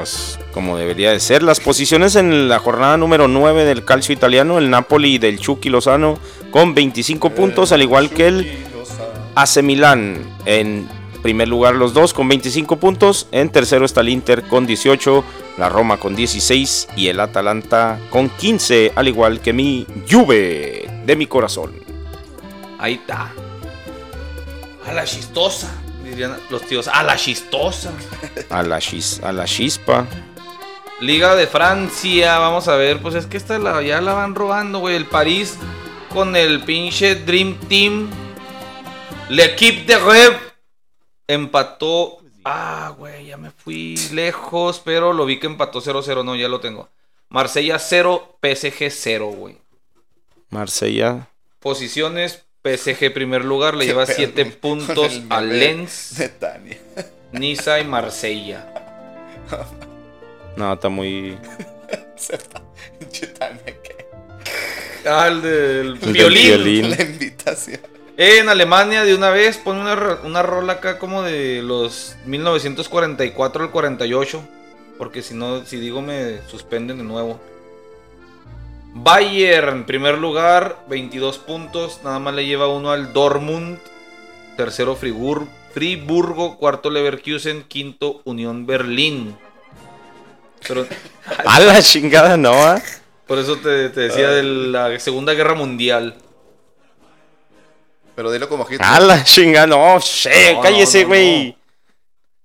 [0.00, 1.42] Pues como debería de ser.
[1.42, 6.18] Las posiciones en la jornada número 9 del calcio italiano, el Napoli del Chucky Lozano
[6.50, 8.64] con 25 puntos, al igual que el
[9.34, 10.88] AC Milán en
[11.20, 15.22] primer lugar los dos con 25 puntos, en tercero está el Inter con 18,
[15.58, 21.14] la Roma con 16 y el Atalanta con 15, al igual que mi Juve de
[21.14, 21.72] mi corazón.
[22.78, 23.30] Ahí está.
[24.86, 25.70] A la chistosa.
[26.20, 26.86] Dirían los tíos.
[26.86, 27.92] A la chistosa.
[28.50, 30.06] A la, chis- a la chispa.
[31.00, 32.36] Liga de Francia.
[32.38, 33.00] Vamos a ver.
[33.00, 34.96] Pues es que esta la, ya la van robando, güey.
[34.96, 35.56] El París
[36.12, 38.10] con el pinche Dream Team.
[39.30, 40.36] L'Equipe de Rev.
[41.26, 42.18] Empató.
[42.44, 44.82] Ah, güey, ya me fui lejos.
[44.84, 46.22] Pero lo vi que empató 0-0.
[46.22, 46.90] No, ya lo tengo.
[47.30, 49.56] Marsella 0, PSG 0, güey.
[50.50, 51.28] Marsella.
[51.60, 52.44] Posiciones.
[52.62, 56.76] PSG primer lugar, le lleva Qué 7 pedo, puntos a Lens, De Tania.
[57.32, 58.66] Niza y Marsella.
[60.56, 61.38] No, está muy.
[65.06, 66.46] Ah, el del El violín.
[66.46, 66.90] violín.
[66.90, 67.80] La invitación.
[68.18, 73.70] En Alemania, de una vez, pone una, una rola acá como de los 1944 al
[73.70, 74.42] 48.
[74.98, 77.40] Porque si no, si digo, me suspenden de nuevo.
[78.92, 82.00] Bayern, primer lugar, 22 puntos.
[82.04, 83.78] Nada más le lleva uno al Dortmund.
[84.56, 86.56] Tercero, Frigur- Friburgo.
[86.58, 87.62] Cuarto, Leverkusen.
[87.64, 89.36] Quinto, Unión Berlín.
[90.66, 90.86] Pero
[91.46, 92.52] A la chingada, no.
[92.52, 92.80] ah.
[93.26, 96.16] por eso te, te decía de la Segunda Guerra Mundial.
[98.16, 98.82] Pero dilo como ojito.
[98.84, 99.98] A la chingada, no.
[100.00, 101.56] che, No, cállese, no, no, güey.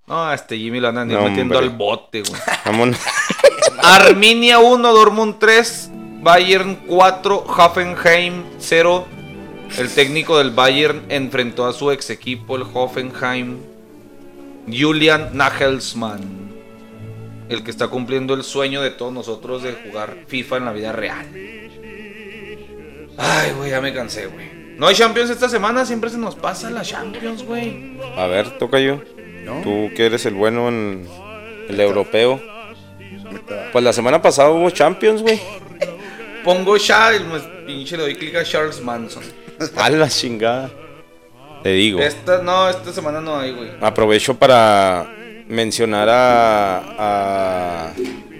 [0.07, 1.57] No, este Jimmy lo andan No, metiendo hombre.
[1.57, 2.39] al bote, güey.
[2.63, 2.99] Vámonos.
[3.83, 5.89] Arminia 1, Dortmund 3,
[6.25, 9.05] Bayern 4, Hoffenheim 0.
[9.77, 13.59] El técnico del Bayern enfrentó a su ex equipo, el Hoffenheim,
[14.67, 16.23] Julian Nagelsmann.
[17.47, 20.91] El que está cumpliendo el sueño de todos nosotros de jugar FIFA en la vida
[20.93, 21.27] real.
[23.17, 24.49] Ay, güey, ya me cansé, güey.
[24.79, 27.99] No hay Champions esta semana, siempre se nos pasa la Champions, güey.
[28.17, 28.99] A ver, toca yo.
[29.43, 29.61] ¿No?
[29.61, 31.07] Tú que eres el bueno en
[31.69, 32.41] el europeo.
[33.71, 35.39] Pues la semana pasada hubo Champions, güey.
[36.45, 37.23] Pongo ya, el
[37.65, 39.23] pinche le doy clic a Charles Manson.
[39.75, 40.71] A la chingada.
[41.63, 41.99] Te digo.
[41.99, 43.71] Esta, no, esta semana no hay, güey.
[43.81, 45.11] Aprovecho para
[45.47, 47.91] mencionar a, a,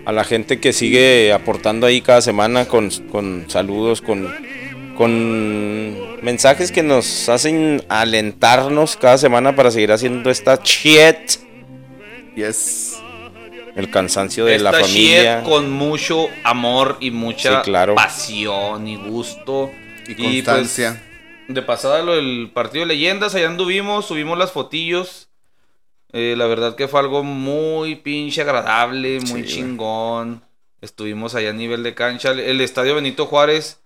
[0.05, 4.31] a la gente que sigue aportando ahí cada semana con, con saludos, con,
[4.95, 11.39] con mensajes que nos hacen alentarnos cada semana para seguir haciendo esta shit.
[12.35, 12.94] Yes.
[13.75, 15.39] El cansancio de la familia.
[15.41, 17.95] shit con mucho amor y mucha Sí, claro.
[17.95, 19.71] pasión y gusto.
[20.07, 21.01] Y pues, constancia.
[21.47, 25.29] de pasada lo del partido de leyendas, allá anduvimos, subimos las fotillos.
[26.13, 29.45] Eh, la verdad que fue algo muy pinche agradable, muy Sí, güey.
[29.45, 30.41] chingón.
[30.81, 32.31] Estuvimos allá a nivel de cancha.
[32.31, 33.81] El estadio Benito Juárez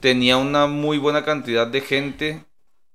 [0.00, 2.44] tenía una muy buena cantidad de gente.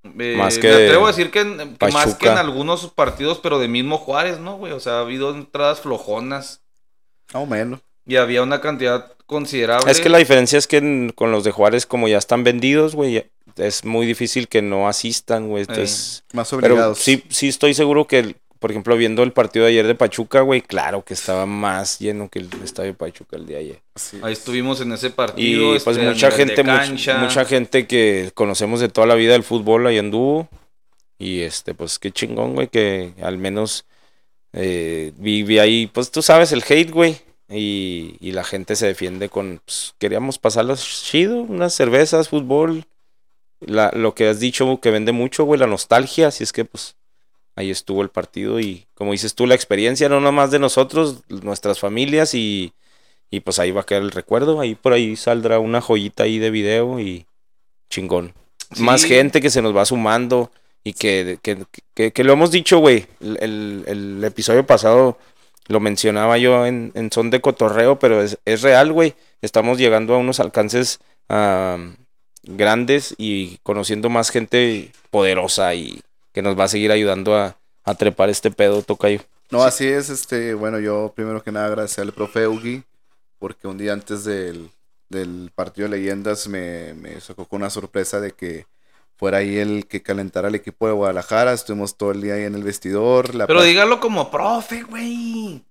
[0.03, 3.40] Eh, Más me que atrevo a decir que, en- que más que en algunos partidos,
[3.41, 4.73] pero de mismo Juárez, ¿no, güey?
[4.73, 6.61] O sea, ha habido entradas flojonas
[7.34, 7.82] No menos.
[8.06, 9.91] y había una cantidad considerable.
[9.91, 12.95] Es que la diferencia es que en- con los de Juárez, como ya están vendidos,
[12.95, 13.26] güey,
[13.57, 15.61] es muy difícil que no asistan, güey.
[15.61, 16.98] Entonces, Más Pero obligados.
[16.99, 20.62] sí, sí estoy seguro que, por ejemplo, viendo el partido de ayer de Pachuca, güey,
[20.62, 23.82] claro que estaba más lleno que el estadio de Pachuca el día de ayer.
[23.96, 24.20] Sí.
[24.22, 25.72] Ahí estuvimos en ese Y partido.
[25.84, 29.88] pues este, a mucha gente, mucha gente que conocemos de toda la vida del fútbol
[29.88, 30.48] ahí anduvo.
[31.18, 33.86] Y este, pues qué chingón, güey, que al menos
[34.54, 37.18] eh, vi, vi ahí, pues tú sabes, el hate, güey.
[37.50, 42.86] Y, y la gente se defiende con, pues, queríamos pasarlas chido, unas cervezas, fútbol.
[43.60, 46.28] La, lo que has dicho que vende mucho, güey, la nostalgia.
[46.28, 46.96] Así es que, pues,
[47.56, 48.60] ahí estuvo el partido.
[48.60, 52.73] Y como dices tú, la experiencia, no nomás de nosotros, nuestras familias y,
[53.30, 54.60] y pues ahí va a quedar el recuerdo.
[54.60, 57.26] Ahí por ahí saldrá una joyita ahí de video y
[57.90, 58.34] chingón.
[58.73, 58.84] Sí.
[58.84, 60.52] Más gente que se nos va sumando
[60.84, 61.57] y que, que,
[61.94, 63.06] que- que lo hemos dicho, güey.
[63.19, 65.18] El, el- el episodio pasado
[65.68, 69.14] lo mencionaba yo en, en son de cotorreo, pero es, es real, güey.
[69.41, 70.99] Estamos llegando a unos alcances
[71.30, 71.78] ah,
[72.44, 76.02] grandes y conociendo más gente poderosa y
[76.32, 79.22] que nos va a seguir ayudando a, a trepar este pedo, tocayo.
[79.49, 82.84] No, así es, este, bueno, yo primero que nada agradecer al profe Ugi,
[83.38, 84.70] porque un día antes del,
[85.10, 88.66] del partido de leyendas me, me sacó con una sorpresa de que
[89.18, 92.56] fuera ahí el que calentara el equipo de Guadalajara, estuvimos todo el día ahí en
[92.56, 93.36] el vestidor.
[93.36, 95.64] La Pero dígalo como profe, güey.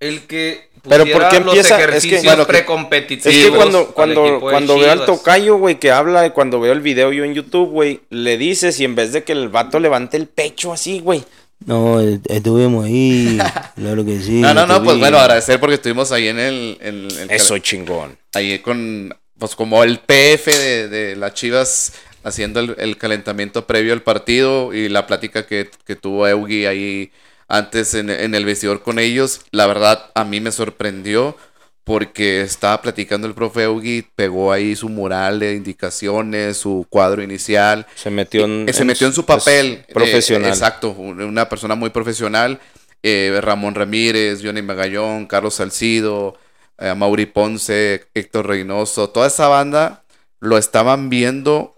[0.00, 1.74] El que Pero pusiera ¿por qué los empieza?
[1.74, 5.78] Es que- ejercicios bueno, precompetitivos Es que cuando, cuando, de cuando veo al tocayo, güey,
[5.78, 8.94] que habla, y cuando veo el video yo en YouTube, güey, le dices y en
[8.94, 11.24] vez de que el vato levante el pecho así, güey,
[11.66, 13.38] No, est- estuvimos ahí,
[13.76, 14.40] claro que sí.
[14.40, 16.78] no, no, no, pues bueno, agradecer porque estuvimos ahí en el...
[16.80, 18.16] en el- Eso chingón.
[18.34, 21.92] ahí con, pues como el PF de, de las Chivas
[22.24, 27.10] haciendo el, el calentamiento previo al partido y la plática que, que tuvo Eugi ahí
[27.48, 31.36] antes en, en el vestidor con ellos, la verdad a mí me sorprendió
[31.84, 37.86] porque estaba platicando el profe Eugi, pegó ahí su mural de indicaciones, su cuadro inicial,
[37.94, 39.84] Se metió en, eh, se metió en su papel.
[39.88, 40.50] es profesional.
[40.50, 42.60] eh, exacto, un- una persona muy profesional.
[43.04, 46.36] eh, Ramón Ramírez, Johnny Magallón, Carlos Salcido,
[46.78, 50.02] eh, Mauri Ponce, Héctor Reynoso, toda esa banda
[50.40, 51.76] lo estaban viendo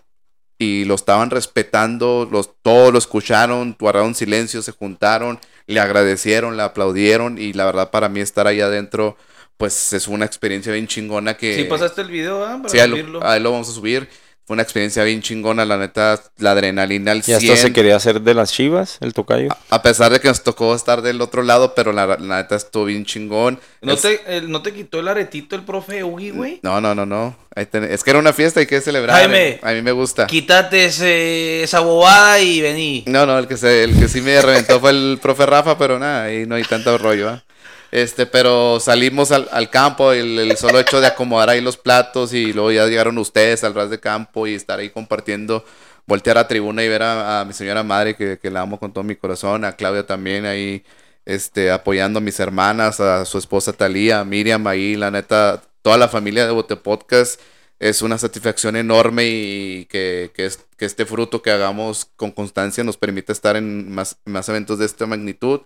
[0.58, 6.62] y lo estaban respetando, los, todos lo escucharon, guardaron silencio, se juntaron, le agradecieron, le
[6.62, 9.16] aplaudieron y la verdad para mí estar ahí adentro
[9.56, 11.54] pues es una experiencia bien chingona que...
[11.54, 12.56] Sí, pasaste el video, ¿ah?
[12.62, 13.20] Para Sí, ahí lo, subirlo.
[13.26, 14.08] ahí lo vamos a subir.
[14.46, 17.56] Fue una experiencia bien chingona, la neta, la adrenalina al Y hasta 100.
[17.56, 19.48] se quería hacer de las chivas, el tocayo.
[19.68, 22.86] A pesar de que nos tocó estar del otro lado, pero la, la neta estuvo
[22.86, 23.60] bien chingón.
[23.80, 26.58] ¿No, Es- te, el- ¿No te quitó el aretito el profe Ugi, güey?
[26.62, 27.36] no, no, no, no.
[27.70, 29.16] Ten- Es que era una fiesta y que celebrar.
[29.18, 29.60] Jaime.
[29.62, 30.26] A mí me gusta.
[30.26, 33.04] Quítate ese- esa bobada y vení.
[33.06, 35.96] No, no, el que, se, el que sí me reventó fue el profe Rafa, pero
[36.00, 37.44] nada, ahí no hay tanto rollo, ¿ah?
[37.90, 42.32] Este, pero salimos al, al campo, el, el solo hecho de acomodar ahí los platos
[42.32, 45.64] y luego ya llegaron ustedes al ras de campo y estar ahí compartiendo,
[46.06, 49.02] voltear a tribuna y ver a, mi señora madre que, que la amo con todo
[49.04, 50.84] mi corazón, a Claudia también ahí,
[51.24, 55.96] este, apoyando a mis hermanas, a su esposa Talía, a Miriam ahí, la neta, toda
[55.98, 57.40] la familia de Bote Podcast
[57.80, 62.84] es una satisfacción enorme y que, que, es- que este fruto que hagamos con constancia
[62.84, 65.62] nos permite estar en más, más eventos de esta magnitud.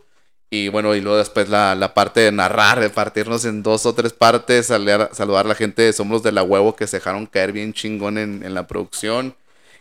[0.55, 3.95] Y bueno, y luego después la, la parte de narrar, de partirnos en dos o
[3.95, 7.27] tres partes, saludar, saludar a la gente de Somos de la Huevo que se dejaron
[7.27, 9.35] caer bien chingón en, en la producción.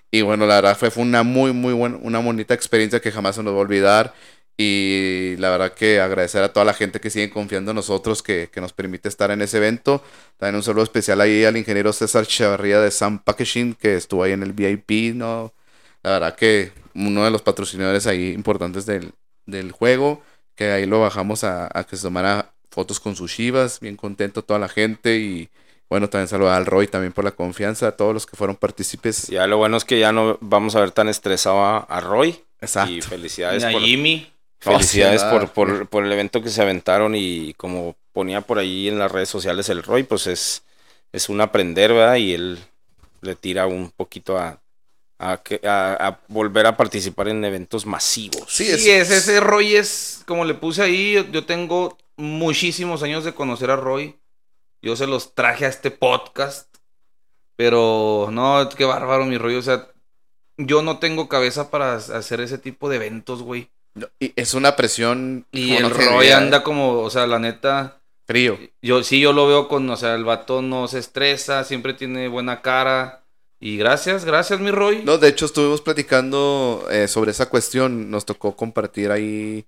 [0.10, 3.36] Y bueno, la verdad fue, fue una muy, muy buena, una bonita experiencia que jamás
[3.36, 4.16] se nos va a olvidar.
[4.58, 8.50] Y la verdad que agradecer a toda la gente que sigue confiando en nosotros, que,
[8.52, 10.04] que nos permite estar en ese evento.
[10.38, 14.32] También un saludo especial ahí al ingeniero César Chavarría de Sam Packaging, que estuvo ahí
[14.32, 15.54] en el VIP, ¿no?
[16.02, 19.14] La verdad que uno de los patrocinadores ahí importantes del,
[19.46, 20.24] del juego,
[20.56, 24.44] que ahí lo bajamos a, a que se tomara fotos con sus chivas, bien contento
[24.44, 25.50] toda la gente y
[25.90, 29.28] bueno, también saludar al Roy también por la confianza, a todos los que fueron partícipes.
[29.28, 32.40] Ya lo bueno es que ya no vamos a ver tan estresado a, a Roy.
[32.62, 32.94] Exacto.
[32.94, 34.32] Y felicidades Y a por, Jimmy.
[34.60, 38.58] felicidades Oh, sí, por, por, por el evento que se aventaron y como ponía por
[38.58, 40.64] ahí en las redes sociales el Roy, pues es,
[41.12, 42.16] es un aprender, ¿verdad?
[42.16, 42.58] Y él
[43.22, 44.60] le tira un poquito a,
[45.20, 48.46] a, que- a- a volver a participar en eventos masivos.
[48.48, 53.24] Sí, Sí, es- es, ese Roy es, como le puse ahí, yo, tengo muchísimos años
[53.24, 54.16] de conocer a Roy.
[54.82, 56.74] Yo se los traje a este podcast.
[57.56, 59.60] Pero no, qué bárbaro mi rollo.
[59.60, 59.88] O sea,
[60.58, 63.70] yo no tengo cabeza para hacer ese tipo de eventos, güey.
[64.20, 65.46] y es una presión.
[65.52, 68.58] Y el no Roy idea, anda como, o sea, la neta, frío.
[68.82, 72.28] yo sí, yo lo veo con, o sea, el vato no se estresa, siempre tiene
[72.28, 73.24] buena cara.
[73.60, 75.04] Y gracias, gracias, mi Roy.
[75.06, 78.12] No, de hecho estuvimos platicando eh, sobre esa cuestión.
[78.12, 79.66] Nos tocó compartir ahí,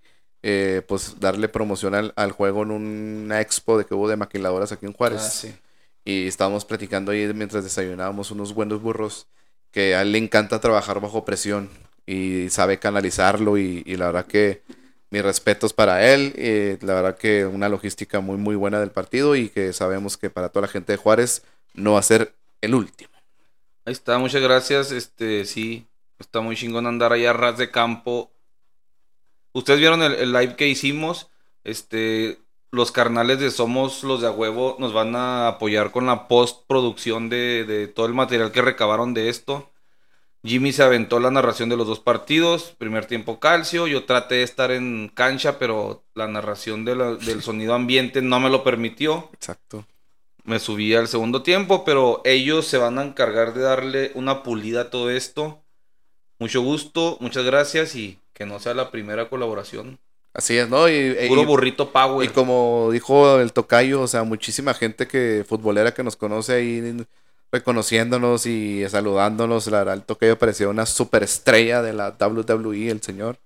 [0.48, 4.72] eh, pues darle promoción al, al juego en una expo de que hubo de maquiladoras
[4.72, 5.22] aquí en Juárez.
[5.22, 5.56] Ah, sí.
[6.06, 9.28] Y estábamos platicando ahí mientras desayunábamos unos buenos burros
[9.72, 11.70] que a él le encanta trabajar bajo presión
[12.06, 14.62] y sabe canalizarlo y, y la verdad que
[15.10, 16.34] mis respetos para él.
[16.38, 20.30] eh, la verdad que una logística muy muy buena del partido y que sabemos que
[20.30, 21.44] para toda la gente de Juárez
[21.74, 23.10] no va a ser el último.
[23.86, 24.92] Ahí está, muchas gracias.
[24.92, 25.88] Este, sí,
[26.20, 28.32] está muy chingón andar allá a ras de campo.
[29.56, 31.30] Ustedes vieron el, el live que hicimos.
[31.64, 32.40] Este,
[32.72, 37.30] los carnales de Somos los de a huevo nos van a apoyar con la postproducción
[37.30, 39.72] de, de todo el material que recabaron de esto.
[40.44, 42.76] Jimmy se aventó la narración de los dos partidos.
[42.78, 43.88] Primer tiempo calcio.
[43.88, 48.40] Yo traté de estar en cancha, pero la narración de la- del sonido ambiente no
[48.40, 49.86] me lo permitió Exacto.
[50.44, 54.82] me subí al segundo tiempo, pero ellos se van a encargar de darle una pulida
[54.82, 55.64] a todo esto.
[56.40, 59.98] Mucho gusto, muchas gracias y que no sea la primera colaboración.
[60.34, 60.90] Así es, ¿no?
[60.90, 62.30] Y, Puro y- burrito power.
[62.30, 66.98] Y como dijo el tocayo, o sea, muchísima gente que futbolera que nos conoce ahí
[67.52, 69.68] reconociéndonos y saludándonos.
[69.68, 73.38] La verdad, el tocayo parecía una superestrella de la WWE, el señor.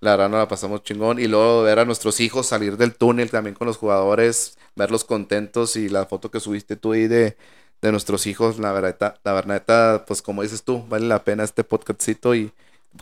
[0.00, 1.20] La verdad, nos la pasamos chingón.
[1.20, 5.76] Y luego ver a nuestros hijos salir del túnel también con los jugadores, verlos contentos
[5.76, 7.36] y la foto que subiste tú ahí de,
[7.80, 11.64] de nuestros hijos, la verdad, la verdad, pues como dices tú, vale la pena este
[11.64, 12.52] podcastcito y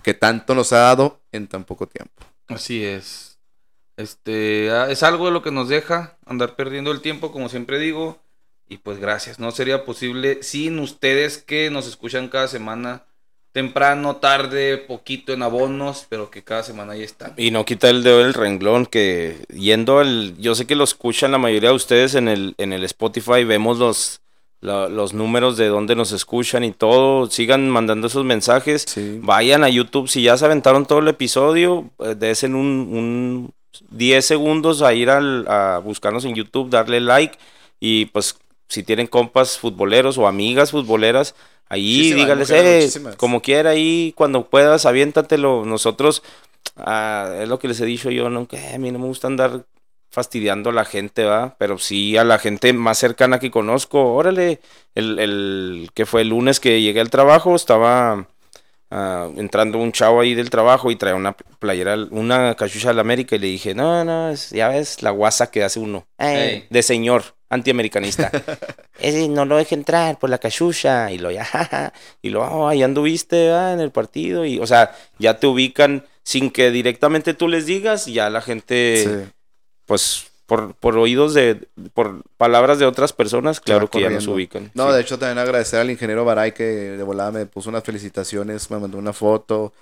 [0.03, 2.25] que tanto nos ha dado en tan poco tiempo.
[2.49, 3.39] Así es.
[3.97, 7.79] Este, ah, es algo de lo que nos deja andar perdiendo el tiempo, como siempre
[7.79, 8.19] digo.
[8.69, 13.05] Y pues gracias, no sería posible sin ustedes que nos escuchan cada semana
[13.53, 17.35] temprano, tarde, poquito en abonos, pero que cada semana ahí están.
[17.37, 20.37] Y no quita el dedo del renglón, que yendo al...
[20.39, 23.79] Yo sé que lo escuchan la mayoría de ustedes en el, en el Spotify, vemos
[23.79, 24.22] los,
[24.63, 27.29] la- los números de dónde nos escuchan y todo.
[27.29, 28.85] Sigan mandando esos mensajes.
[28.89, 29.19] Sí.
[29.23, 33.53] Vayan a YouTube, si ya se aventaron todo el episodio, eh, desen un, un
[33.91, 37.37] 10 segundos a ir al- a buscarnos en YouTube, darle like
[37.81, 38.37] y pues
[38.69, 41.35] si tienen compas futboleros o amigas futboleras,
[41.69, 45.65] ahí dígales, mujeres, eh, como quiera, ahí cuando puedas, aviéntatelo.
[45.67, 46.23] Nosotros,
[46.77, 49.27] ah, es lo que les he dicho yo, no, que a mí no me gusta
[49.27, 49.65] andar
[50.13, 51.57] fastidiando a la gente, ¿va?
[51.59, 54.15] Pero sí a la gente más cercana que conozco.
[54.15, 54.61] Órale,
[54.95, 58.29] el, el que fue el lunes que llegué al trabajo, estaba
[58.91, 63.01] ah, entrando un chavo ahí del trabajo y traía una playera, una cachucha de la
[63.01, 66.07] América y le dije, no, no, es- ya ves la guasa que hace uno.
[66.19, 66.67] Ey.
[66.71, 68.31] De señor, antiamericanista.
[69.01, 72.69] Ese no lo deje entrar por la cachucha y lo ya, jaja, y lo, oh,
[72.69, 77.35] ahí anduviste ah, en el partido y, o sea, ya te ubican sin que directamente
[77.35, 79.33] tú les digas, ya la gente Sí.
[79.87, 84.71] Pues por, por oídos de, por palabras de otras personas, claro que ya nos ubican.
[84.75, 84.95] No, sí.
[84.95, 88.79] de hecho también agradecer al ingeniero Baray que de volada me puso unas felicitaciones, me
[88.79, 89.73] mandó una foto.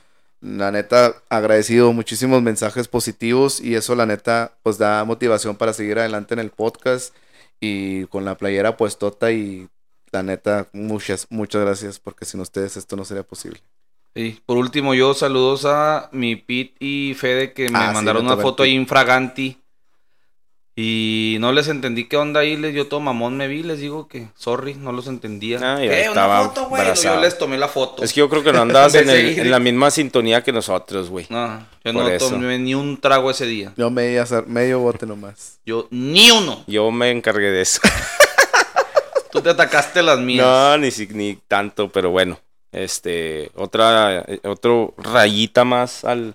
[0.40, 5.98] La neta, agradecido, muchísimos mensajes positivos y eso la neta pues da motivación para seguir
[5.98, 7.14] adelante en el podcast
[7.60, 9.68] y con la playera puestota y
[10.12, 13.60] la neta, muchas, muchas gracias porque sin ustedes esto no sería posible.
[14.16, 14.40] Sí.
[14.46, 18.62] Por último, yo saludos a mi Pete y Fede que me Ah, mandaron una foto
[18.62, 19.58] ahí infraganti.
[20.82, 24.08] Y no les entendí qué onda ahí, les dio todo mamón, me vi, les digo
[24.08, 25.58] que, sorry, no los entendía.
[25.62, 26.80] Ah, estaba Una foto, güey.
[26.80, 27.16] abrazado.
[27.16, 28.02] Yo les tomé la foto.
[28.02, 31.26] Es que yo creo que no andabas en, el- la misma sintonía que nosotros, güey.
[31.28, 32.30] No, yo Por no eso.
[32.30, 33.74] tomé ni un trago ese día.
[33.76, 35.58] Yo medio, medio bote nomás.
[35.66, 36.64] Yo, ni uno.
[36.66, 37.80] Yo me encargué de eso.
[39.32, 40.46] Tú te atacaste las mías.
[40.46, 42.38] No, ni, si- ni tanto, pero bueno.
[42.72, 46.34] Este, otra, eh, otro rayita más al,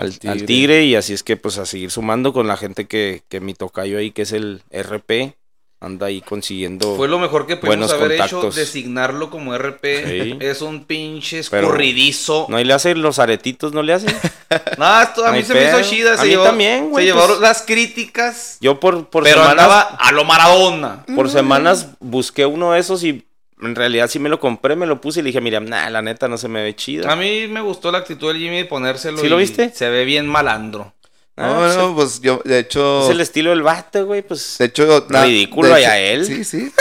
[0.00, 0.84] al, al tigre.
[0.84, 3.98] Y así es que pues a seguir sumando con la gente que, que mi tocayo
[3.98, 5.34] ahí, que es el RP,
[5.82, 6.94] anda ahí consiguiendo.
[6.96, 8.44] Fue lo mejor que pudimos haber contactos.
[8.54, 9.82] hecho, designarlo como RP.
[10.06, 10.36] Sí.
[10.40, 12.46] Es un pinche Pero- escurridizo.
[12.50, 13.72] ¿No y le hacen los aretitos?
[13.72, 14.14] ¿No le hacen?
[14.78, 16.14] No, esto a mí se me hizo chida.
[16.14, 17.40] A Se mí llevó, también, güey, Se llevaron pues.
[17.40, 18.58] las críticas.
[18.60, 21.04] Yo por, por pero semanas, andaba a lo Maradona.
[21.14, 23.24] por semanas busqué uno de esos y
[23.62, 26.02] en realidad sí me lo compré, me lo puse y le dije, mira, nah, la
[26.02, 27.10] neta no se me ve chida.
[27.10, 29.18] A mí me gustó la actitud del Jimmy de ponérselo.
[29.18, 29.70] ¿Sí y lo viste?
[29.74, 30.92] Se ve bien malandro.
[31.36, 33.04] Ah, No, pues, no, pues yo, de hecho...
[33.04, 34.56] Es el estilo del vato, güey, pues.
[34.58, 36.26] De hecho, na- Ridículo de allá hecho- él.
[36.26, 36.72] Sí, sí.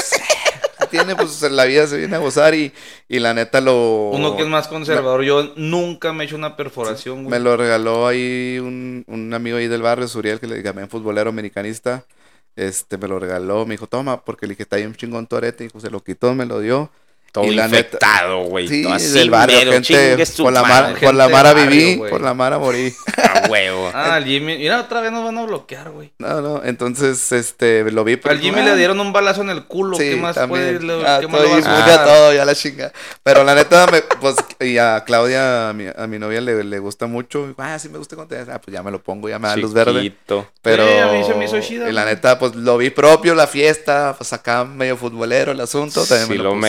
[0.90, 2.72] Tiene, pues en la vida se viene a gozar y,
[3.08, 4.10] y la neta lo.
[4.12, 5.22] Uno que es más conservador.
[5.22, 7.30] Yo nunca me he hecho una perforación, güey.
[7.30, 11.30] Me lo regaló ahí un, un amigo ahí del barrio, Suriel, que le llamé futbolero
[11.30, 12.06] americanista.
[12.56, 15.64] Este, me lo regaló, me dijo, toma, porque le dije, está bien chingón tu arete.
[15.64, 16.92] Dijo, se lo quitó, me lo dio.
[17.32, 18.68] Todo y infectado, güey.
[18.68, 20.26] Sí, todo así del barrio, mero, gente.
[20.38, 22.94] Por la, mar, por la gente Mara barrio, viví, por la Mara morí.
[23.18, 23.92] A huevo.
[23.94, 24.58] Ah, al Jimmy.
[24.58, 26.12] Mira, otra vez nos van a bloquear, güey.
[26.18, 28.16] No, no, entonces, este, lo vi.
[28.18, 28.66] pero Al Jimmy "Ah".
[28.66, 29.96] le dieron un balazo en el culo.
[29.98, 30.80] Sí, ¿Qué más también.
[30.80, 31.08] puede?
[31.08, 32.92] Ah, ¿Qué más lo vas a todo, ya la chinga.
[33.24, 36.80] Pero la neta, me, pues, y a Claudia, a mi, a mi novia, le, le
[36.80, 37.54] gusta mucho.
[37.58, 38.56] Ah, sí me gusta contestar.
[38.56, 40.14] Ah, pues ya me lo pongo, ya me da luz verde.
[40.62, 43.36] Pero Sí, a mí se me hizo chida, y la neta, pues lo vi propio,
[43.36, 46.06] la fiesta, pues acá medio futbolero el asunto.
[46.06, 46.60] También Sí, me lo lo puse,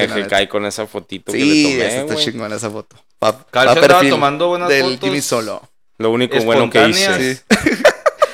[0.51, 2.25] con esa fotito que Sí, le esa tomé, está güey.
[2.27, 2.97] chingona esa foto.
[3.19, 5.01] Pa, pa perfil tomando buenas del fotos.
[5.01, 5.63] Jimmy Solo.
[5.97, 7.43] Lo único bueno que hice.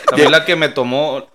[0.09, 1.29] También la que me tomó.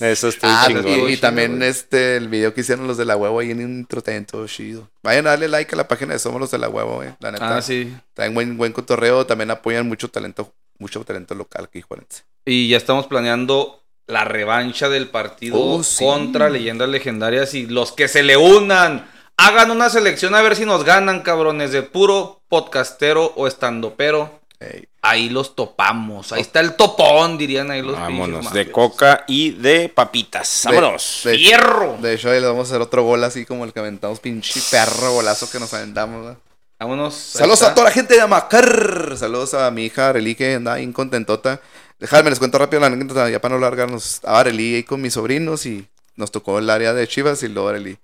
[0.00, 1.08] Eso estoy Ah, chingón.
[1.10, 1.68] y, también güey.
[1.68, 4.90] este, el video que hicieron los de la huevo ahí en también todo chido.
[5.02, 7.14] Vayan a darle like a la página de Somos los de la huevo, eh.
[7.20, 7.56] La neta.
[7.56, 7.94] Ah, sí.
[8.12, 12.24] También buen, buen cotorreo, también apoyan mucho talento, mucho talento local aquí, Juárez.
[12.44, 16.04] Y ya estamos planeando la revancha del partido Oh, sí.
[16.04, 19.06] contra leyendas legendarias y los que se le unan.
[19.36, 24.40] Hagan una selección a ver si nos ganan, cabrones, de puro podcastero o estandopero.
[24.60, 24.86] Ey.
[25.02, 26.32] Ahí los topamos.
[26.32, 28.52] Ahí está el topón, dirían ahí los Vámonos.
[28.52, 30.62] De coca y de papitas.
[30.64, 31.22] Vámonos.
[31.24, 31.96] de- ¡Fierro!
[32.00, 34.60] De hecho, ahí le vamos a hacer otro gol así como el que aventamos, pinche
[34.70, 36.24] perro golazo que nos aventamos.
[36.24, 36.38] ¿verdad?
[36.78, 37.14] Vámonos.
[37.14, 39.14] Saludos a toda la gente de Amacar.
[39.16, 41.60] Saludos a mi hija Arely que anda bien contentota.
[42.04, 44.20] Dejadme, les cuento rápido la anécdota ya para no largarnos.
[44.24, 47.70] A Arely ahí con mis sobrinos y nos tocó el área de Chivas y luego
[47.70, 47.96] Arely.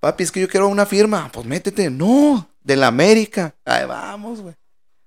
[0.00, 1.28] Papi, es que yo quiero una firma.
[1.30, 1.90] Pues métete.
[1.90, 3.54] No, de la América.
[3.66, 4.54] Ahí vamos, güey.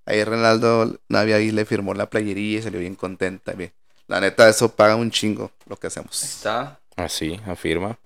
[0.06, 3.54] Ahí Renaldo Navia ahí le firmó la playería y salió bien contenta.
[3.54, 3.74] bien.
[4.06, 6.22] La neta, eso paga un chingo lo que hacemos.
[6.22, 6.80] Ahí está.
[6.96, 7.98] Así, afirma.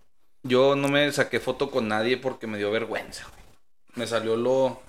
[0.43, 3.43] Yo no me saqué foto con nadie porque me dio vergüenza, güey.
[3.95, 4.81] Me salió lo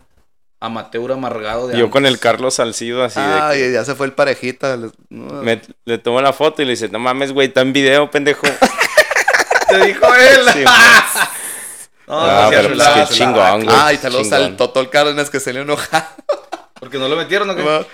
[0.63, 1.93] amateur amargado de Yo antes.
[1.93, 4.77] con el Carlos Salcido así de Ay, que ya se fue el parejita.
[5.11, 5.43] no.
[5.43, 8.43] me- le tomo la foto y le dice, no mames, güey, está en video, pendejo.
[9.69, 10.41] Te dijo él.
[10.53, 10.65] Sí,
[12.07, 13.77] No, Ah, no pero pues qué chingón, güey.
[13.79, 16.05] Ay, saludos al Totol Cárdenas que se le enojado.
[16.81, 17.87] Porque no lo metieron, ¿o qué?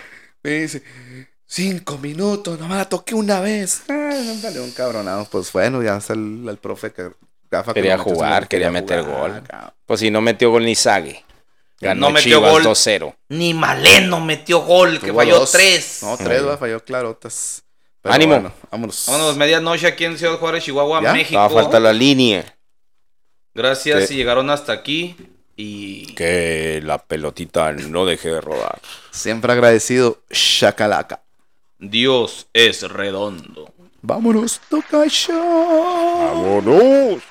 [0.42, 0.82] Me dice,
[1.46, 3.82] cinco minutos, nomás la toqué una vez.
[3.88, 5.26] Ay, dale un cabronado.
[5.30, 7.10] Pues bueno, ya está el, el profe que
[7.50, 9.42] gafa que Quería jugar, quería meter gol.
[9.46, 9.70] cabrón.
[9.86, 11.24] Pues si no metió gol ni Sague.
[11.80, 12.62] Ganó No metió Chivas gol.
[12.64, 13.14] 2-0.
[13.28, 15.52] Ni Maleno metió gol, que falló dos.
[15.52, 16.00] tres.
[16.02, 17.62] No, tres, va, falló clarotas.
[18.02, 18.34] Pero Ánimo.
[18.34, 19.04] bueno, vámonos.
[19.06, 21.12] Vámonos, medianoche aquí en Ciudad Juárez, Chihuahua, ¿Ya?
[21.12, 21.34] México.
[21.38, 22.56] Todavía falta la línea.
[23.54, 25.16] Gracias si llegaron hasta aquí.
[25.56, 28.80] Y Que la pelotita no deje de rodar.
[29.10, 31.22] Siempre agradecido, Shakalaka.
[31.78, 33.72] Dios es redondo.
[34.02, 35.04] Vámonos, toca.
[35.28, 37.22] ¡Vámonos!